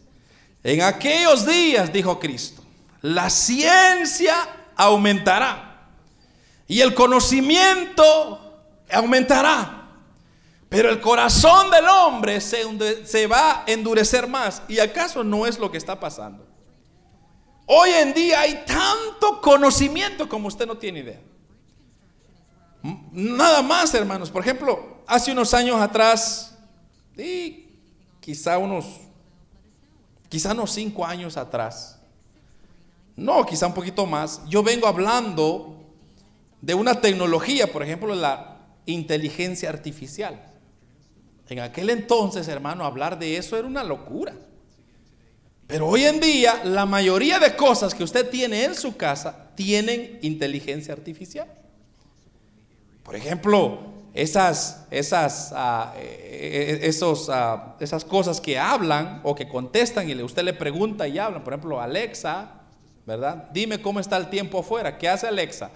en 0.62 0.82
aquellos 0.82 1.46
días, 1.46 1.94
dijo 1.94 2.20
Cristo, 2.20 2.64
la 3.02 3.30
ciencia 3.30 4.36
aumentará 4.76 5.88
y 6.68 6.82
el 6.82 6.94
conocimiento 6.94 8.62
aumentará. 8.92 9.85
Pero 10.76 10.90
el 10.90 11.00
corazón 11.00 11.72
del 11.72 11.88
hombre 11.88 12.42
se, 12.42 13.28
va 13.28 13.60
a 13.60 13.64
endurecer 13.66 14.28
más. 14.28 14.62
¿Y 14.68 14.80
acaso 14.80 15.24
no 15.24 15.48
es 15.48 15.58
lo 15.58 15.72
que 15.72 15.78
está 15.78 15.98
pasando? 15.98 16.46
Hoy 17.66 17.92
en 17.92 18.14
día 18.14 18.42
hay 18.42 18.66
tanto 18.66 19.40
conocimiento 19.40 20.28
como 20.28 20.50
usted 20.50 20.68
no 20.68 20.78
tiene 20.78 21.00
idea. 21.00 21.22
Nada 23.14 23.62
más, 23.62 23.94
hermanos. 23.94 24.30
Por 24.30 24.42
ejemplo, 24.42 25.02
hace 25.08 25.32
unos 25.32 25.54
años 25.54 25.80
atrás, 25.80 26.58
y 27.18 27.70
quizá 28.20 28.58
unos, 28.58 29.00
quizá 30.28 30.52
unos 30.52 30.72
cinco 30.72 31.06
años 31.06 31.38
atrás, 31.38 32.02
no, 33.16 33.46
quizá 33.46 33.68
un 33.68 33.74
poquito 33.74 34.06
más, 34.06 34.42
yo 34.50 34.62
vengo 34.62 34.88
hablando 34.88 35.86
de 36.60 36.74
una 36.74 37.00
tecnología, 37.00 37.72
por 37.72 37.82
ejemplo, 37.82 38.14
la 38.14 38.58
inteligencia 38.86 39.70
artificial. 39.70 40.52
En 41.50 41.60
aquel 41.60 41.90
entonces, 41.90 42.48
hermano, 42.48 42.86
hablar 42.86 43.20
de 43.20 43.38
eso 43.38 43.58
era 43.58 43.68
una 43.68 43.84
locura. 43.84 44.34
Pero 45.68 45.88
hoy 45.88 46.04
en 46.04 46.20
día, 46.20 46.64
la 46.64 46.86
mayoría 46.86 47.40
de 47.40 47.56
cosas 47.56 47.94
que 47.94 48.04
usted 48.04 48.30
tiene 48.30 48.64
en 48.66 48.76
su 48.76 48.98
casa 48.98 49.50
tienen 49.56 50.20
inteligencia 50.22 50.94
artificial. 50.94 51.48
Por 53.04 53.16
ejemplo, 53.16 53.80
esas, 54.14 54.86
esas, 54.92 55.52
ah, 55.56 55.94
eh, 55.98 56.80
esos, 56.84 57.30
ah, 57.30 57.76
esas 57.80 58.06
cosas 58.06 58.40
que 58.40 58.58
hablan 58.58 59.22
o 59.24 59.36
que 59.36 59.48
contestan 59.48 60.10
y 60.10 60.22
usted 60.22 60.44
le 60.44 60.54
pregunta 60.54 61.08
y 61.08 61.20
hablan. 61.20 61.44
Por 61.44 61.54
ejemplo, 61.54 61.82
Alexa, 61.82 62.62
¿verdad? 63.06 63.50
Dime 63.52 63.82
cómo 63.82 64.00
está 64.00 64.18
el 64.18 64.30
tiempo 64.30 64.60
afuera. 64.60 64.98
¿Qué 64.98 65.10
hace 65.10 65.28
Alexa? 65.28 65.72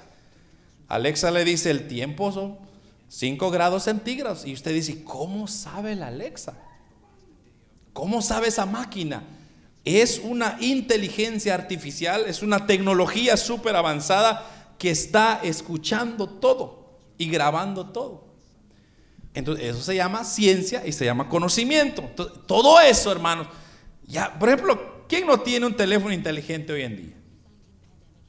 Alexa 0.87 1.31
le 1.31 1.43
dice, 1.43 1.69
el 1.69 1.87
tiempo 1.87 2.31
son 2.31 2.57
5 3.09 3.51
grados 3.51 3.83
centígrados. 3.83 4.45
Y 4.45 4.53
usted 4.53 4.73
dice, 4.73 5.03
¿cómo 5.03 5.47
sabe 5.47 5.95
la 5.95 6.07
Alexa? 6.07 6.53
¿Cómo 7.91 8.21
sabe 8.21 8.47
esa 8.47 8.65
máquina? 8.65 9.23
Es 9.83 10.21
una 10.23 10.57
inteligencia 10.61 11.55
artificial, 11.55 12.25
es 12.27 12.43
una 12.43 12.65
tecnología 12.67 13.35
súper 13.35 13.75
avanzada 13.75 14.75
que 14.77 14.91
está 14.91 15.41
escuchando 15.43 16.29
todo 16.29 16.99
y 17.17 17.29
grabando 17.29 17.87
todo. 17.87 18.29
Entonces, 19.33 19.65
eso 19.65 19.81
se 19.81 19.95
llama 19.95 20.23
ciencia 20.23 20.85
y 20.85 20.91
se 20.91 21.05
llama 21.05 21.27
conocimiento. 21.29 22.03
todo 22.45 22.79
eso, 22.79 23.11
hermanos. 23.11 23.47
Ya, 24.05 24.37
por 24.37 24.49
ejemplo, 24.49 25.05
¿quién 25.07 25.25
no 25.25 25.39
tiene 25.39 25.65
un 25.65 25.75
teléfono 25.75 26.13
inteligente 26.13 26.73
hoy 26.73 26.83
en 26.83 26.95
día? 26.97 27.15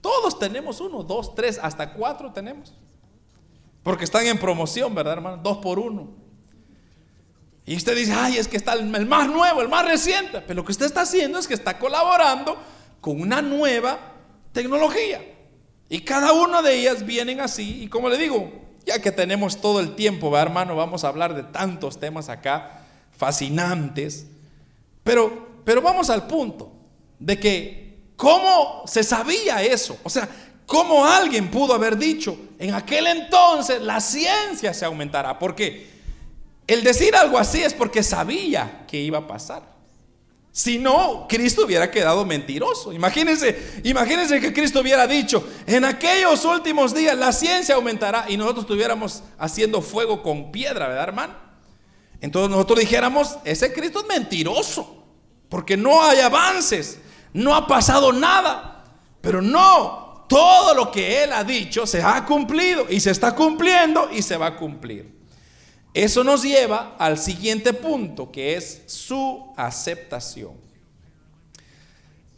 Todos 0.00 0.38
tenemos 0.38 0.80
uno, 0.80 1.02
dos, 1.02 1.34
tres, 1.34 1.58
hasta 1.62 1.92
cuatro 1.92 2.32
tenemos. 2.32 2.74
Porque 3.82 4.04
están 4.04 4.26
en 4.26 4.38
promoción, 4.38 4.94
¿verdad, 4.94 5.14
hermano? 5.14 5.38
Dos 5.42 5.58
por 5.58 5.78
uno. 5.78 6.08
Y 7.64 7.76
usted 7.76 7.96
dice, 7.96 8.12
ay, 8.12 8.36
es 8.36 8.48
que 8.48 8.56
está 8.56 8.72
el, 8.74 8.86
más 9.06 9.28
nuevo, 9.28 9.62
el 9.62 9.68
más 9.68 9.86
reciente. 9.86 10.40
Pero 10.40 10.54
lo 10.60 10.64
que 10.64 10.72
usted 10.72 10.86
está 10.86 11.02
haciendo 11.02 11.38
es 11.38 11.46
que 11.46 11.54
está 11.54 11.78
colaborando 11.78 12.56
con 13.00 13.20
una 13.20 13.42
nueva 13.42 13.98
tecnología. 14.52 15.22
Y 15.88 16.00
cada 16.00 16.32
una 16.32 16.62
de 16.62 16.74
ellas 16.74 17.04
vienen 17.04 17.40
así. 17.40 17.82
Y 17.82 17.88
como 17.88 18.08
le 18.08 18.18
digo, 18.18 18.52
ya 18.84 19.00
que 19.00 19.12
tenemos 19.12 19.60
todo 19.60 19.80
el 19.80 19.94
tiempo, 19.94 20.30
¿verdad, 20.30 20.48
hermano, 20.48 20.76
vamos 20.76 21.04
a 21.04 21.08
hablar 21.08 21.34
de 21.34 21.42
tantos 21.44 21.98
temas 21.98 22.28
acá 22.28 22.86
fascinantes. 23.16 24.26
Pero, 25.04 25.48
pero 25.64 25.80
vamos 25.80 26.10
al 26.10 26.26
punto 26.26 26.72
de 27.18 27.38
que 27.38 27.90
¿Cómo 28.20 28.82
se 28.86 29.02
sabía 29.02 29.62
eso? 29.62 29.98
O 30.02 30.10
sea, 30.10 30.28
¿cómo 30.70 31.04
alguien 31.04 31.50
pudo 31.50 31.74
haber 31.74 31.98
dicho 31.98 32.38
en 32.56 32.72
aquel 32.74 33.08
entonces 33.08 33.82
la 33.82 34.00
ciencia 34.00 34.72
se 34.72 34.84
aumentará? 34.84 35.36
Porque 35.36 35.90
el 36.68 36.84
decir 36.84 37.16
algo 37.16 37.36
así 37.36 37.60
es 37.60 37.74
porque 37.74 38.04
sabía 38.04 38.84
que 38.86 39.00
iba 39.00 39.18
a 39.18 39.26
pasar. 39.26 39.68
Si 40.52 40.78
no, 40.78 41.26
Cristo 41.28 41.64
hubiera 41.64 41.90
quedado 41.90 42.24
mentiroso. 42.24 42.92
Imagínense, 42.92 43.80
imagínense 43.82 44.40
que 44.40 44.52
Cristo 44.52 44.80
hubiera 44.80 45.08
dicho, 45.08 45.44
en 45.66 45.84
aquellos 45.84 46.44
últimos 46.44 46.94
días 46.94 47.18
la 47.18 47.32
ciencia 47.32 47.74
aumentará 47.74 48.26
y 48.28 48.36
nosotros 48.36 48.64
estuviéramos 48.64 49.24
haciendo 49.38 49.82
fuego 49.82 50.22
con 50.22 50.52
piedra, 50.52 50.86
¿verdad, 50.86 51.04
hermano? 51.04 51.34
Entonces 52.20 52.50
nosotros 52.50 52.78
dijéramos, 52.78 53.38
ese 53.44 53.72
Cristo 53.72 54.00
es 54.00 54.06
mentiroso, 54.06 55.04
porque 55.48 55.76
no 55.76 56.02
hay 56.02 56.20
avances 56.20 57.00
no 57.32 57.54
ha 57.54 57.66
pasado 57.66 58.12
nada. 58.12 58.84
Pero 59.20 59.42
no, 59.42 59.99
todo 60.30 60.74
lo 60.74 60.92
que 60.92 61.24
Él 61.24 61.32
ha 61.32 61.42
dicho 61.42 61.88
se 61.88 62.00
ha 62.00 62.24
cumplido 62.24 62.86
y 62.88 63.00
se 63.00 63.10
está 63.10 63.34
cumpliendo 63.34 64.08
y 64.12 64.22
se 64.22 64.36
va 64.36 64.46
a 64.46 64.56
cumplir. 64.56 65.12
Eso 65.92 66.22
nos 66.22 66.44
lleva 66.44 66.94
al 67.00 67.18
siguiente 67.18 67.72
punto, 67.72 68.30
que 68.30 68.54
es 68.54 68.82
su 68.86 69.52
aceptación. 69.56 70.52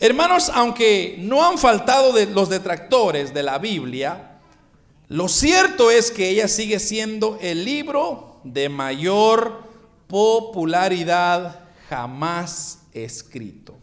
Hermanos, 0.01 0.51
aunque 0.55 1.17
no 1.19 1.47
han 1.47 1.59
faltado 1.59 2.15
los 2.33 2.49
detractores 2.49 3.35
de 3.35 3.43
la 3.43 3.59
Biblia, 3.59 4.39
lo 5.09 5.29
cierto 5.29 5.91
es 5.91 6.11
que 6.11 6.31
ella 6.31 6.49
sigue 6.49 6.79
siendo 6.79 7.39
el 7.43 7.63
libro 7.63 8.41
de 8.43 8.71
mayor 8.71 9.65
popularidad 10.07 11.61
jamás 11.91 12.79
escrito. 12.95 13.75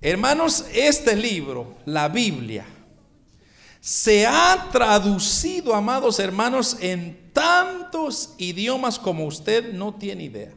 Hermanos, 0.00 0.64
este 0.74 1.14
libro, 1.14 1.76
la 1.86 2.08
Biblia, 2.08 2.66
se 3.80 4.26
ha 4.26 4.68
traducido, 4.72 5.74
amados 5.74 6.18
hermanos, 6.18 6.76
en 6.80 7.30
tantos 7.32 8.34
idiomas 8.38 8.98
como 8.98 9.26
usted 9.26 9.72
no 9.72 9.94
tiene 9.94 10.24
idea. 10.24 10.52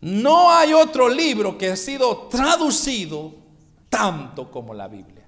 No 0.00 0.50
hay 0.50 0.72
otro 0.72 1.08
libro 1.08 1.56
que 1.56 1.70
ha 1.70 1.76
sido 1.76 2.28
traducido 2.28 3.34
tanto 3.88 4.50
como 4.50 4.74
la 4.74 4.88
Biblia. 4.88 5.26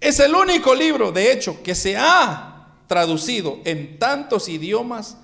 Es 0.00 0.20
el 0.20 0.34
único 0.34 0.74
libro, 0.74 1.10
de 1.10 1.32
hecho, 1.32 1.62
que 1.62 1.74
se 1.74 1.96
ha 1.96 2.74
traducido 2.86 3.58
en 3.64 3.98
tantos 3.98 4.48
idiomas, 4.48 5.16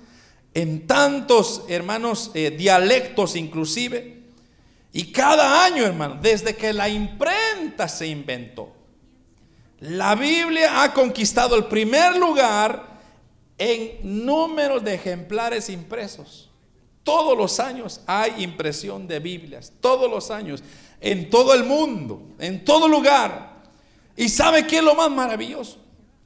en 0.53 0.85
tantos, 0.85 1.63
hermanos, 1.69 2.31
eh, 2.33 2.51
dialectos 2.51 3.35
inclusive 3.35 4.23
y 4.91 5.11
cada 5.11 5.65
año, 5.65 5.83
hermano, 5.83 6.19
desde 6.21 6.55
que 6.55 6.71
la 6.71 6.87
imprenta 6.87 7.87
se 7.87 8.07
inventó, 8.07 8.71
la 9.83 10.15
Biblia 10.15 10.81
ha 10.81 10.93
conquistado 10.93 11.57
el 11.57 11.65
primer 11.65 12.15
lugar 12.15 13.01
en 13.57 14.25
número 14.25 14.79
de 14.79 14.93
ejemplares 14.93 15.69
impresos. 15.69 16.49
Todos 17.03 17.37
los 17.37 17.59
años 17.59 17.99
hay 18.07 18.43
impresión 18.43 19.07
de 19.09 19.19
Biblias, 19.19 19.73
todos 19.81 20.09
los 20.09 20.31
años, 20.31 20.63
en 21.01 21.29
todo 21.29 21.53
el 21.53 21.65
mundo, 21.65 22.23
en 22.39 22.63
todo 22.63 22.87
lugar. 22.87 23.61
¿Y 24.15 24.29
sabe 24.29 24.65
qué 24.65 24.77
es 24.77 24.83
lo 24.83 24.95
más 24.95 25.11
maravilloso? 25.11 25.79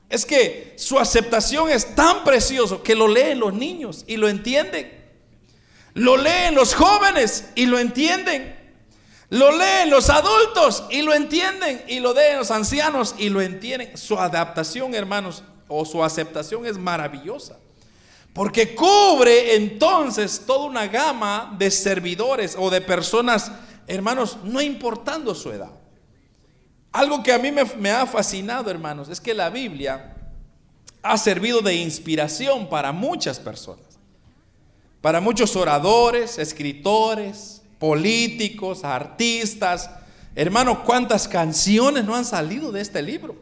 Es 0.07 0.23
que 0.23 0.75
su 0.77 0.99
aceptación 0.99 1.71
es 1.71 1.95
tan 1.95 2.23
precioso 2.23 2.83
que 2.83 2.93
lo 2.93 3.07
leen 3.07 3.39
los 3.39 3.55
niños 3.55 4.05
y 4.05 4.17
lo 4.17 4.29
entienden. 4.29 5.03
Lo 5.95 6.15
leen 6.15 6.53
los 6.53 6.75
jóvenes 6.75 7.49
y 7.55 7.65
lo 7.65 7.79
entienden. 7.79 8.55
Lo 9.29 9.51
leen 9.51 9.89
los 9.89 10.09
adultos 10.09 10.85
y 10.89 11.01
lo 11.01 11.13
entienden. 11.13 11.83
Y 11.87 11.99
lo 11.99 12.13
leen 12.13 12.37
los 12.37 12.51
ancianos 12.51 13.15
y 13.17 13.29
lo 13.29 13.41
entienden. 13.41 13.97
Su 13.97 14.17
adaptación, 14.17 14.93
hermanos, 14.93 15.43
o 15.67 15.83
su 15.85 16.03
aceptación 16.03 16.65
es 16.65 16.77
maravillosa. 16.77 17.57
Porque 18.33 18.75
cubre 18.75 19.55
entonces 19.55 20.43
toda 20.45 20.65
una 20.65 20.87
gama 20.87 21.55
de 21.57 21.71
servidores 21.71 22.55
o 22.57 22.69
de 22.69 22.81
personas, 22.81 23.51
hermanos, 23.87 24.37
no 24.43 24.61
importando 24.61 25.33
su 25.33 25.51
edad. 25.51 25.71
Algo 26.91 27.21
que 27.21 27.33
a 27.33 27.39
mí 27.39 27.51
me, 27.51 27.63
me 27.63 27.91
ha 27.91 28.05
fascinado, 28.05 28.69
hermanos, 28.69 29.09
es 29.09 29.19
que 29.19 29.33
la 29.33 29.49
Biblia 29.49 30.15
ha 31.01 31.17
servido 31.17 31.61
de 31.61 31.75
inspiración 31.75 32.69
para 32.69 32.91
muchas 32.91 33.39
personas, 33.39 33.85
para 35.01 35.19
muchos 35.19 35.55
oradores, 35.55 36.37
escritores, 36.37 37.61
políticos, 37.79 38.83
artistas. 38.83 39.89
Hermano, 40.35 40.83
¿cuántas 40.83 41.27
canciones 41.27 42.05
no 42.05 42.15
han 42.15 42.25
salido 42.25 42.71
de 42.71 42.81
este 42.81 43.01
libro? 43.01 43.35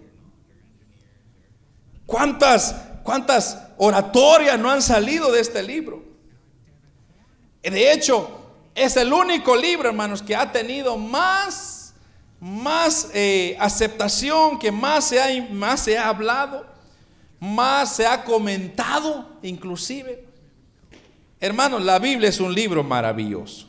¿Cuántas, 2.05 2.75
cuántas 3.03 3.61
oratorias 3.77 4.59
no 4.59 4.69
han 4.69 4.81
salido 4.81 5.31
de 5.31 5.41
este 5.41 5.63
libro? 5.63 6.03
De 7.61 7.91
hecho, 7.91 8.45
es 8.75 8.95
el 8.97 9.11
único 9.11 9.55
libro, 9.55 9.89
hermanos, 9.89 10.21
que 10.21 10.35
ha 10.35 10.51
tenido 10.51 10.97
más, 10.97 11.93
más 12.39 13.09
eh, 13.13 13.57
aceptación, 13.59 14.59
que 14.59 14.71
más 14.71 15.05
se, 15.05 15.21
ha, 15.21 15.51
más 15.51 15.81
se 15.81 15.97
ha 15.97 16.09
hablado, 16.09 16.65
más 17.39 17.95
se 17.95 18.05
ha 18.05 18.23
comentado, 18.23 19.37
inclusive. 19.41 20.25
Hermanos, 21.39 21.83
la 21.83 21.99
Biblia 21.99 22.29
es 22.29 22.39
un 22.39 22.53
libro 22.53 22.83
maravilloso. 22.83 23.67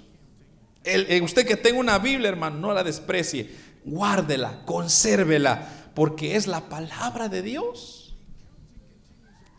El, 0.86 1.22
usted 1.22 1.46
que 1.46 1.56
tenga 1.56 1.80
una 1.80 1.98
Biblia, 1.98 2.28
hermano, 2.28 2.58
no 2.58 2.72
la 2.72 2.84
desprecie. 2.84 3.50
Guárdela, 3.84 4.62
consérvela, 4.64 5.68
porque 5.94 6.36
es 6.36 6.46
la 6.46 6.60
palabra 6.68 7.28
de 7.28 7.42
Dios. 7.42 8.16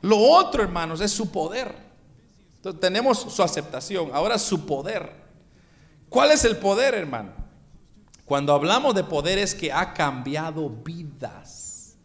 Lo 0.01 0.17
otro, 0.17 0.63
hermanos, 0.63 1.01
es 1.01 1.11
su 1.11 1.31
poder. 1.31 1.75
Entonces, 2.55 2.81
tenemos 2.81 3.19
su 3.19 3.43
aceptación, 3.43 4.09
ahora 4.13 4.39
su 4.39 4.65
poder. 4.65 5.11
¿Cuál 6.09 6.31
es 6.31 6.45
el 6.45 6.57
poder, 6.57 6.93
hermano? 6.93 7.31
Cuando 8.25 8.53
hablamos 8.53 8.95
de 8.95 9.03
poder 9.03 9.37
es 9.37 9.53
que 9.53 9.71
ha 9.71 9.93
cambiado 9.93 10.69
vidas. 10.69 11.95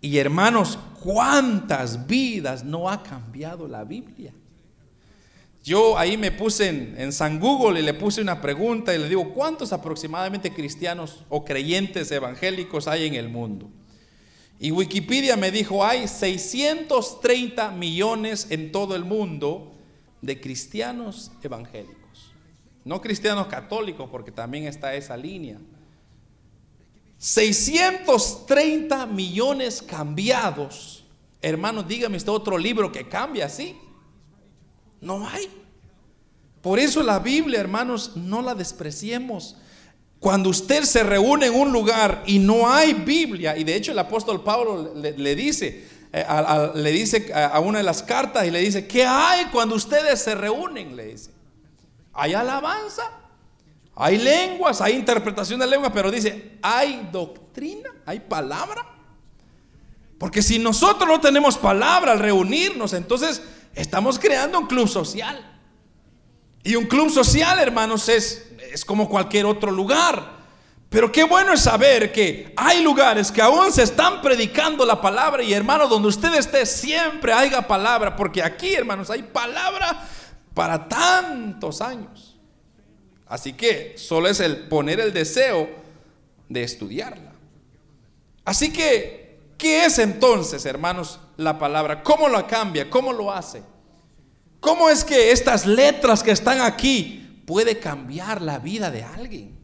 Y 0.00 0.18
hermanos, 0.18 0.78
¿cuántas 1.02 2.06
vidas 2.06 2.62
no 2.62 2.90
ha 2.90 3.02
cambiado 3.02 3.66
la 3.66 3.84
Biblia? 3.84 4.34
Yo 5.64 5.96
ahí 5.96 6.18
me 6.18 6.30
puse 6.30 6.68
en, 6.68 6.94
en, 6.98 7.10
San 7.10 7.40
Google 7.40 7.80
y 7.80 7.82
le 7.82 7.94
puse 7.94 8.20
una 8.20 8.42
pregunta 8.42 8.94
y 8.94 8.98
le 8.98 9.08
digo, 9.08 9.32
¿cuántos 9.32 9.72
aproximadamente 9.72 10.52
cristianos 10.52 11.24
o 11.30 11.42
creyentes 11.42 12.10
evangélicos 12.10 12.86
hay 12.86 13.06
en 13.06 13.14
el 13.14 13.30
mundo? 13.30 13.70
Y 14.60 14.72
Wikipedia 14.72 15.38
me 15.38 15.50
dijo, 15.50 15.82
hay 15.82 16.06
630 16.06 17.70
millones 17.70 18.48
en 18.50 18.72
todo 18.72 18.94
el 18.94 19.06
mundo 19.06 19.74
de 20.20 20.38
cristianos 20.38 21.32
evangélicos. 21.42 22.32
No 22.84 23.00
cristianos 23.00 23.46
católicos, 23.46 24.08
porque 24.10 24.30
también 24.30 24.66
está 24.66 24.94
esa 24.94 25.16
línea. 25.16 25.58
630 27.16 29.06
millones 29.06 29.80
cambiados. 29.80 31.04
Hermanos, 31.40 31.88
dígame 31.88 32.18
usted 32.18 32.30
otro 32.30 32.58
libro 32.58 32.92
que 32.92 33.08
cambia 33.08 33.46
así. 33.46 33.76
No 35.04 35.28
hay. 35.28 35.48
Por 36.62 36.78
eso 36.78 37.02
la 37.02 37.18
Biblia, 37.18 37.60
hermanos, 37.60 38.12
no 38.16 38.40
la 38.40 38.54
despreciemos. 38.54 39.56
Cuando 40.18 40.48
usted 40.48 40.84
se 40.84 41.02
reúne 41.02 41.46
en 41.46 41.54
un 41.54 41.72
lugar 41.72 42.22
y 42.26 42.38
no 42.38 42.72
hay 42.72 42.94
Biblia, 42.94 43.56
y 43.56 43.64
de 43.64 43.76
hecho 43.76 43.92
el 43.92 43.98
apóstol 43.98 44.42
Pablo 44.42 44.94
le, 44.94 45.34
dice, 45.36 45.86
eh, 46.10 46.24
a, 46.26 46.72
le 46.74 46.90
dice 46.90 47.30
a 47.34 47.60
una 47.60 47.78
de 47.78 47.84
las 47.84 48.02
cartas 48.02 48.46
y 48.46 48.50
le 48.50 48.60
dice, 48.60 48.86
¿qué 48.86 49.04
hay 49.04 49.44
cuando 49.52 49.76
ustedes 49.76 50.22
se 50.22 50.34
reúnen? 50.34 50.96
Le 50.96 51.08
dice, 51.08 51.30
hay 52.14 52.32
alabanza, 52.32 53.10
hay 53.94 54.16
lenguas, 54.16 54.80
hay 54.80 54.94
interpretación 54.94 55.60
de 55.60 55.66
lenguas, 55.66 55.92
pero 55.92 56.10
dice, 56.10 56.58
hay 56.62 57.10
doctrina, 57.12 57.90
hay 58.06 58.20
palabra. 58.20 58.93
Porque 60.18 60.42
si 60.42 60.58
nosotros 60.58 61.08
no 61.08 61.20
tenemos 61.20 61.58
palabra 61.58 62.12
al 62.12 62.18
reunirnos, 62.18 62.92
entonces 62.92 63.42
estamos 63.74 64.18
creando 64.18 64.58
un 64.58 64.66
club 64.66 64.88
social. 64.88 65.50
Y 66.62 66.76
un 66.76 66.86
club 66.86 67.10
social, 67.10 67.58
hermanos, 67.58 68.08
es 68.08 68.44
es 68.74 68.84
como 68.84 69.08
cualquier 69.08 69.46
otro 69.46 69.70
lugar. 69.70 70.34
Pero 70.90 71.10
qué 71.10 71.22
bueno 71.24 71.52
es 71.52 71.60
saber 71.60 72.12
que 72.12 72.52
hay 72.56 72.82
lugares 72.82 73.30
que 73.30 73.40
aún 73.40 73.72
se 73.72 73.84
están 73.84 74.20
predicando 74.20 74.84
la 74.84 75.00
palabra 75.00 75.42
y 75.42 75.52
hermano, 75.52 75.86
donde 75.86 76.08
usted 76.08 76.34
esté 76.34 76.66
siempre 76.66 77.32
haya 77.32 77.66
palabra, 77.66 78.16
porque 78.16 78.42
aquí, 78.42 78.74
hermanos, 78.74 79.10
hay 79.10 79.22
palabra 79.22 80.08
para 80.54 80.88
tantos 80.88 81.80
años. 81.80 82.36
Así 83.26 83.52
que 83.52 83.94
solo 83.96 84.28
es 84.28 84.40
el 84.40 84.68
poner 84.68 85.00
el 85.00 85.12
deseo 85.12 85.70
de 86.48 86.62
estudiarla. 86.62 87.32
Así 88.44 88.72
que, 88.72 89.23
¿qué 89.58 89.84
es 89.84 89.98
entonces, 89.98 90.64
hermanos, 90.66 91.20
la 91.36 91.58
palabra? 91.58 92.02
¿Cómo 92.02 92.28
la 92.28 92.46
cambia? 92.46 92.88
¿Cómo 92.88 93.12
lo 93.12 93.32
hace? 93.32 93.62
¿Cómo 94.60 94.88
es 94.88 95.04
que 95.04 95.30
estas 95.30 95.66
letras 95.66 96.22
que 96.22 96.30
están 96.30 96.60
aquí 96.60 97.24
puede 97.44 97.78
cambiar 97.78 98.42
la 98.42 98.58
vida 98.58 98.90
de 98.90 99.04
alguien. 99.04 99.58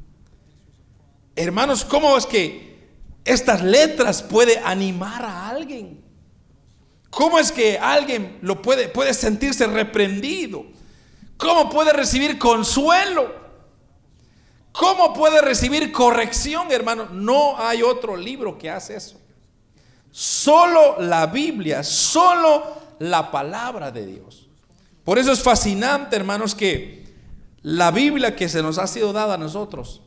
Hermanos, 1.36 1.84
¿cómo 1.84 2.16
es 2.16 2.26
que 2.26 2.88
estas 3.24 3.62
letras 3.62 4.22
puede 4.22 4.58
animar 4.58 5.24
a 5.24 5.48
alguien? 5.48 6.02
¿Cómo 7.08 7.38
es 7.38 7.50
que 7.50 7.78
alguien 7.78 8.38
lo 8.42 8.62
puede, 8.62 8.88
puede 8.88 9.14
sentirse 9.14 9.66
reprendido? 9.66 10.64
¿Cómo 11.36 11.70
puede 11.70 11.92
recibir 11.92 12.38
consuelo? 12.38 13.34
¿Cómo 14.72 15.12
puede 15.14 15.40
recibir 15.40 15.90
corrección, 15.90 16.70
hermano? 16.70 17.08
No 17.10 17.58
hay 17.58 17.82
otro 17.82 18.16
libro 18.16 18.58
que 18.58 18.70
hace 18.70 18.96
eso. 18.96 19.20
Solo 20.10 21.00
la 21.00 21.26
Biblia, 21.26 21.82
solo 21.84 22.80
la 22.98 23.30
palabra 23.30 23.90
de 23.90 24.06
Dios. 24.06 24.48
Por 25.04 25.18
eso 25.18 25.32
es 25.32 25.42
fascinante, 25.42 26.16
hermanos, 26.16 26.54
que 26.54 27.04
la 27.62 27.90
Biblia 27.90 28.36
que 28.36 28.48
se 28.48 28.62
nos 28.62 28.78
ha 28.78 28.86
sido 28.86 29.12
dada 29.12 29.34
a 29.34 29.38
nosotros 29.38 30.02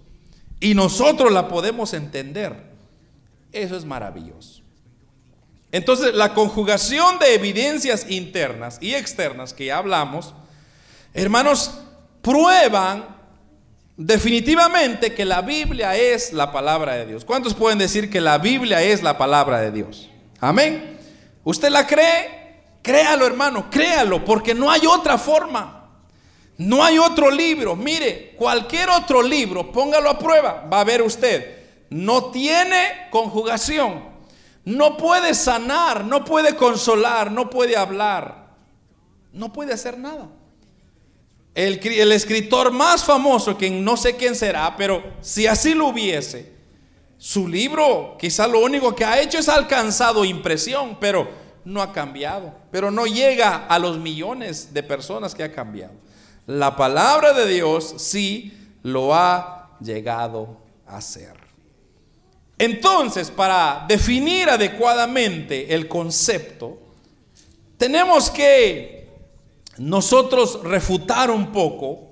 y 0.59 0.73
nosotros 0.75 1.31
la 1.31 1.47
podemos 1.47 1.93
entender, 1.93 2.71
eso 3.51 3.75
es 3.75 3.85
maravilloso. 3.85 4.61
Entonces, 5.71 6.13
la 6.13 6.33
conjugación 6.33 7.17
de 7.19 7.33
evidencias 7.33 8.09
internas 8.09 8.77
y 8.79 8.93
externas 8.93 9.53
que 9.53 9.65
ya 9.65 9.79
hablamos, 9.79 10.33
hermanos, 11.13 11.71
prueban 12.21 13.05
definitivamente 13.97 15.13
que 15.13 15.25
la 15.25 15.41
Biblia 15.41 15.95
es 15.95 16.33
la 16.33 16.51
palabra 16.51 16.93
de 16.93 17.05
Dios. 17.05 17.25
¿Cuántos 17.25 17.53
pueden 17.53 17.79
decir 17.79 18.09
que 18.09 18.21
la 18.21 18.37
Biblia 18.37 18.81
es 18.81 19.03
la 19.03 19.17
palabra 19.17 19.59
de 19.61 19.71
Dios? 19.71 20.09
Amén. 20.39 20.97
¿Usted 21.43 21.69
la 21.69 21.85
cree? 21.85 22.43
Créalo, 22.81 23.25
hermano, 23.25 23.69
créalo, 23.69 24.25
porque 24.25 24.53
no 24.53 24.69
hay 24.69 24.85
otra 24.85 25.17
forma. 25.17 25.89
No 26.57 26.83
hay 26.83 26.99
otro 26.99 27.31
libro. 27.31 27.75
Mire, 27.75 28.35
cualquier 28.37 28.89
otro 28.89 29.21
libro, 29.21 29.71
póngalo 29.71 30.09
a 30.09 30.19
prueba, 30.19 30.67
va 30.71 30.81
a 30.81 30.83
ver 30.83 31.01
usted. 31.01 31.63
No 31.89 32.25
tiene 32.31 33.07
conjugación. 33.09 34.11
No 34.65 34.97
puede 34.97 35.33
sanar, 35.33 36.05
no 36.05 36.23
puede 36.23 36.55
consolar, 36.55 37.31
no 37.31 37.49
puede 37.49 37.75
hablar. 37.75 38.47
No 39.31 39.51
puede 39.51 39.73
hacer 39.73 39.97
nada. 39.97 40.29
El, 41.55 42.11
escritor 42.11 42.71
más 42.71 43.03
famoso, 43.03 43.57
que 43.57 43.69
no 43.69 43.95
sé 43.95 44.15
quién 44.15 44.35
será, 44.35 44.75
pero 44.75 45.03
si 45.21 45.45
así 45.45 45.75
lo 45.75 45.87
hubiese, 45.89 46.51
su 47.17 47.47
libro 47.47 48.17
quizá 48.19 48.47
lo 48.47 48.59
único 48.59 48.95
que 48.95 49.05
ha 49.05 49.21
hecho 49.21 49.37
es 49.37 49.47
alcanzado 49.47 50.25
impresión, 50.25 50.97
pero 50.99 51.29
no 51.63 51.81
ha 51.81 51.93
cambiado, 51.93 52.53
pero 52.71 52.89
no 52.89 53.05
llega 53.05 53.67
a 53.67 53.77
los 53.77 53.99
millones 53.99 54.73
de 54.73 54.83
personas 54.83 55.35
que 55.35 55.43
ha 55.43 55.51
cambiado. 55.51 55.93
La 56.47 56.75
palabra 56.75 57.33
de 57.33 57.45
Dios 57.45 57.93
sí 57.97 58.51
lo 58.81 59.13
ha 59.13 59.77
llegado 59.79 60.57
a 60.87 60.99
ser. 61.01 61.33
Entonces, 62.57 63.29
para 63.31 63.85
definir 63.87 64.49
adecuadamente 64.49 65.73
el 65.73 65.87
concepto, 65.87 66.79
tenemos 67.77 68.29
que 68.29 69.02
nosotros 69.77 70.59
refutar 70.63 71.31
un 71.31 71.51
poco 71.51 72.11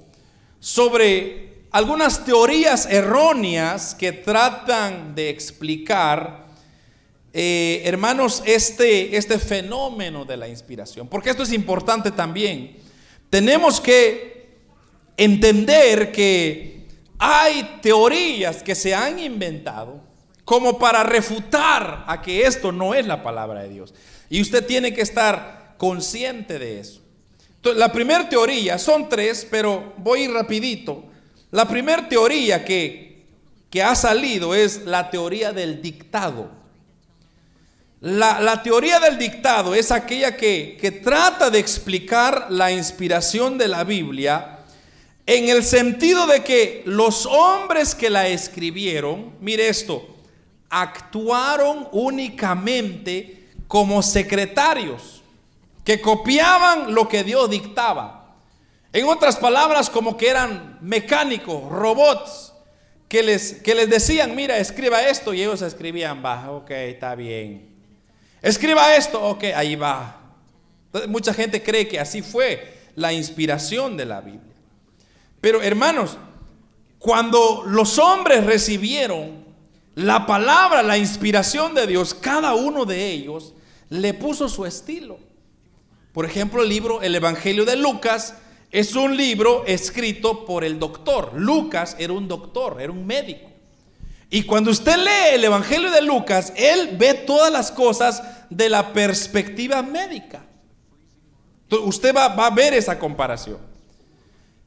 sobre 0.59 1.65
algunas 1.71 2.25
teorías 2.25 2.85
erróneas 2.85 3.95
que 3.95 4.11
tratan 4.11 5.15
de 5.15 5.29
explicar, 5.29 6.47
eh, 7.33 7.81
hermanos, 7.85 8.43
este, 8.45 9.15
este 9.15 9.39
fenómeno 9.39 10.25
de 10.25 10.37
la 10.37 10.47
inspiración. 10.47 11.07
Porque 11.07 11.29
esto 11.29 11.43
es 11.43 11.53
importante 11.53 12.11
también 12.11 12.81
tenemos 13.31 13.79
que 13.79 14.59
entender 15.15 16.11
que 16.11 16.85
hay 17.17 17.79
teorías 17.81 18.61
que 18.61 18.75
se 18.75 18.93
han 18.93 19.17
inventado 19.19 20.01
como 20.43 20.77
para 20.77 21.01
refutar 21.03 22.03
a 22.07 22.21
que 22.21 22.45
esto 22.45 22.73
no 22.73 22.93
es 22.93 23.07
la 23.07 23.23
palabra 23.23 23.63
de 23.63 23.69
Dios. 23.69 23.93
Y 24.29 24.41
usted 24.41 24.65
tiene 24.65 24.93
que 24.93 25.01
estar 25.01 25.75
consciente 25.77 26.59
de 26.59 26.81
eso. 26.81 27.00
La 27.63 27.91
primera 27.91 28.27
teoría, 28.27 28.79
son 28.79 29.07
tres, 29.07 29.47
pero 29.49 29.93
voy 29.97 30.27
rapidito. 30.27 31.05
La 31.51 31.67
primera 31.67 32.09
teoría 32.09 32.65
que, 32.65 33.25
que 33.69 33.83
ha 33.83 33.95
salido 33.95 34.55
es 34.55 34.85
la 34.85 35.09
teoría 35.09 35.51
del 35.51 35.81
dictado. 35.81 36.49
La, 37.99 38.63
teoría 38.63 38.99
del 38.99 39.19
dictado 39.19 39.75
es 39.75 39.91
aquella 39.91 40.35
que, 40.35 40.75
que 40.81 40.89
trata 40.89 41.51
de 41.51 41.59
explicar 41.59 42.47
la 42.49 42.71
inspiración 42.71 43.59
de 43.59 43.67
la 43.67 43.83
Biblia 43.83 44.57
en 45.27 45.49
el 45.49 45.63
sentido 45.63 46.25
de 46.25 46.43
que 46.43 46.81
los 46.85 47.27
hombres 47.27 47.93
que 47.93 48.09
la 48.09 48.27
escribieron, 48.27 49.35
mire 49.39 49.69
esto, 49.69 50.17
actuaron 50.69 51.87
únicamente 51.91 53.49
como 53.67 54.01
secretarios, 54.01 55.20
que 55.83 56.01
copiaban 56.01 56.93
lo 56.93 57.07
que 57.07 57.23
Dios 57.23 57.49
dictaba. 57.49 58.35
En 58.93 59.07
otras 59.07 59.37
palabras, 59.37 59.89
como 59.89 60.17
que 60.17 60.29
eran 60.29 60.77
mecánicos, 60.81 61.69
robots, 61.71 62.53
que 63.07 63.23
les, 63.23 63.53
que 63.55 63.75
les 63.75 63.89
decían, 63.89 64.35
mira, 64.35 64.57
escriba 64.57 65.01
esto, 65.03 65.33
y 65.33 65.41
ellos 65.41 65.61
escribían, 65.61 66.23
va, 66.23 66.51
ok, 66.51 66.71
está 66.71 67.15
bien. 67.15 67.69
Escriba 68.41 68.95
esto, 68.95 69.21
ok, 69.21 69.43
ahí 69.55 69.75
va. 69.75 70.17
mucha 71.07 71.33
gente 71.33 71.61
cree 71.61 71.87
que 71.87 71.99
así 71.99 72.21
fue 72.21 72.79
la 72.95 73.13
inspiración 73.13 73.97
de 73.97 74.05
la 74.05 74.21
Biblia. 74.21 74.55
Pero 75.39 75.61
hermanos, 75.61 76.17
cuando 76.99 77.63
los 77.65 77.97
hombres 77.97 78.45
recibieron 78.45 79.45
la 79.95 80.25
palabra, 80.25 80.83
la 80.83 80.97
inspiración 80.97 81.73
de 81.73 81.87
Dios, 81.87 82.13
cada 82.13 82.53
uno 82.53 82.85
de 82.85 83.11
ellos 83.11 83.53
le 83.89 84.13
puso 84.13 84.47
su 84.47 84.65
estilo. 84.65 85.30
Por 86.13 86.25
ejemplo, 86.25 86.63
el 86.63 86.69
libro 86.69 87.01
El 87.01 87.15
Evangelio 87.15 87.65
de 87.65 87.75
Lucas 87.75 88.35
es 88.71 88.95
un 88.95 89.15
libro 89.15 89.63
escrito 89.65 90.45
por 90.45 90.63
el 90.63 90.79
doctor. 90.79 91.31
Lucas 91.35 91.95
era 91.99 92.13
un 92.13 92.27
doctor, 92.27 92.81
era 92.81 92.91
un 92.91 93.05
médico. 93.05 93.49
Y 94.29 94.43
cuando 94.43 94.71
usted 94.71 94.95
lee 94.95 95.35
el 95.35 95.43
Evangelio 95.43 95.91
de 95.91 96.01
Lucas, 96.01 96.53
él 96.55 96.95
ve 96.97 97.13
todas 97.13 97.51
las 97.51 97.69
cosas 97.69 98.23
de 98.49 98.69
la 98.69 98.93
perspectiva 98.93 99.81
médica. 99.81 100.45
usted 101.69 102.15
va, 102.15 102.25
a 102.25 102.49
ver 102.49 102.73
esa 102.73 102.97
comparación. 102.97 103.57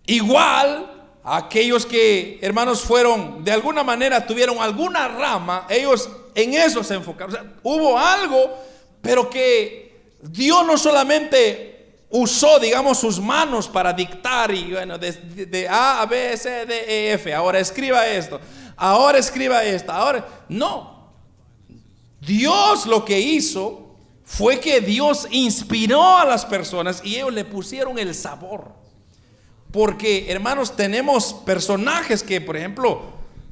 Igual, 0.06 0.90
aquellos 1.22 1.86
que, 1.86 2.38
hermanos, 2.42 2.82
fueron, 2.82 3.42
de 3.42 3.52
alguna 3.52 3.82
manera, 3.82 4.26
tuvieron 4.26 4.58
alguna 4.58 5.08
rama, 5.08 5.66
ellos 5.70 6.10
en 6.34 6.52
eso 6.54 6.84
se 6.84 6.94
enfocaron. 6.94 7.54
hubo 7.62 7.98
algo, 7.98 8.58
pero 9.00 9.30
que 9.30 9.83
Dios 10.24 10.66
no 10.66 10.76
solamente 10.76 12.02
usó, 12.10 12.58
digamos, 12.58 12.98
sus 12.98 13.20
manos 13.20 13.68
para 13.68 13.92
dictar 13.92 14.52
y 14.52 14.72
bueno, 14.72 14.98
de, 14.98 15.68
A 15.70 16.06
B, 16.06 16.36
C, 16.36 16.66
D, 16.66 16.84
E, 16.86 17.12
F, 17.14 17.32
ahora 17.32 17.58
escriba 17.58 18.06
esto 18.06 18.40
ahora 18.76 19.18
escriba 19.18 19.64
esta, 19.64 19.96
ahora. 19.96 20.44
No. 20.48 21.12
Dios 22.20 22.86
lo 22.86 23.04
que 23.04 23.20
hizo 23.20 23.96
fue 24.24 24.58
que 24.60 24.80
Dios 24.80 25.28
inspiró 25.30 26.18
a 26.18 26.24
las 26.24 26.44
personas 26.44 27.02
y 27.04 27.16
ellos 27.16 27.32
le 27.32 27.44
pusieron 27.44 27.98
el 27.98 28.14
sabor. 28.14 28.72
Porque, 29.70 30.30
hermanos, 30.30 30.76
tenemos 30.76 31.34
personajes 31.44 32.22
que, 32.22 32.40
por 32.40 32.56
ejemplo, 32.56 33.02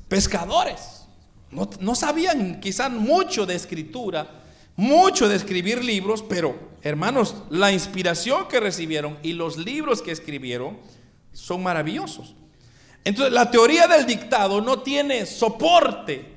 pescadores, 0.09 1.05
no, 1.51 1.69
no 1.81 1.95
sabían 1.95 2.61
quizás 2.61 2.91
mucho 2.91 3.45
de 3.45 3.57
escritura, 3.57 4.42
mucho 4.77 5.29
de 5.29 5.37
escribir 5.37 5.85
libros, 5.85 6.23
pero, 6.23 6.57
hermanos, 6.83 7.37
la 7.51 7.73
inspiración 7.73 8.49
que 8.49 8.61
recibieron 8.61 9.19
y 9.23 9.35
los 9.35 9.57
libros 9.57 10.03
que 10.03 10.13
escribieron 10.13 10.79
son 11.33 11.63
maravillosos. 11.63 12.35
Entonces, 13.05 13.33
la 13.33 13.51
teoría 13.51 13.87
del 13.87 14.07
dictado 14.07 14.61
no 14.61 14.81
tiene 14.83 15.27
soporte, 15.27 16.33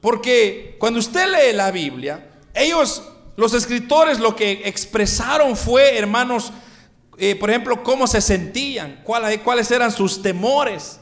porque 0.00 0.76
cuando 0.78 0.98
usted 0.98 1.26
lee 1.26 1.54
la 1.54 1.70
Biblia, 1.70 2.30
ellos, 2.54 3.02
los 3.36 3.54
escritores, 3.54 4.18
lo 4.18 4.34
que 4.34 4.62
expresaron 4.64 5.56
fue, 5.56 5.96
hermanos, 5.96 6.52
eh, 7.18 7.36
por 7.36 7.50
ejemplo, 7.50 7.82
cómo 7.82 8.06
se 8.06 8.20
sentían, 8.20 9.00
cuáles, 9.04 9.40
cuáles 9.40 9.70
eran 9.70 9.92
sus 9.92 10.22
temores, 10.22 10.98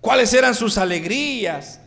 cuáles 0.00 0.32
eran 0.32 0.54
sus 0.54 0.78
alegrías, 0.78 1.80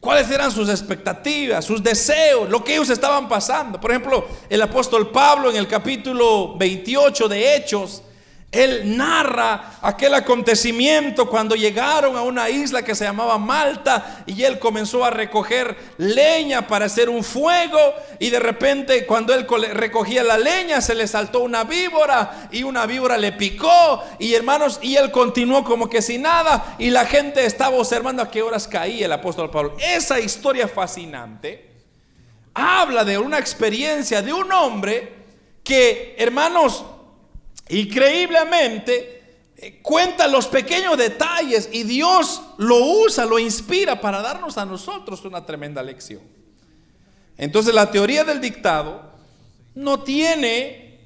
cuáles 0.00 0.30
eran 0.30 0.50
sus 0.50 0.68
expectativas, 0.68 1.64
sus 1.64 1.82
deseos, 1.82 2.48
lo 2.48 2.62
que 2.62 2.74
ellos 2.74 2.90
estaban 2.90 3.28
pasando. 3.28 3.80
Por 3.80 3.90
ejemplo, 3.90 4.26
el 4.48 4.62
apóstol 4.62 5.10
Pablo 5.10 5.50
en 5.50 5.56
el 5.56 5.66
capítulo 5.68 6.56
28 6.56 7.28
de 7.28 7.56
Hechos, 7.56 8.02
él 8.56 8.96
narra 8.96 9.78
aquel 9.82 10.14
acontecimiento 10.14 11.28
cuando 11.28 11.54
llegaron 11.54 12.16
a 12.16 12.22
una 12.22 12.48
isla 12.48 12.82
que 12.82 12.94
se 12.94 13.04
llamaba 13.04 13.38
Malta 13.38 14.24
y 14.26 14.42
él 14.42 14.58
comenzó 14.58 15.04
a 15.04 15.10
recoger 15.10 15.76
leña 15.98 16.66
para 16.66 16.86
hacer 16.86 17.08
un 17.08 17.22
fuego 17.22 17.78
y 18.18 18.30
de 18.30 18.40
repente 18.40 19.06
cuando 19.06 19.34
él 19.34 19.46
recogía 19.74 20.22
la 20.22 20.38
leña 20.38 20.80
se 20.80 20.94
le 20.94 21.06
saltó 21.06 21.40
una 21.40 21.64
víbora 21.64 22.48
y 22.50 22.62
una 22.62 22.86
víbora 22.86 23.18
le 23.18 23.32
picó 23.32 24.02
y 24.18 24.34
hermanos 24.34 24.78
y 24.82 24.96
él 24.96 25.10
continuó 25.10 25.64
como 25.64 25.88
que 25.88 26.02
sin 26.02 26.22
nada 26.22 26.76
y 26.78 26.90
la 26.90 27.04
gente 27.04 27.44
estaba 27.44 27.76
observando 27.76 28.22
a 28.22 28.30
qué 28.30 28.42
horas 28.42 28.66
caía 28.66 29.06
el 29.06 29.12
apóstol 29.12 29.50
Pablo. 29.50 29.76
Esa 29.78 30.18
historia 30.20 30.68
fascinante 30.68 31.70
habla 32.54 33.04
de 33.04 33.18
una 33.18 33.38
experiencia 33.38 34.22
de 34.22 34.32
un 34.32 34.50
hombre 34.50 35.12
que 35.62 36.14
hermanos 36.18 36.84
increíblemente 37.68 39.16
eh, 39.56 39.80
cuenta 39.82 40.28
los 40.28 40.46
pequeños 40.46 40.98
detalles 40.98 41.68
y 41.72 41.82
Dios 41.82 42.42
lo 42.58 42.76
usa, 42.76 43.24
lo 43.24 43.38
inspira 43.38 44.00
para 44.00 44.20
darnos 44.20 44.58
a 44.58 44.64
nosotros 44.64 45.24
una 45.24 45.44
tremenda 45.44 45.82
lección. 45.82 46.22
Entonces 47.38 47.74
la 47.74 47.90
teoría 47.90 48.24
del 48.24 48.40
dictado 48.40 49.12
no 49.74 50.02
tiene 50.02 51.00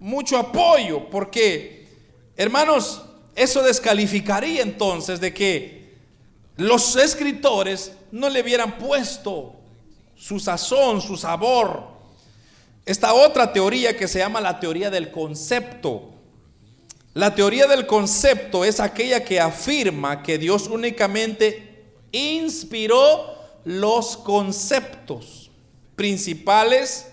mucho 0.00 0.38
apoyo 0.38 1.08
porque, 1.10 1.88
hermanos, 2.36 3.02
eso 3.34 3.62
descalificaría 3.62 4.62
entonces 4.62 5.20
de 5.20 5.32
que 5.32 5.96
los 6.56 6.96
escritores 6.96 7.92
no 8.10 8.28
le 8.28 8.42
hubieran 8.42 8.78
puesto 8.78 9.54
su 10.16 10.40
sazón, 10.40 11.00
su 11.00 11.16
sabor, 11.16 11.97
esta 12.88 13.12
otra 13.12 13.52
teoría 13.52 13.94
que 13.98 14.08
se 14.08 14.18
llama 14.18 14.40
la 14.40 14.58
teoría 14.60 14.88
del 14.88 15.10
concepto. 15.10 16.14
La 17.12 17.34
teoría 17.34 17.66
del 17.66 17.86
concepto 17.86 18.64
es 18.64 18.80
aquella 18.80 19.22
que 19.24 19.38
afirma 19.38 20.22
que 20.22 20.38
Dios 20.38 20.68
únicamente 20.68 21.84
inspiró 22.12 23.36
los 23.66 24.16
conceptos 24.16 25.50
principales 25.96 27.08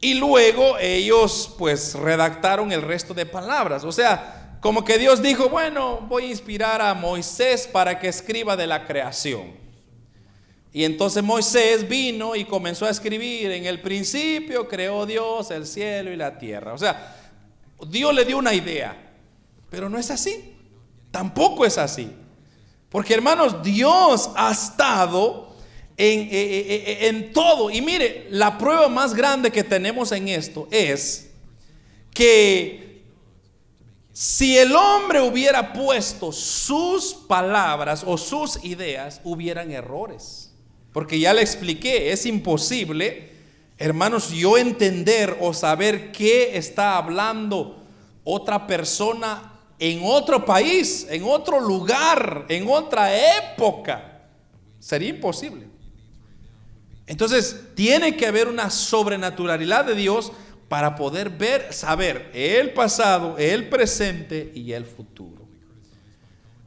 y 0.00 0.14
luego 0.14 0.78
ellos 0.78 1.52
pues 1.58 1.94
redactaron 1.94 2.70
el 2.70 2.82
resto 2.82 3.12
de 3.12 3.26
palabras. 3.26 3.82
O 3.82 3.90
sea, 3.90 4.56
como 4.60 4.84
que 4.84 4.98
Dios 4.98 5.20
dijo, 5.20 5.48
bueno, 5.48 5.98
voy 6.08 6.26
a 6.26 6.30
inspirar 6.30 6.80
a 6.80 6.94
Moisés 6.94 7.66
para 7.66 7.98
que 7.98 8.06
escriba 8.06 8.56
de 8.56 8.68
la 8.68 8.86
creación. 8.86 9.65
Y 10.76 10.84
entonces 10.84 11.22
Moisés 11.24 11.88
vino 11.88 12.36
y 12.36 12.44
comenzó 12.44 12.84
a 12.84 12.90
escribir, 12.90 13.50
en 13.50 13.64
el 13.64 13.80
principio 13.80 14.68
creó 14.68 15.06
Dios 15.06 15.50
el 15.50 15.66
cielo 15.66 16.12
y 16.12 16.16
la 16.16 16.36
tierra. 16.36 16.74
O 16.74 16.76
sea, 16.76 17.16
Dios 17.88 18.14
le 18.14 18.26
dio 18.26 18.36
una 18.36 18.52
idea, 18.52 18.94
pero 19.70 19.88
no 19.88 19.96
es 19.96 20.10
así. 20.10 20.54
Tampoco 21.10 21.64
es 21.64 21.78
así. 21.78 22.12
Porque 22.90 23.14
hermanos, 23.14 23.62
Dios 23.62 24.28
ha 24.36 24.52
estado 24.52 25.56
en, 25.96 26.20
eh, 26.20 26.28
eh, 26.30 26.84
eh, 26.86 27.08
en, 27.08 27.32
todo. 27.32 27.70
Y 27.70 27.80
mire, 27.80 28.26
la 28.28 28.58
prueba 28.58 28.86
más 28.88 29.14
grande 29.14 29.50
que 29.50 29.64
tenemos 29.64 30.12
en 30.12 30.28
esto 30.28 30.68
es 30.70 31.30
que 32.12 33.02
si 34.12 34.58
el 34.58 34.76
hombre 34.76 35.22
hubiera 35.22 35.72
puesto 35.72 36.32
sus 36.32 37.14
palabras 37.14 38.04
o 38.06 38.18
sus 38.18 38.62
ideas, 38.62 39.22
hubieran 39.24 39.70
errores. 39.72 40.45
Porque 40.96 41.18
ya 41.18 41.34
le 41.34 41.42
expliqué, 41.42 42.10
es 42.10 42.24
imposible, 42.24 43.28
hermanos, 43.76 44.30
yo 44.30 44.56
entender 44.56 45.36
o 45.42 45.52
saber 45.52 46.10
qué 46.10 46.56
está 46.56 46.96
hablando 46.96 47.84
otra 48.24 48.66
persona 48.66 49.60
en 49.78 50.00
otro 50.02 50.46
país, 50.46 51.06
en 51.10 51.24
otro 51.24 51.60
lugar, 51.60 52.46
en 52.48 52.66
otra 52.66 53.14
época. 53.36 54.22
Sería 54.80 55.10
imposible. 55.10 55.66
Entonces, 57.06 57.60
tiene 57.74 58.16
que 58.16 58.26
haber 58.26 58.48
una 58.48 58.70
sobrenaturalidad 58.70 59.84
de 59.84 59.96
Dios 59.96 60.32
para 60.66 60.96
poder 60.96 61.28
ver, 61.28 61.74
saber 61.74 62.30
el 62.32 62.72
pasado, 62.72 63.36
el 63.36 63.68
presente 63.68 64.50
y 64.54 64.72
el 64.72 64.86
futuro. 64.86 65.46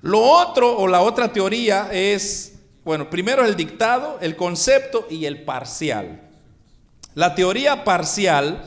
Lo 0.03 0.21
otro 0.21 0.77
o 0.77 0.87
la 0.87 1.01
otra 1.01 1.33
teoría 1.33 1.89
es 1.91 2.58
bueno, 2.89 3.07
primero 3.07 3.45
el 3.45 3.55
dictado, 3.55 4.17
el 4.19 4.35
concepto 4.35 5.05
y 5.11 5.25
el 5.25 5.43
parcial. 5.43 6.21
La 7.13 7.35
teoría 7.35 7.83
parcial 7.83 8.63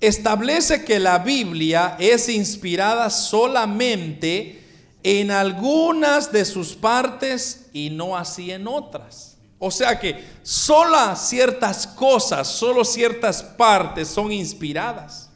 establece 0.00 0.82
que 0.82 0.98
la 0.98 1.18
Biblia 1.18 1.94
es 1.98 2.30
inspirada 2.30 3.10
solamente 3.10 4.64
en 5.02 5.30
algunas 5.30 6.32
de 6.32 6.46
sus 6.46 6.74
partes 6.74 7.66
y 7.74 7.90
no 7.90 8.16
así 8.16 8.50
en 8.50 8.66
otras. 8.66 9.36
O 9.58 9.70
sea 9.70 10.00
que 10.00 10.24
solo 10.42 11.14
ciertas 11.14 11.86
cosas, 11.86 12.48
solo 12.48 12.82
ciertas 12.82 13.42
partes 13.42 14.08
son 14.08 14.32
inspiradas. 14.32 15.28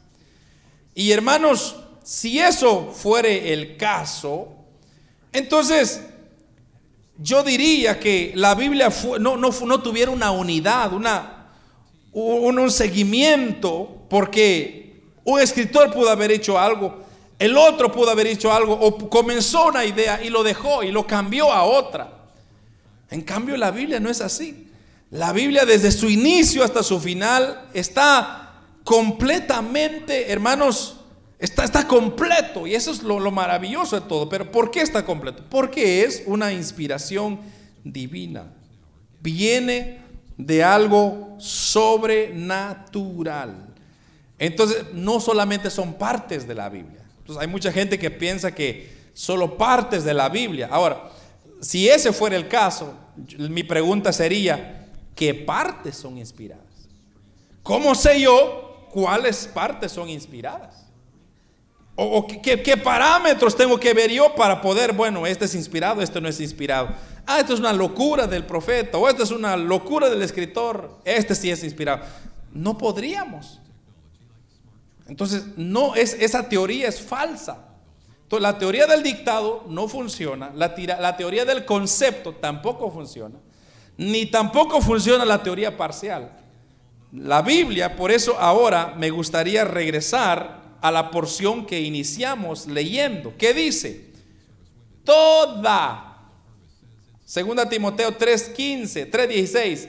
Y 0.95 1.11
hermanos, 1.11 1.75
si 2.03 2.39
eso 2.39 2.91
fuere 2.91 3.53
el 3.53 3.77
caso, 3.77 4.47
entonces 5.31 6.01
yo 7.17 7.43
diría 7.43 7.99
que 7.99 8.33
la 8.35 8.55
Biblia 8.55 8.91
no, 9.19 9.79
tuviera 9.81 10.11
una 10.11 10.31
unidad, 10.31 10.93
una, 10.93 11.47
un, 12.11 12.59
un 12.59 12.71
seguimiento, 12.71 14.05
porque 14.09 15.01
un 15.23 15.39
escritor 15.39 15.93
pudo 15.93 16.09
haber 16.09 16.31
hecho 16.31 16.59
algo, 16.59 17.03
el 17.39 17.57
otro 17.57 17.91
pudo 17.91 18.11
haber 18.11 18.27
hecho 18.27 18.51
algo, 18.51 18.73
o 18.73 19.09
comenzó 19.09 19.67
una 19.67 19.85
idea 19.85 20.23
y 20.23 20.29
lo 20.29 20.43
dejó 20.43 20.83
y 20.83 20.91
lo 20.91 21.05
cambió 21.05 21.51
a 21.51 21.63
otra. 21.63 22.11
En 23.09 23.21
cambio, 23.21 23.57
la 23.57 23.71
Biblia 23.71 23.99
no 23.99 24.09
es 24.09 24.21
así. 24.21 24.67
La 25.11 25.31
Biblia 25.31 25.65
desde 25.65 25.91
su 25.91 26.09
inicio 26.09 26.63
hasta 26.63 26.83
su 26.83 26.99
final 26.99 27.69
está 27.73 28.53
completamente, 28.83 30.31
hermanos, 30.31 30.97
está, 31.39 31.63
está 31.63 31.87
completo. 31.87 32.67
Y 32.67 32.75
eso 32.75 32.91
es 32.91 33.01
lo, 33.03 33.19
lo 33.19 33.31
maravilloso 33.31 33.99
de 33.99 34.07
todo. 34.07 34.29
Pero 34.29 34.51
¿por 34.51 34.71
qué 34.71 34.81
está 34.81 35.05
completo? 35.05 35.43
Porque 35.49 36.03
es 36.03 36.23
una 36.25 36.53
inspiración 36.53 37.39
divina. 37.83 38.51
Viene 39.21 40.01
de 40.37 40.63
algo 40.63 41.35
sobrenatural. 41.39 43.73
Entonces, 44.37 44.85
no 44.93 45.19
solamente 45.19 45.69
son 45.69 45.93
partes 45.93 46.47
de 46.47 46.55
la 46.55 46.69
Biblia. 46.69 47.01
Entonces, 47.19 47.41
hay 47.41 47.47
mucha 47.47 47.71
gente 47.71 47.97
que 47.97 48.11
piensa 48.11 48.53
que 48.53 48.93
solo 49.13 49.57
partes 49.57 50.03
de 50.03 50.13
la 50.13 50.29
Biblia. 50.29 50.67
Ahora, 50.69 51.09
si 51.61 51.87
ese 51.87 52.11
fuera 52.11 52.35
el 52.35 52.47
caso, 52.47 52.93
mi 53.37 53.63
pregunta 53.63 54.11
sería, 54.11 54.87
¿qué 55.15 55.33
partes 55.33 55.95
son 55.95 56.17
inspiradas? 56.17 56.63
¿Cómo 57.63 57.95
sé 57.95 58.21
yo 58.21 58.87
cuáles 58.91 59.47
partes 59.47 59.91
son 59.91 60.09
inspiradas? 60.09 60.84
¿O, 61.97 62.27
qué, 62.27 62.77
parámetros 62.77 63.55
tengo 63.55 63.79
que 63.79 63.93
ver 63.93 64.11
yo 64.11 64.35
para 64.35 64.61
poder, 64.61 64.91
bueno, 64.91 65.25
este 65.25 65.45
es 65.45 65.55
inspirado, 65.55 66.01
este 66.01 66.19
no 66.19 66.27
es 66.27 66.41
inspirado? 66.41 66.89
Ah, 67.25 67.39
esto 67.39 67.53
es 67.53 67.59
una 67.59 67.71
locura 67.71 68.27
del 68.27 68.45
profeta, 68.45 68.97
o 68.97 69.07
esto 69.07 69.23
es 69.23 69.31
una 69.31 69.55
locura 69.55 70.09
del 70.09 70.21
escritor, 70.21 70.99
este 71.05 71.33
sí 71.35 71.49
es 71.49 71.63
inspirado. 71.63 72.03
No 72.53 72.77
podríamos. 72.77 73.61
Entonces, 75.07 75.45
no 75.55 75.95
es, 75.95 76.13
esa 76.19 76.49
teoría 76.49 76.89
es 76.89 77.01
falsa. 77.01 77.65
La 78.39 78.57
teoría 78.57 78.85
del 78.85 79.01
dictado 79.01 79.63
no 79.69 79.87
funciona, 79.87 80.51
la 80.53 81.15
teoría 81.15 81.45
del 81.45 81.63
concepto 81.63 82.33
tampoco 82.33 82.91
funciona, 82.91 83.35
ni 83.97 84.25
tampoco 84.25 84.81
funciona 84.81 85.23
la 85.23 85.41
teoría 85.41 85.77
parcial. 85.77 86.31
La 87.13 87.41
Biblia, 87.41 87.95
por 87.95 88.11
eso 88.11 88.37
ahora 88.37 88.93
me 88.97 89.09
gustaría 89.09 89.63
regresar 89.63 90.64
a 90.85 90.91
la 90.91 91.09
porción 91.11 91.65
que 91.65 91.81
iniciamos 91.81 92.67
leyendo. 92.67 93.33
¿Qué 93.37 93.53
dice? 93.53 94.05
Toda. 95.03 96.17
Segunda 97.25 97.67
Timoteo 97.67 98.17
3:15, 98.17 99.09
3:16. 99.09 99.87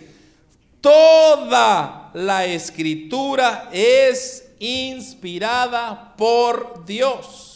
Toda 0.80 2.10
la 2.14 2.44
escritura 2.46 3.68
es 3.72 4.44
inspirada 4.58 6.14
por 6.16 6.84
Dios 6.86 7.46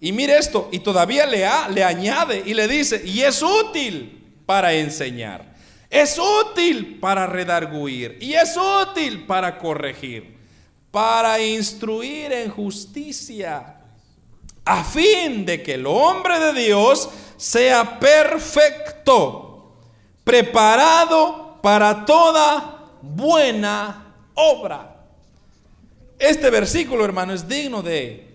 y 0.00 0.12
mire 0.12 0.38
esto, 0.38 0.68
y 0.72 0.78
todavía 0.78 1.26
le, 1.26 1.46
le 1.74 1.84
añade 1.84 2.42
y 2.46 2.54
le 2.54 2.66
dice, 2.66 3.02
y 3.04 3.20
es 3.20 3.42
útil 3.42 4.32
para 4.46 4.72
enseñar, 4.72 5.54
es 5.90 6.18
útil 6.18 6.98
para 6.98 7.26
redarguir, 7.26 8.16
y 8.20 8.32
es 8.32 8.56
útil 8.56 9.26
para 9.26 9.58
corregir, 9.58 10.38
para 10.90 11.40
instruir 11.40 12.32
en 12.32 12.50
justicia, 12.50 13.76
a 14.64 14.84
fin 14.84 15.44
de 15.44 15.62
que 15.62 15.74
el 15.74 15.86
hombre 15.86 16.38
de 16.38 16.52
Dios 16.52 17.08
sea 17.36 17.98
perfecto, 17.98 19.76
preparado 20.24 21.58
para 21.62 22.04
toda 22.04 22.88
buena 23.02 24.14
obra. 24.34 24.96
Este 26.18 26.50
versículo, 26.50 27.04
hermano, 27.04 27.32
es 27.32 27.48
digno 27.48 27.82
de 27.82 28.30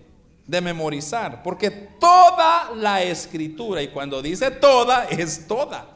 de 0.46 0.60
memorizar, 0.60 1.42
porque 1.42 1.70
toda 1.70 2.72
la 2.74 3.02
escritura, 3.02 3.82
y 3.82 3.88
cuando 3.88 4.22
dice 4.22 4.50
toda, 4.50 5.06
es 5.06 5.46
toda. 5.48 5.86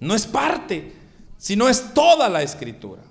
No 0.00 0.14
es 0.14 0.26
parte, 0.26 0.92
sino 1.36 1.68
es 1.68 1.92
toda 1.92 2.28
la 2.28 2.42
escritura. 2.42 3.02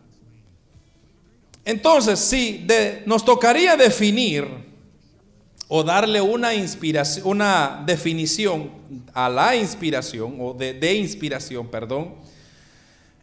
Entonces, 1.64 2.20
si 2.20 2.66
nos 3.06 3.24
tocaría 3.24 3.76
definir 3.78 4.48
o 5.68 5.84
darle 5.84 6.20
una 6.20 6.54
inspiración, 6.54 7.28
una 7.28 7.84
definición 7.86 8.72
a 9.14 9.30
la 9.30 9.56
inspiración, 9.56 10.36
o 10.40 10.54
de, 10.54 10.74
de 10.74 10.94
inspiración, 10.96 11.68
perdón, 11.68 12.16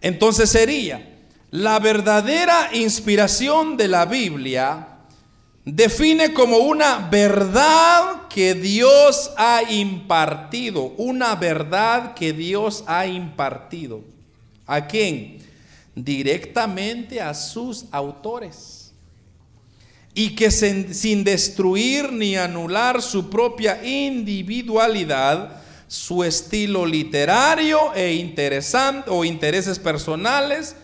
entonces 0.01 0.49
sería 0.49 1.19
la 1.51 1.79
verdadera 1.79 2.71
inspiración 2.75 3.77
de 3.77 3.89
la 3.89 4.05
Biblia 4.05 4.87
define 5.65 6.35
como 6.35 6.59
una 6.59 7.09
verdad 7.11 8.29
que 8.29 8.55
Dios 8.55 9.33
ha 9.37 9.63
impartido, 9.63 10.93
una 10.99 11.35
verdad 11.37 12.15
que 12.15 12.35
Dios 12.35 12.85
ha 12.87 13.07
impartido. 13.07 14.03
¿A 14.67 14.87
quién? 14.87 15.39
Directamente 16.05 17.21
a 17.21 17.35
sus 17.35 17.87
autores. 17.91 18.93
Y 20.15 20.35
que 20.35 20.51
sin, 20.51 21.25
destruir 21.25 22.13
ni 22.13 22.37
anular 22.37 23.03
su 23.03 23.31
propia 23.31 23.85
individualidad, 23.85 25.63
su 25.87 26.25
estilo 26.25 26.85
literario 26.87 27.95
e 27.95 28.15
interesante 28.15 29.11
o 29.11 29.25
intereses 29.25 29.79
personales, 29.79 30.77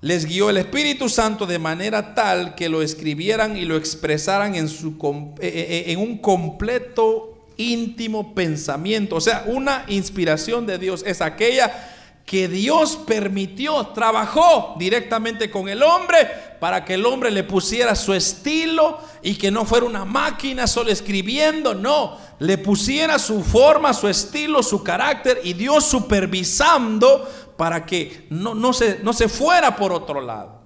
les 0.00 0.24
guió 0.24 0.50
el 0.50 0.58
Espíritu 0.58 1.08
Santo 1.08 1.46
de 1.46 1.58
manera 1.58 2.14
tal 2.14 2.54
que 2.54 2.68
lo 2.68 2.82
escribieran 2.82 3.56
y 3.56 3.64
lo 3.64 3.76
expresaran 3.76 4.54
en, 4.54 4.66
eh, 4.66 4.70
eh, 4.70 5.40
eh, 5.40 5.84
en 5.88 5.98
un 5.98 6.18
completo 6.18 7.46
íntimo 7.56 8.34
pensamiento. 8.34 9.16
O 9.16 9.20
sea, 9.20 9.44
una 9.46 9.84
inspiración 9.88 10.66
de 10.66 10.78
Dios 10.78 11.02
es 11.06 11.20
aquella 11.20 11.95
que 12.26 12.48
Dios 12.48 12.96
permitió, 13.06 13.86
trabajó 13.88 14.74
directamente 14.78 15.48
con 15.48 15.68
el 15.68 15.80
hombre 15.84 16.28
para 16.58 16.84
que 16.84 16.94
el 16.94 17.06
hombre 17.06 17.30
le 17.30 17.44
pusiera 17.44 17.94
su 17.94 18.12
estilo 18.12 18.98
y 19.22 19.36
que 19.36 19.52
no 19.52 19.64
fuera 19.64 19.86
una 19.86 20.04
máquina 20.04 20.66
solo 20.66 20.90
escribiendo, 20.90 21.72
no, 21.72 22.18
le 22.40 22.58
pusiera 22.58 23.20
su 23.20 23.44
forma, 23.44 23.94
su 23.94 24.08
estilo, 24.08 24.64
su 24.64 24.82
carácter 24.82 25.40
y 25.44 25.52
Dios 25.52 25.84
supervisando 25.84 27.28
para 27.56 27.86
que 27.86 28.26
no, 28.28 28.56
no, 28.56 28.72
se, 28.72 28.98
no 29.04 29.12
se 29.12 29.28
fuera 29.28 29.76
por 29.76 29.92
otro 29.92 30.20
lado. 30.20 30.62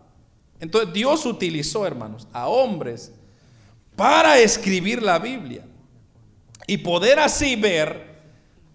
Entonces 0.61 0.95
Dios 0.95 1.27
utilizó, 1.27 1.87
hermanos, 1.87 2.27
a 2.33 2.49
hombres 2.49 3.13
para 3.97 4.39
escribir 4.39 5.03
la 5.03 5.19
Biblia 5.19 5.67
y 6.67 6.79
poder 6.79 7.19
así 7.19 7.55
ver 7.55 8.19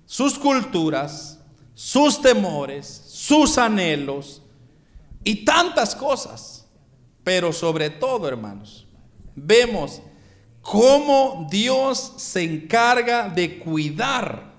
sus 0.06 0.38
culturas, 0.38 1.35
sus 1.76 2.20
temores, 2.22 3.04
sus 3.08 3.60
anhelos 3.60 4.42
y 5.24 5.46
tantas 5.46 5.96
cosas. 5.96 6.66
Pero 7.24 7.54
sobre 7.54 7.92
todo, 7.92 8.28
hermanos, 8.28 8.88
vemos 9.36 10.02
cómo 10.62 11.48
Dios 11.52 12.14
se 12.18 12.44
encarga 12.44 13.30
de 13.30 13.60
cuidar, 13.60 14.54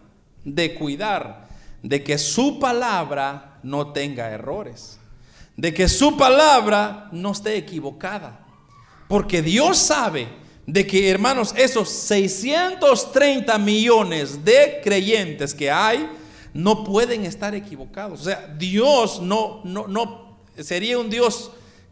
de 0.44 0.74
cuidar 0.74 1.46
de 1.82 2.02
que 2.02 2.18
su 2.18 2.58
palabra 2.58 3.58
no 3.62 3.92
tenga 3.92 4.30
errores, 4.30 4.98
de 5.56 5.72
que 5.72 5.88
su 5.88 6.16
palabra 6.16 7.08
no 7.12 7.32
esté 7.32 7.56
equivocada. 7.56 8.44
Porque 9.08 9.40
Dios 9.40 9.78
sabe 9.78 10.28
de 10.66 10.84
que, 10.84 11.08
hermanos, 11.08 11.54
esos 11.56 11.88
630 11.88 13.56
millones 13.58 14.44
de 14.44 14.80
creyentes 14.82 15.54
que 15.54 15.70
hay, 15.70 16.08
no 16.56 16.84
pueden 16.84 17.24
estar 17.26 17.54
equivocados. 17.54 18.22
O 18.22 18.24
sea, 18.24 18.54
Dios 18.56 19.20
no, 19.20 19.60
no, 19.64 19.86
no, 19.86 20.38
sería 20.58 20.98
un 20.98 21.10
Dios, 21.10 21.50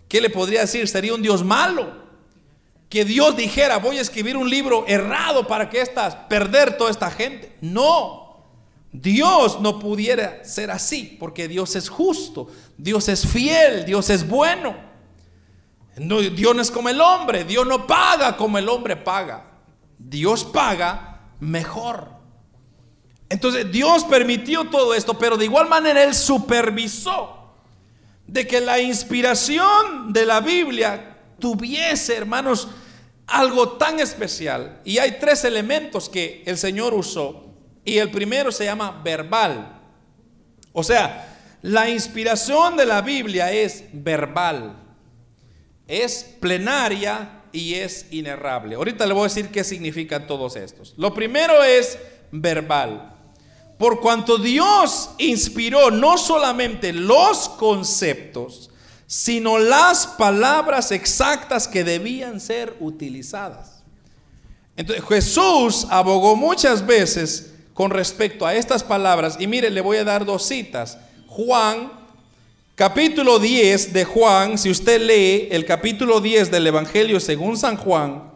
¿qué 0.08 0.22
le 0.22 0.30
podría 0.30 0.62
decir? 0.62 0.88
Sería 0.88 1.14
un 1.14 1.20
Dios 1.20 1.44
malo. 1.44 2.02
Que 2.88 3.04
Dios 3.04 3.36
dijera, 3.36 3.76
voy 3.76 3.98
a 3.98 4.00
escribir 4.00 4.36
un 4.36 4.48
libro 4.48 4.84
errado 4.88 5.46
para 5.46 5.68
que 5.68 5.82
estas, 5.82 6.14
perder 6.14 6.78
toda 6.78 6.90
esta 6.90 7.10
gente. 7.10 7.54
No, 7.60 8.42
Dios 8.90 9.60
no 9.60 9.78
pudiera 9.78 10.42
ser 10.44 10.70
así, 10.70 11.16
porque 11.20 11.46
Dios 11.46 11.76
es 11.76 11.90
justo, 11.90 12.48
Dios 12.78 13.08
es 13.08 13.26
fiel, 13.26 13.84
Dios 13.84 14.08
es 14.08 14.26
bueno. 14.26 14.76
Dios 15.96 16.56
no 16.56 16.62
es 16.62 16.70
como 16.70 16.88
el 16.88 17.00
hombre, 17.00 17.44
Dios 17.44 17.66
no 17.66 17.86
paga 17.86 18.36
como 18.36 18.56
el 18.56 18.68
hombre 18.68 18.96
paga. 18.96 19.44
Dios 19.98 20.42
paga 20.42 21.20
mejor. 21.38 22.13
Entonces 23.28 23.70
Dios 23.70 24.04
permitió 24.04 24.64
todo 24.64 24.94
esto, 24.94 25.18
pero 25.18 25.36
de 25.36 25.46
igual 25.46 25.68
manera 25.68 26.02
Él 26.02 26.14
supervisó 26.14 27.54
de 28.26 28.46
que 28.46 28.60
la 28.60 28.80
inspiración 28.80 30.12
de 30.12 30.26
la 30.26 30.40
Biblia 30.40 31.18
tuviese, 31.38 32.16
hermanos, 32.16 32.68
algo 33.26 33.72
tan 33.72 34.00
especial. 34.00 34.80
Y 34.84 34.98
hay 34.98 35.18
tres 35.20 35.44
elementos 35.44 36.08
que 36.08 36.42
el 36.46 36.58
Señor 36.58 36.94
usó. 36.94 37.44
Y 37.84 37.98
el 37.98 38.10
primero 38.10 38.50
se 38.50 38.64
llama 38.64 39.00
verbal. 39.04 39.80
O 40.72 40.82
sea, 40.82 41.34
la 41.62 41.88
inspiración 41.88 42.76
de 42.76 42.86
la 42.86 43.00
Biblia 43.00 43.52
es 43.52 43.84
verbal, 43.92 44.76
es 45.86 46.36
plenaria 46.40 47.42
y 47.52 47.74
es 47.74 48.06
inerrable. 48.10 48.74
Ahorita 48.74 49.06
le 49.06 49.14
voy 49.14 49.22
a 49.22 49.28
decir 49.28 49.48
qué 49.48 49.64
significan 49.64 50.26
todos 50.26 50.56
estos. 50.56 50.94
Lo 50.96 51.14
primero 51.14 51.62
es 51.62 51.98
verbal. 52.32 53.13
Por 53.78 54.00
cuanto 54.00 54.38
Dios 54.38 55.10
inspiró 55.18 55.90
no 55.90 56.16
solamente 56.16 56.92
los 56.92 57.48
conceptos, 57.48 58.70
sino 59.06 59.58
las 59.58 60.06
palabras 60.06 60.90
exactas 60.92 61.68
que 61.68 61.84
debían 61.84 62.40
ser 62.40 62.76
utilizadas. 62.80 63.82
Entonces 64.76 65.04
Jesús 65.08 65.86
abogó 65.90 66.36
muchas 66.36 66.84
veces 66.86 67.52
con 67.74 67.90
respecto 67.90 68.46
a 68.46 68.54
estas 68.54 68.82
palabras 68.82 69.36
y 69.38 69.46
mire, 69.46 69.70
le 69.70 69.80
voy 69.80 69.98
a 69.98 70.04
dar 70.04 70.24
dos 70.24 70.46
citas. 70.46 70.98
Juan, 71.26 71.92
capítulo 72.74 73.38
10 73.38 73.92
de 73.92 74.04
Juan, 74.04 74.56
si 74.56 74.70
usted 74.70 75.00
lee 75.00 75.48
el 75.50 75.64
capítulo 75.64 76.20
10 76.20 76.50
del 76.50 76.66
Evangelio 76.66 77.18
según 77.20 77.56
San 77.56 77.76
Juan, 77.76 78.32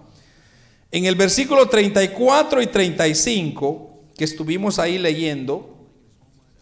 en 0.90 1.04
el 1.04 1.14
versículo 1.14 1.68
34 1.68 2.62
y 2.62 2.66
35, 2.66 3.87
que 4.18 4.24
estuvimos 4.24 4.80
ahí 4.80 4.98
leyendo, 4.98 5.78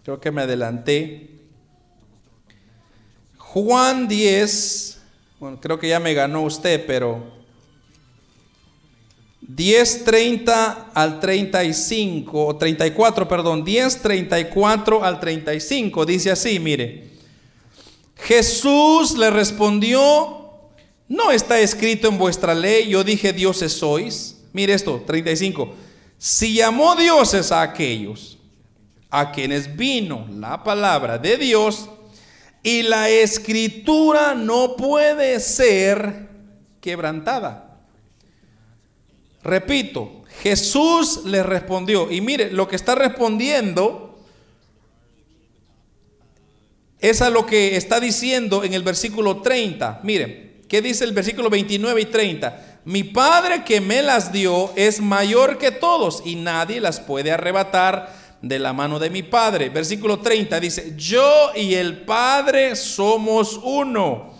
creo 0.04 0.20
que 0.20 0.30
me 0.30 0.42
adelanté. 0.42 1.30
Juan 3.38 4.06
10, 4.06 5.00
bueno, 5.40 5.58
creo 5.58 5.78
que 5.78 5.88
ya 5.88 5.98
me 5.98 6.12
ganó 6.12 6.42
usted, 6.42 6.84
pero 6.86 7.32
10, 9.40 10.04
30 10.04 10.90
al 10.92 11.18
35, 11.18 12.46
o 12.46 12.56
34, 12.56 13.26
perdón, 13.26 13.64
10, 13.64 14.02
34 14.02 15.02
al 15.02 15.18
35, 15.18 16.04
dice 16.04 16.30
así, 16.30 16.60
mire. 16.60 17.06
Jesús 18.16 19.16
le 19.16 19.30
respondió, 19.30 20.50
no 21.08 21.32
está 21.32 21.58
escrito 21.60 22.08
en 22.08 22.18
vuestra 22.18 22.54
ley, 22.54 22.88
yo 22.88 23.02
dije 23.02 23.32
dioses 23.32 23.72
sois. 23.72 24.42
Mire 24.52 24.74
esto, 24.74 25.02
35. 25.06 25.85
Si 26.18 26.54
llamó 26.54 26.96
dioses 26.96 27.52
a 27.52 27.62
aquellos 27.62 28.38
a 29.10 29.32
quienes 29.32 29.76
vino 29.76 30.26
la 30.30 30.62
palabra 30.62 31.18
de 31.18 31.36
Dios, 31.36 31.88
y 32.66 32.82
la 32.82 33.08
escritura 33.08 34.34
no 34.34 34.74
puede 34.74 35.38
ser 35.38 36.28
quebrantada. 36.80 37.78
Repito, 39.44 40.24
Jesús 40.42 41.20
le 41.26 41.44
respondió, 41.44 42.10
y 42.10 42.20
mire, 42.20 42.50
lo 42.50 42.66
que 42.66 42.74
está 42.74 42.96
respondiendo 42.96 44.18
es 46.98 47.22
a 47.22 47.30
lo 47.30 47.46
que 47.46 47.76
está 47.76 48.00
diciendo 48.00 48.64
en 48.64 48.74
el 48.74 48.82
versículo 48.82 49.42
30. 49.42 50.00
Mire, 50.02 50.54
¿qué 50.68 50.82
dice 50.82 51.04
el 51.04 51.12
versículo 51.12 51.48
29 51.48 52.00
y 52.00 52.06
30? 52.06 52.75
Mi 52.86 53.02
Padre 53.02 53.64
que 53.64 53.80
me 53.80 54.00
las 54.00 54.30
dio 54.30 54.70
es 54.76 55.00
mayor 55.00 55.58
que 55.58 55.72
todos 55.72 56.22
y 56.24 56.36
nadie 56.36 56.80
las 56.80 57.00
puede 57.00 57.32
arrebatar 57.32 58.14
de 58.40 58.60
la 58.60 58.72
mano 58.72 59.00
de 59.00 59.10
mi 59.10 59.24
Padre. 59.24 59.70
Versículo 59.70 60.20
30 60.20 60.60
dice, 60.60 60.94
yo 60.96 61.50
y 61.56 61.74
el 61.74 62.04
Padre 62.04 62.76
somos 62.76 63.58
uno. 63.60 64.34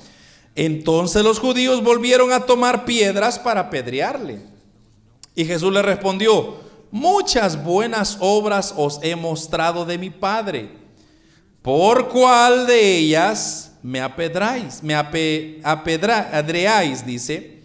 Entonces 0.55 1.24
los 1.24 1.40
judíos 1.40 1.82
volvieron 1.82 2.32
a 2.32 2.47
tomar 2.47 2.84
piedras 2.84 3.40
para 3.40 3.62
apedrearle. 3.62 4.38
Y 5.34 5.44
Jesús 5.44 5.72
le 5.72 5.82
respondió, 5.82 6.61
muchas 6.92 7.64
buenas 7.64 8.16
obras 8.20 8.72
os 8.76 9.01
he 9.03 9.16
mostrado 9.16 9.84
de 9.84 9.99
mi 9.99 10.11
Padre. 10.11 10.70
¿Por 11.62 12.11
cuál 12.11 12.68
de 12.68 12.99
ellas 12.99 13.72
me 13.82 14.01
apedráis? 14.01 14.84
Me 14.84 14.94
apedreáis, 14.94 17.05
dice. 17.05 17.55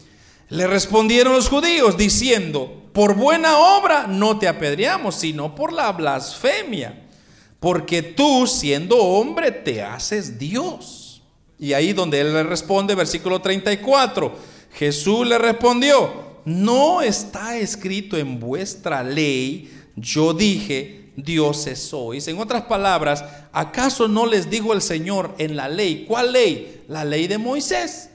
Le 0.52 0.68
respondieron 0.68 1.32
los 1.32 1.48
judíos 1.48 1.98
diciendo, 1.98 2.90
por 2.92 3.16
buena 3.16 3.58
obra 3.58 4.06
no 4.06 4.38
te 4.38 4.50
apedreamos, 4.50 5.16
sino 5.16 5.56
por 5.56 5.72
la 5.72 5.90
blasfemia, 5.94 7.08
porque 7.62 8.02
tú 8.02 8.46
siendo 8.46 8.98
hombre 8.98 9.52
te 9.52 9.82
haces 9.82 10.38
Dios. 10.38 11.22
Y 11.58 11.72
ahí 11.72 11.94
donde 11.94 12.20
él 12.20 12.34
le 12.34 12.44
responde, 12.44 12.96
versículo 12.96 13.40
34, 13.40 14.36
Jesús 14.74 15.26
le 15.26 15.38
respondió, 15.38 16.42
no 16.44 17.02
está 17.02 17.58
escrito 17.58 18.18
en 18.18 18.38
vuestra 18.38 19.04
ley, 19.04 19.72
yo 19.96 20.34
dije, 20.34 21.14
dioses 21.16 21.80
sois. 21.80 22.28
En 22.28 22.40
otras 22.40 22.64
palabras, 22.64 23.24
¿acaso 23.54 24.10
no 24.10 24.26
les 24.26 24.50
dijo 24.50 24.74
el 24.74 24.82
Señor 24.82 25.34
en 25.38 25.56
la 25.56 25.70
ley? 25.70 26.04
¿Cuál 26.06 26.34
ley? 26.34 26.84
La 26.90 27.06
ley 27.06 27.28
de 27.28 27.38
Moisés. 27.38 28.11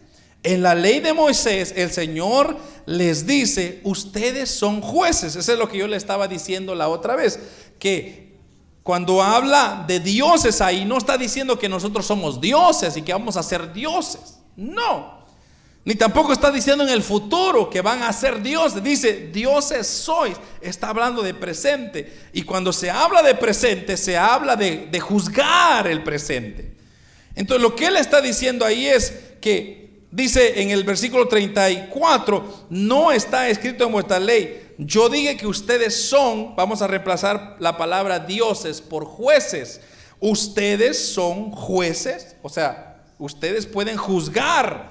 En 0.47 0.63
la 0.63 0.77
ley 0.77 1.01
de 1.01 1.13
Moisés, 1.13 1.75
el 1.77 1.91
Señor 1.91 2.57
les 2.87 3.27
dice, 3.27 3.81
ustedes 3.83 4.49
son 4.49 4.81
jueces. 4.81 5.35
Eso 5.35 5.53
es 5.53 5.59
lo 5.59 5.69
que 5.69 5.77
yo 5.77 5.89
le 5.89 5.97
estaba 5.97 6.29
diciendo 6.29 6.77
la 6.77 6.87
otra 6.87 7.17
vez, 7.17 7.41
que 7.81 8.37
cuando 8.85 9.21
habla 9.21 9.85
de 9.89 9.99
dioses 9.99 10.61
ahí, 10.61 10.85
no 10.85 10.99
está 10.99 11.19
diciendo 11.19 11.59
que 11.59 11.69
nosotros 11.69 12.07
somos 12.07 12.41
dioses 12.41 12.97
y 12.97 13.03
que 13.03 13.13
vamos 13.13 13.37
a 13.37 13.43
ser 13.43 13.73
dioses. 13.73 14.39
No. 14.55 15.27
Ni 15.85 15.97
tampoco 15.97 16.33
está 16.33 16.53
diciendo 16.53 16.85
en 16.85 16.91
el 16.91 17.03
futuro 17.03 17.69
que 17.69 17.81
van 17.81 18.05
a 18.05 18.13
ser 18.13 18.41
dioses. 18.41 18.81
Dice, 18.85 19.31
dioses 19.33 19.89
sois. 19.89 20.37
Está 20.61 20.91
hablando 20.91 21.23
de 21.25 21.35
presente. 21.35 22.29
Y 22.33 22.43
cuando 22.43 22.73
se 22.73 22.89
habla 22.89 23.21
de 23.25 23.35
presente, 23.35 23.97
se 23.97 24.17
habla 24.17 24.55
de, 24.55 24.87
de 24.93 25.01
juzgar 25.01 25.89
el 25.89 26.05
presente. 26.05 26.77
Entonces 27.35 27.61
lo 27.61 27.75
que 27.75 27.87
él 27.87 27.97
está 27.97 28.21
diciendo 28.21 28.65
ahí 28.65 28.87
es 28.87 29.13
que 29.41 29.86
Dice 30.17 30.63
en 30.63 30.71
el 30.71 30.83
versículo 30.83 31.29
34, 31.29 32.69
no 32.71 33.13
está 33.13 33.51
escrito 33.51 33.85
en 33.85 33.93
vuestra 33.93 34.19
ley. 34.19 34.73
Yo 34.79 35.11
dije 35.11 35.37
que 35.37 35.47
ustedes 35.47 36.09
son, 36.09 36.57
vamos 36.57 36.81
a 36.81 36.87
reemplazar 36.87 37.59
la 37.61 37.77
palabra 37.77 38.21
dioses 38.21 38.81
por 38.81 39.05
jueces. 39.05 39.83
Ustedes 40.19 40.99
son 41.13 41.51
jueces, 41.51 42.35
o 42.41 42.49
sea, 42.49 43.05
ustedes 43.19 43.67
pueden 43.67 43.99
juzgar. 43.99 44.91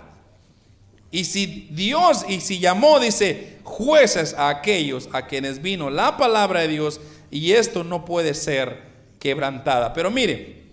Y 1.10 1.26
si 1.26 1.70
Dios, 1.72 2.24
y 2.30 2.40
si 2.40 2.60
llamó, 2.60 3.00
dice, 3.00 3.58
jueces 3.64 4.36
a 4.36 4.50
aquellos 4.50 5.10
a 5.12 5.26
quienes 5.26 5.60
vino 5.60 5.90
la 5.90 6.18
palabra 6.18 6.60
de 6.60 6.68
Dios, 6.68 7.02
y 7.32 7.54
esto 7.54 7.84
no 7.84 8.06
puede 8.06 8.36
ser 8.36 8.84
quebrantada. 9.18 9.92
Pero 9.92 10.12
mire, 10.12 10.66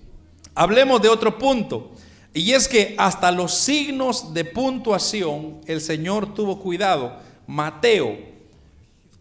hablemos 0.55 1.01
de 1.01 1.09
otro 1.09 1.39
punto. 1.39 1.93
Y 2.35 2.53
es 2.53 2.67
que 2.67 2.95
hasta 2.99 3.31
los 3.31 3.55
signos 3.55 4.33
de 4.33 4.45
puntuación 4.45 5.61
el 5.67 5.81
Señor 5.81 6.35
tuvo 6.35 6.61
cuidado. 6.61 7.21
Mateo, 7.47 8.17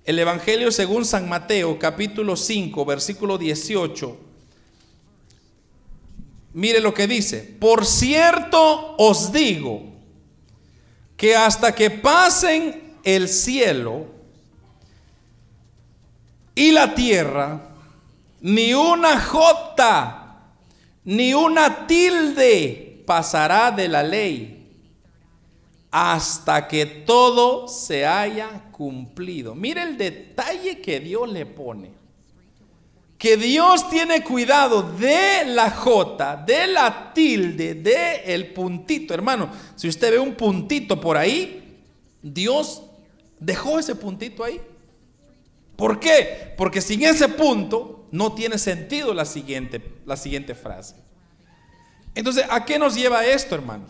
el 0.06 0.20
Evangelio 0.20 0.72
según 0.72 1.04
San 1.04 1.28
Mateo, 1.28 1.78
capítulo 1.78 2.38
5, 2.38 2.86
versículo 2.86 3.38
18. 3.38 4.18
Mire 6.54 6.80
lo 6.80 6.94
que 6.94 7.08
dice. 7.08 7.40
Por 7.60 7.86
cierto 7.86 8.96
os 8.98 9.32
digo 9.34 9.84
que 11.18 11.36
hasta 11.36 11.76
que 11.76 11.90
pasen 11.90 12.98
el 13.04 13.28
cielo 13.28 14.06
y 16.56 16.72
la 16.72 16.96
tierra, 16.96 17.70
ni 18.40 18.74
una 18.74 19.20
jota, 19.20 20.54
ni 21.04 21.34
una 21.34 21.88
tilde 21.88 22.91
pasará 23.06 23.72
de 23.72 23.88
la 23.88 24.04
ley 24.04 24.62
hasta 25.92 26.68
que 26.68 26.86
todo 26.86 27.68
se 27.68 28.06
haya 28.06 28.70
cumplido. 28.72 29.54
Mire 29.54 29.84
el 29.84 29.98
detalle 29.98 30.80
que 30.80 31.02
Dios 31.02 31.30
le 31.30 31.46
pone. 31.46 31.92
Que 33.18 33.38
Dios 33.38 33.88
tiene 33.90 34.24
cuidado 34.24 34.82
de 34.82 35.46
la 35.46 35.70
J, 35.70 36.38
de 36.38 36.66
la 36.68 37.14
tilde, 37.14 37.76
de 37.76 38.24
el 38.26 38.52
puntito. 38.52 39.14
Hermano, 39.14 39.50
si 39.76 39.88
usted 39.88 40.12
ve 40.12 40.18
un 40.18 40.34
puntito 40.34 41.00
por 41.00 41.18
ahí, 41.18 41.84
Dios 42.24 42.82
dejó 43.40 43.78
ese 43.78 43.94
puntito 43.94 44.44
ahí. 44.44 44.60
¿Por 45.76 46.00
qué? 46.00 46.54
Porque 46.58 46.82
sin 46.82 47.04
ese 47.04 47.28
punto 47.28 48.08
no 48.12 48.34
tiene 48.34 48.58
sentido 48.58 49.14
la 49.14 49.26
siguiente, 49.26 49.82
la 50.06 50.16
siguiente 50.16 50.56
frase. 50.56 50.96
Entonces, 52.16 52.46
¿a 52.50 52.66
qué 52.66 52.78
nos 52.78 52.96
lleva 52.96 53.26
esto, 53.26 53.56
hermanos? 53.56 53.90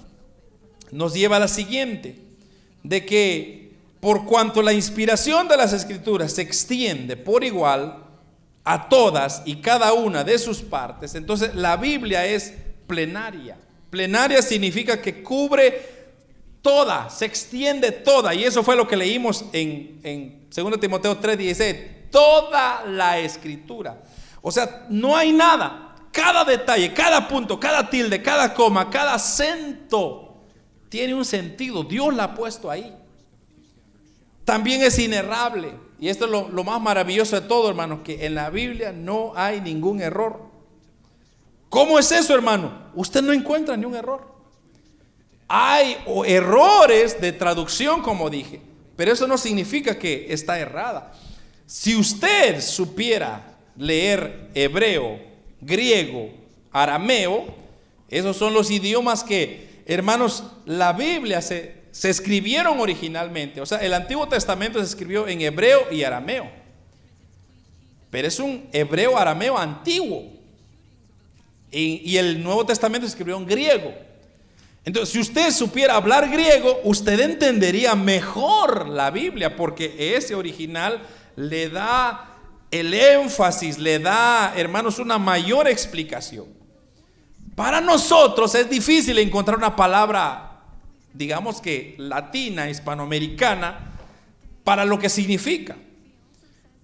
Nos 0.92 1.14
lleva 1.14 1.38
a 1.38 1.40
la 1.40 1.48
siguiente, 1.48 2.20
de 2.84 3.06
que 3.06 3.72
por 4.00 4.26
cuanto 4.26 4.62
la 4.62 4.74
inspiración 4.74 5.48
de 5.48 5.58
las 5.58 5.74
escrituras 5.74 6.34
se 6.34 6.42
extiende 6.42 7.16
por 7.16 7.44
igual, 7.44 8.06
a 8.64 8.90
todas 8.90 9.42
y 9.46 9.56
cada 9.56 9.94
una 9.94 10.24
de 10.24 10.38
sus 10.38 10.62
partes, 10.62 11.16
entonces 11.16 11.56
la 11.56 11.78
Biblia 11.78 12.26
es 12.26 12.54
plenaria. 12.88 13.58
Plenaria 13.90 14.42
significa 14.42 15.02
que 15.02 15.24
cubre 15.24 15.82
toda, 16.62 17.10
se 17.10 17.26
extiende 17.26 17.92
toda. 17.92 18.34
Y 18.34 18.44
eso 18.44 18.64
fue 18.64 18.76
lo 18.76 18.88
que 18.88 18.96
leímos 18.96 19.46
en, 19.52 20.00
en 20.04 20.48
2 20.56 20.80
Timoteo 20.80 21.20
3:16. 21.20 22.10
Toda 22.12 22.86
la 22.86 23.20
escritura. 23.20 24.02
O 24.42 24.52
sea, 24.52 24.86
no 24.90 25.16
hay 25.16 25.32
nada. 25.32 25.91
Cada 26.12 26.44
detalle, 26.44 26.94
cada 26.94 27.28
punto, 27.28 27.60
cada 27.60 27.90
tilde, 27.90 28.22
cada 28.22 28.54
coma, 28.54 28.90
cada 28.90 29.14
acento 29.14 30.36
tiene 30.90 31.14
un 31.14 31.24
sentido. 31.24 31.84
Dios 31.84 32.14
la 32.14 32.26
ha 32.26 32.36
puesto 32.36 32.70
ahí. 32.70 32.94
También 34.44 34.82
es 34.82 35.00
inerrable. 35.00 35.74
Y 36.00 36.10
esto 36.10 36.26
es 36.26 36.32
lo, 36.32 36.64
más 36.64 36.82
maravilloso 36.82 37.40
de 37.40 37.48
todo, 37.48 37.70
hermanos, 37.70 38.00
que 38.04 38.26
en 38.26 38.36
la 38.36 38.50
Biblia 38.50 38.92
no 38.92 39.32
hay 39.36 39.62
ningún 39.62 40.02
error. 40.02 40.42
¿Cómo 41.70 41.98
es 41.98 42.12
eso, 42.12 42.36
hermano? 42.36 42.74
Usted 42.94 43.22
no 43.22 43.32
encuentra 43.32 43.78
ni 43.78 43.86
un 43.86 43.96
error. 43.96 44.28
Hay 45.48 45.96
errores 46.26 47.22
de 47.22 47.32
traducción, 47.32 48.02
como 48.02 48.30
dije, 48.30 48.62
pero 48.98 49.14
eso 49.14 49.28
no 49.28 49.38
significa 49.38 49.98
que 49.98 50.34
está 50.34 50.60
errada. 50.60 51.14
Si 51.66 51.96
usted 51.96 52.62
supiera 52.62 53.56
leer 53.78 54.50
hebreo, 54.54 55.31
griego, 55.62 56.30
arameo, 56.72 57.46
esos 58.10 58.36
son 58.36 58.54
los 58.54 58.70
idiomas 58.70 59.24
que, 59.24 59.84
hermanos, 59.86 60.44
la 60.66 60.94
Biblia 60.94 61.42
se, 61.42 61.82
escribieron 62.04 62.80
originalmente. 62.80 63.62
O 63.62 63.66
sea, 63.66 63.78
el 63.80 63.94
Antiguo 63.94 64.28
Testamento 64.28 64.80
se 64.80 64.86
escribió 64.86 65.28
en 65.28 65.42
hebreo 65.42 65.92
y 65.92 66.04
arameo. 66.04 66.50
Pero 68.10 68.28
es 68.28 68.40
un 68.40 68.68
hebreo 68.74 69.18
arameo 69.18 69.58
antiguo 69.58 70.26
y 71.72 72.18
el 72.18 72.44
Nuevo 72.44 72.66
Testamento 72.66 73.08
se 73.08 73.12
escribió 73.12 73.38
en 73.38 73.46
griego. 73.46 73.94
Entonces, 74.84 75.10
si 75.10 75.20
usted 75.20 75.52
supiera 75.52 75.96
hablar 75.96 76.30
griego, 76.30 76.80
usted 76.84 77.20
entendería 77.20 77.94
mejor 77.94 78.90
la 78.90 79.12
Biblia, 79.12 79.56
porque 79.56 80.16
ese 80.16 80.34
original 80.34 81.02
le 81.36 81.70
da 81.70 82.31
el 82.72 82.94
énfasis, 82.94 83.78
le 83.78 84.00
da, 84.00 84.54
hermanos, 84.56 84.98
una 84.98 85.18
mayor 85.18 85.68
explicación. 85.68 86.46
Para 87.56 87.82
nosotros 87.82 88.56
es 88.56 88.70
difícil 88.70 89.20
encontrar 89.20 89.58
una 89.58 89.76
palabra, 89.76 90.62
digamos 91.14 91.62
que 91.62 91.96
latina, 91.98 92.70
hispanoamericana, 92.70 93.92
para 94.64 94.86
lo 94.86 94.98
que 94.98 95.10
significa. 95.10 95.76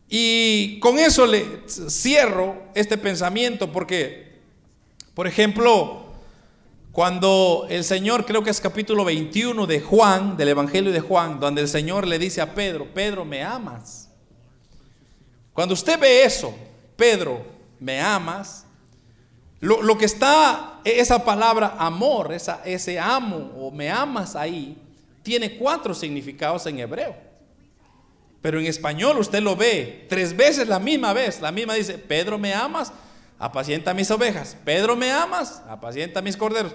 Y 0.09 0.79
con 0.79 0.99
eso 0.99 1.25
le 1.25 1.63
cierro 1.67 2.63
este 2.75 2.97
pensamiento 2.97 3.71
porque 3.71 4.27
por 5.17 5.25
ejemplo, 5.25 6.13
cuando 6.91 7.65
el 7.71 7.83
Señor, 7.83 8.23
creo 8.27 8.43
que 8.43 8.51
es 8.51 8.61
capítulo 8.61 9.03
21 9.03 9.65
de 9.65 9.81
Juan, 9.81 10.37
del 10.37 10.49
Evangelio 10.49 10.91
de 10.91 10.99
Juan, 10.99 11.39
donde 11.39 11.61
el 11.61 11.67
Señor 11.67 12.05
le 12.05 12.19
dice 12.19 12.39
a 12.39 12.53
Pedro, 12.53 12.85
Pedro, 12.93 13.25
¿me 13.25 13.41
amas? 13.43 14.06
Cuando 15.57 15.73
usted 15.73 15.99
ve 15.99 16.23
eso, 16.23 16.53
Pedro, 16.95 17.43
¿me 17.79 17.99
amas? 17.99 18.63
Lo, 19.59 19.97
que 19.97 20.05
está, 20.05 20.81
esa 20.83 21.25
palabra 21.25 21.77
amor, 21.79 22.31
esa, 22.31 22.61
ese 22.63 22.99
amo 22.99 23.53
o 23.57 23.71
me 23.71 23.89
amas 23.89 24.35
ahí, 24.35 24.77
tiene 25.23 25.57
cuatro 25.57 25.95
significados 25.95 26.67
en 26.67 26.77
hebreo. 26.77 27.15
Pero 28.39 28.59
en 28.59 28.67
español 28.67 29.17
usted 29.17 29.41
lo 29.41 29.55
ve 29.55 30.05
tres 30.07 30.37
veces 30.37 30.67
la 30.67 30.77
misma 30.77 31.11
vez. 31.13 31.41
La 31.41 31.51
misma 31.51 31.73
dice, 31.73 31.97
Pedro, 31.97 32.37
¿me 32.37 32.53
amas? 32.53 32.93
apacienta 33.39 33.95
mis 33.95 34.11
ovejas. 34.11 34.55
Pedro, 34.63 34.95
¿me 34.95 35.11
amas? 35.11 35.63
Apacienta 35.67 36.21
mis 36.21 36.37
corderos. 36.37 36.73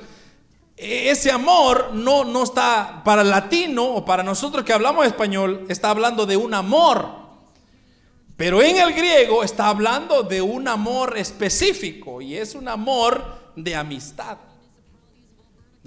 E, 0.76 1.08
ese 1.08 1.30
amor 1.30 1.90
no, 1.94 2.24
no 2.24 2.42
está 2.42 3.02
para 3.04 3.22
el 3.22 3.30
latino 3.30 3.84
o 3.84 4.04
para 4.04 4.24
nosotros 4.24 4.64
que 4.64 4.72
hablamos 4.72 5.06
español, 5.06 5.66
está 5.68 5.90
hablando 5.90 6.26
de 6.26 6.36
un 6.36 6.52
amor. 6.52 7.21
Pero 8.36 8.62
en 8.62 8.76
el 8.76 8.92
griego 8.92 9.44
está 9.44 9.68
hablando 9.68 10.22
de 10.22 10.42
un 10.42 10.66
amor 10.66 11.16
específico 11.18 12.20
y 12.20 12.36
es 12.36 12.54
un 12.54 12.68
amor 12.68 13.24
de 13.56 13.74
amistad. 13.76 14.38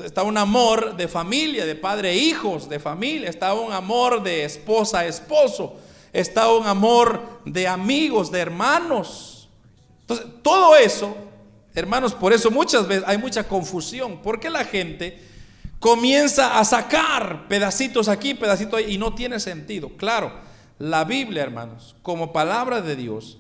Está 0.04 0.24
un 0.24 0.38
amor 0.38 0.98
de 0.98 1.08
familia, 1.08 1.66
de 1.66 1.76
padre 1.76 2.12
e 2.12 2.18
hijos, 2.18 2.68
de 2.68 2.80
familia. 2.80 3.30
Está 3.30 3.54
un 3.54 3.72
amor 3.72 4.22
de 4.22 4.44
esposa 4.44 5.00
a 5.00 5.06
esposo. 5.06 5.78
Está 6.12 6.52
un 6.52 6.68
amor 6.68 7.42
de 7.46 7.68
amigos, 7.68 8.30
de 8.32 8.40
hermanos. 8.40 9.50
Entonces, 10.02 10.28
todo 10.42 10.76
eso, 10.76 11.16
hermanos, 11.74 12.14
por 12.14 12.34
eso 12.34 12.52
muchas 12.52 12.88
veces 12.88 13.04
hay 13.08 13.18
mucha 13.18 13.48
confusión, 13.48 14.20
porque 14.22 14.50
la 14.50 14.66
gente 14.66 15.22
comienza 15.80 16.60
a 16.60 16.66
sacar 16.66 17.48
pedacitos 17.48 18.08
aquí, 18.08 18.34
pedacitos 18.34 18.80
ahí, 18.80 18.94
y 18.94 18.98
no 18.98 19.16
tiene 19.16 19.40
sentido. 19.40 19.90
Claro, 19.98 20.32
la 20.80 21.04
Biblia, 21.04 21.44
hermanos, 21.44 21.96
como 22.02 22.34
palabra 22.34 22.82
de 22.82 22.96
Dios, 22.96 23.40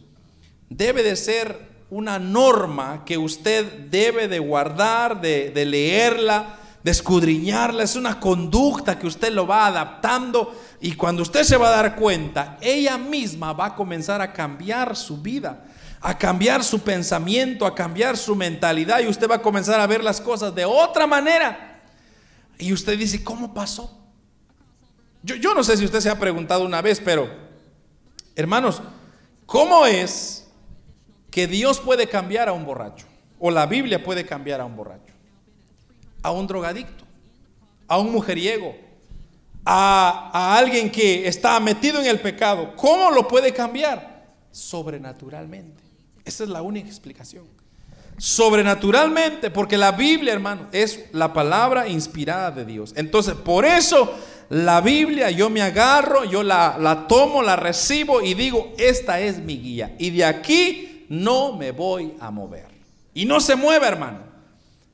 debe 0.70 1.04
de 1.04 1.16
ser 1.16 1.76
una 1.90 2.20
norma 2.20 3.04
que 3.06 3.18
usted 3.18 3.88
debe 3.90 4.28
de 4.28 4.40
guardar, 4.40 5.22
de, 5.22 5.52
de 5.52 5.66
leerla, 5.66 6.60
de 6.84 6.92
escudriñarla, 6.92 7.84
es 7.84 7.96
una 7.96 8.20
conducta 8.20 9.00
que 9.00 9.08
usted 9.08 9.32
lo 9.32 9.48
va 9.48 9.68
adaptando 9.68 10.54
y 10.82 10.94
cuando 10.94 11.24
usted 11.24 11.44
se 11.44 11.58
va 11.58 11.70
a 11.70 11.82
dar 11.82 11.96
cuenta, 11.96 12.58
ella 12.62 12.98
misma 12.98 13.54
va 13.54 13.68
a 13.68 13.76
comenzar 13.76 14.22
a 14.22 14.32
cambiar 14.32 14.96
su 14.96 15.18
vida 15.22 15.66
a 16.06 16.16
cambiar 16.16 16.64
su 16.64 16.82
pensamiento, 16.82 17.66
a 17.66 17.74
cambiar 17.74 18.16
su 18.16 18.36
mentalidad 18.36 19.00
y 19.00 19.08
usted 19.08 19.28
va 19.28 19.36
a 19.36 19.42
comenzar 19.42 19.80
a 19.80 19.88
ver 19.88 20.04
las 20.04 20.22
cosas 20.22 20.54
de 20.54 20.64
otra 20.64 21.08
manera. 21.08 21.82
Y 22.60 22.72
usted 22.72 22.96
dice, 22.96 23.24
¿cómo 23.24 23.56
pasó? 23.56 24.05
Yo, 25.26 25.56
no 25.56 25.64
sé 25.64 25.76
si 25.76 25.86
usted 25.86 26.02
se 26.02 26.10
ha 26.10 26.20
preguntado 26.20 26.64
una 26.64 26.84
vez, 26.84 27.02
pero 27.04 27.28
hermanos, 28.36 28.80
¿cómo 29.48 29.88
es 29.88 30.46
que 31.32 31.48
Dios 31.48 31.80
puede 31.80 32.08
cambiar 32.08 32.48
a 32.48 32.54
un 32.54 32.64
borracho? 32.64 33.08
O 33.40 33.50
la 33.50 33.66
Biblia 33.66 34.04
puede 34.04 34.24
cambiar 34.24 34.62
a 34.62 34.66
un 34.66 34.76
borracho, 34.76 35.14
a 36.22 36.30
un 36.30 36.46
drogadicto, 36.46 37.06
a 37.88 37.98
un 37.98 38.12
mujeriego, 38.12 38.76
a, 39.66 40.30
a 40.32 40.58
alguien 40.60 40.92
que 40.92 41.28
está 41.28 41.60
metido 41.60 42.00
en 42.00 42.06
el 42.06 42.20
pecado. 42.20 42.76
¿Cómo 42.76 43.10
lo 43.10 43.28
puede 43.28 43.52
cambiar? 43.52 44.28
Sobrenaturalmente. 44.52 45.82
Esa 46.24 46.44
es 46.44 46.52
la 46.52 46.62
única 46.62 46.88
explicación. 46.88 47.48
Sobrenaturalmente, 48.18 49.50
porque 49.50 49.76
la 49.76 49.92
Biblia, 49.92 50.34
hermano, 50.34 50.68
es 50.72 51.06
la 51.14 51.34
palabra 51.34 51.88
inspirada 51.88 52.52
de 52.52 52.64
Dios. 52.64 52.94
Entonces, 52.96 53.34
por 53.34 53.66
eso 53.66 54.14
la 54.50 54.82
Biblia 54.82 55.32
yo 55.32 55.50
me 55.50 55.62
agarro, 55.62 56.24
yo 56.24 56.43
la, 56.43 56.78
la 56.80 57.08
tomo, 57.08 57.41
la 57.41 57.56
recibo 57.56 58.22
y 58.22 58.34
digo, 58.34 58.74
esta 58.78 59.20
es 59.20 59.39
mi 59.39 59.58
guía. 59.58 59.96
Y 60.00 60.12
de 60.12 60.26
aquí 60.26 61.06
no 61.10 61.54
me 61.54 61.72
voy 61.72 62.14
a 62.20 62.32
mover. 62.32 62.68
Y 63.14 63.26
no 63.26 63.39
se 63.39 63.56
mueve, 63.56 63.88
hermano. 63.88 64.20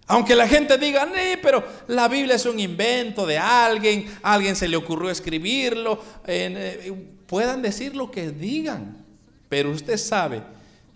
Aunque 0.07 0.35
la 0.35 0.47
gente 0.47 0.77
diga, 0.77 1.05
no, 1.05 1.13
pero 1.41 1.63
la 1.87 2.07
Biblia 2.07 2.35
es 2.35 2.45
un 2.45 2.59
invento 2.59 3.25
de 3.25 3.37
alguien, 3.37 4.05
a 4.21 4.33
alguien 4.33 4.55
se 4.55 4.67
le 4.67 4.75
ocurrió 4.75 5.09
escribirlo, 5.09 6.01
eh, 6.27 6.93
puedan 7.27 7.61
decir 7.61 7.95
lo 7.95 8.11
que 8.11 8.29
digan, 8.29 9.05
pero 9.47 9.71
usted 9.71 9.97
sabe 9.97 10.43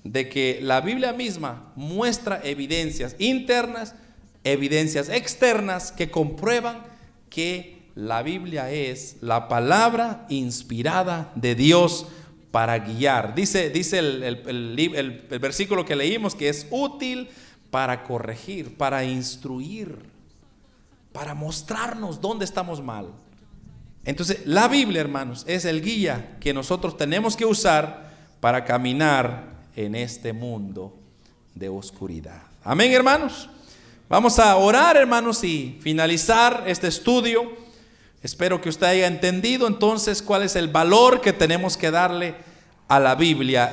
de 0.03 0.27
que 0.27 0.59
la 0.61 0.81
Biblia 0.81 1.13
misma 1.13 1.71
muestra 1.75 2.41
evidencias 2.43 3.15
internas, 3.17 3.95
evidencias 4.43 5.07
externas 5.07 5.93
que 5.93 6.11
comprueban 6.11 6.83
que 7.29 7.74
la 7.95 8.21
Biblia 8.21 8.69
es 8.69 9.17
la 9.21 9.47
palabra 9.47 10.25
inspirada 10.29 11.31
de 11.35 11.55
Dios 11.55 12.07
para 12.51 12.77
guiar. 12.79 13.33
Dice, 13.35 13.69
dice 13.69 13.99
el, 13.99 14.23
el, 14.23 15.39
versículo 15.39 15.85
que 15.85 15.95
leímos 15.95 16.35
que 16.35 16.49
es 16.49 16.67
útil 16.69 17.29
para 17.71 18.03
corregir, 18.03 18.77
para 18.77 19.03
instruir, 19.05 19.97
para 21.13 21.33
mostrarnos 21.33 22.19
dónde 22.19 22.43
estamos 22.43 22.83
mal. 22.83 23.13
Entonces, 24.03 24.45
la 24.45 24.67
Biblia, 24.67 25.01
hermanos, 25.01 25.45
es 25.47 25.65
el 25.65 25.81
guía 25.81 26.37
que 26.39 26.53
nosotros 26.53 26.97
tenemos 26.97 27.35
que 27.35 27.45
usar 27.45 28.11
para 28.39 28.65
caminar 28.65 29.55
en 29.75 29.95
este 29.95 30.33
mundo 30.33 30.97
de 31.53 31.69
oscuridad. 31.69 32.43
Amén, 32.63 32.91
hermanos. 32.91 33.49
Vamos 34.07 34.37
a 34.37 34.55
orar, 34.57 34.97
hermanos, 34.97 35.43
y 35.43 35.79
finalizar 35.81 36.63
este 36.67 36.87
estudio. 36.87 37.64
Espero 38.25 38.59
que 38.59 38.69
usted 38.69 38.87
haya 38.87 39.05
entendido 39.05 39.67
entonces 39.67 40.23
cuál 40.23 40.41
es 40.41 40.55
el 40.55 40.67
valor 40.67 41.21
que 41.21 41.31
tenemos 41.31 41.77
que 41.77 41.91
darle 41.91 42.33
a 42.87 42.99
la 42.99 43.13
Biblia. 43.13 43.63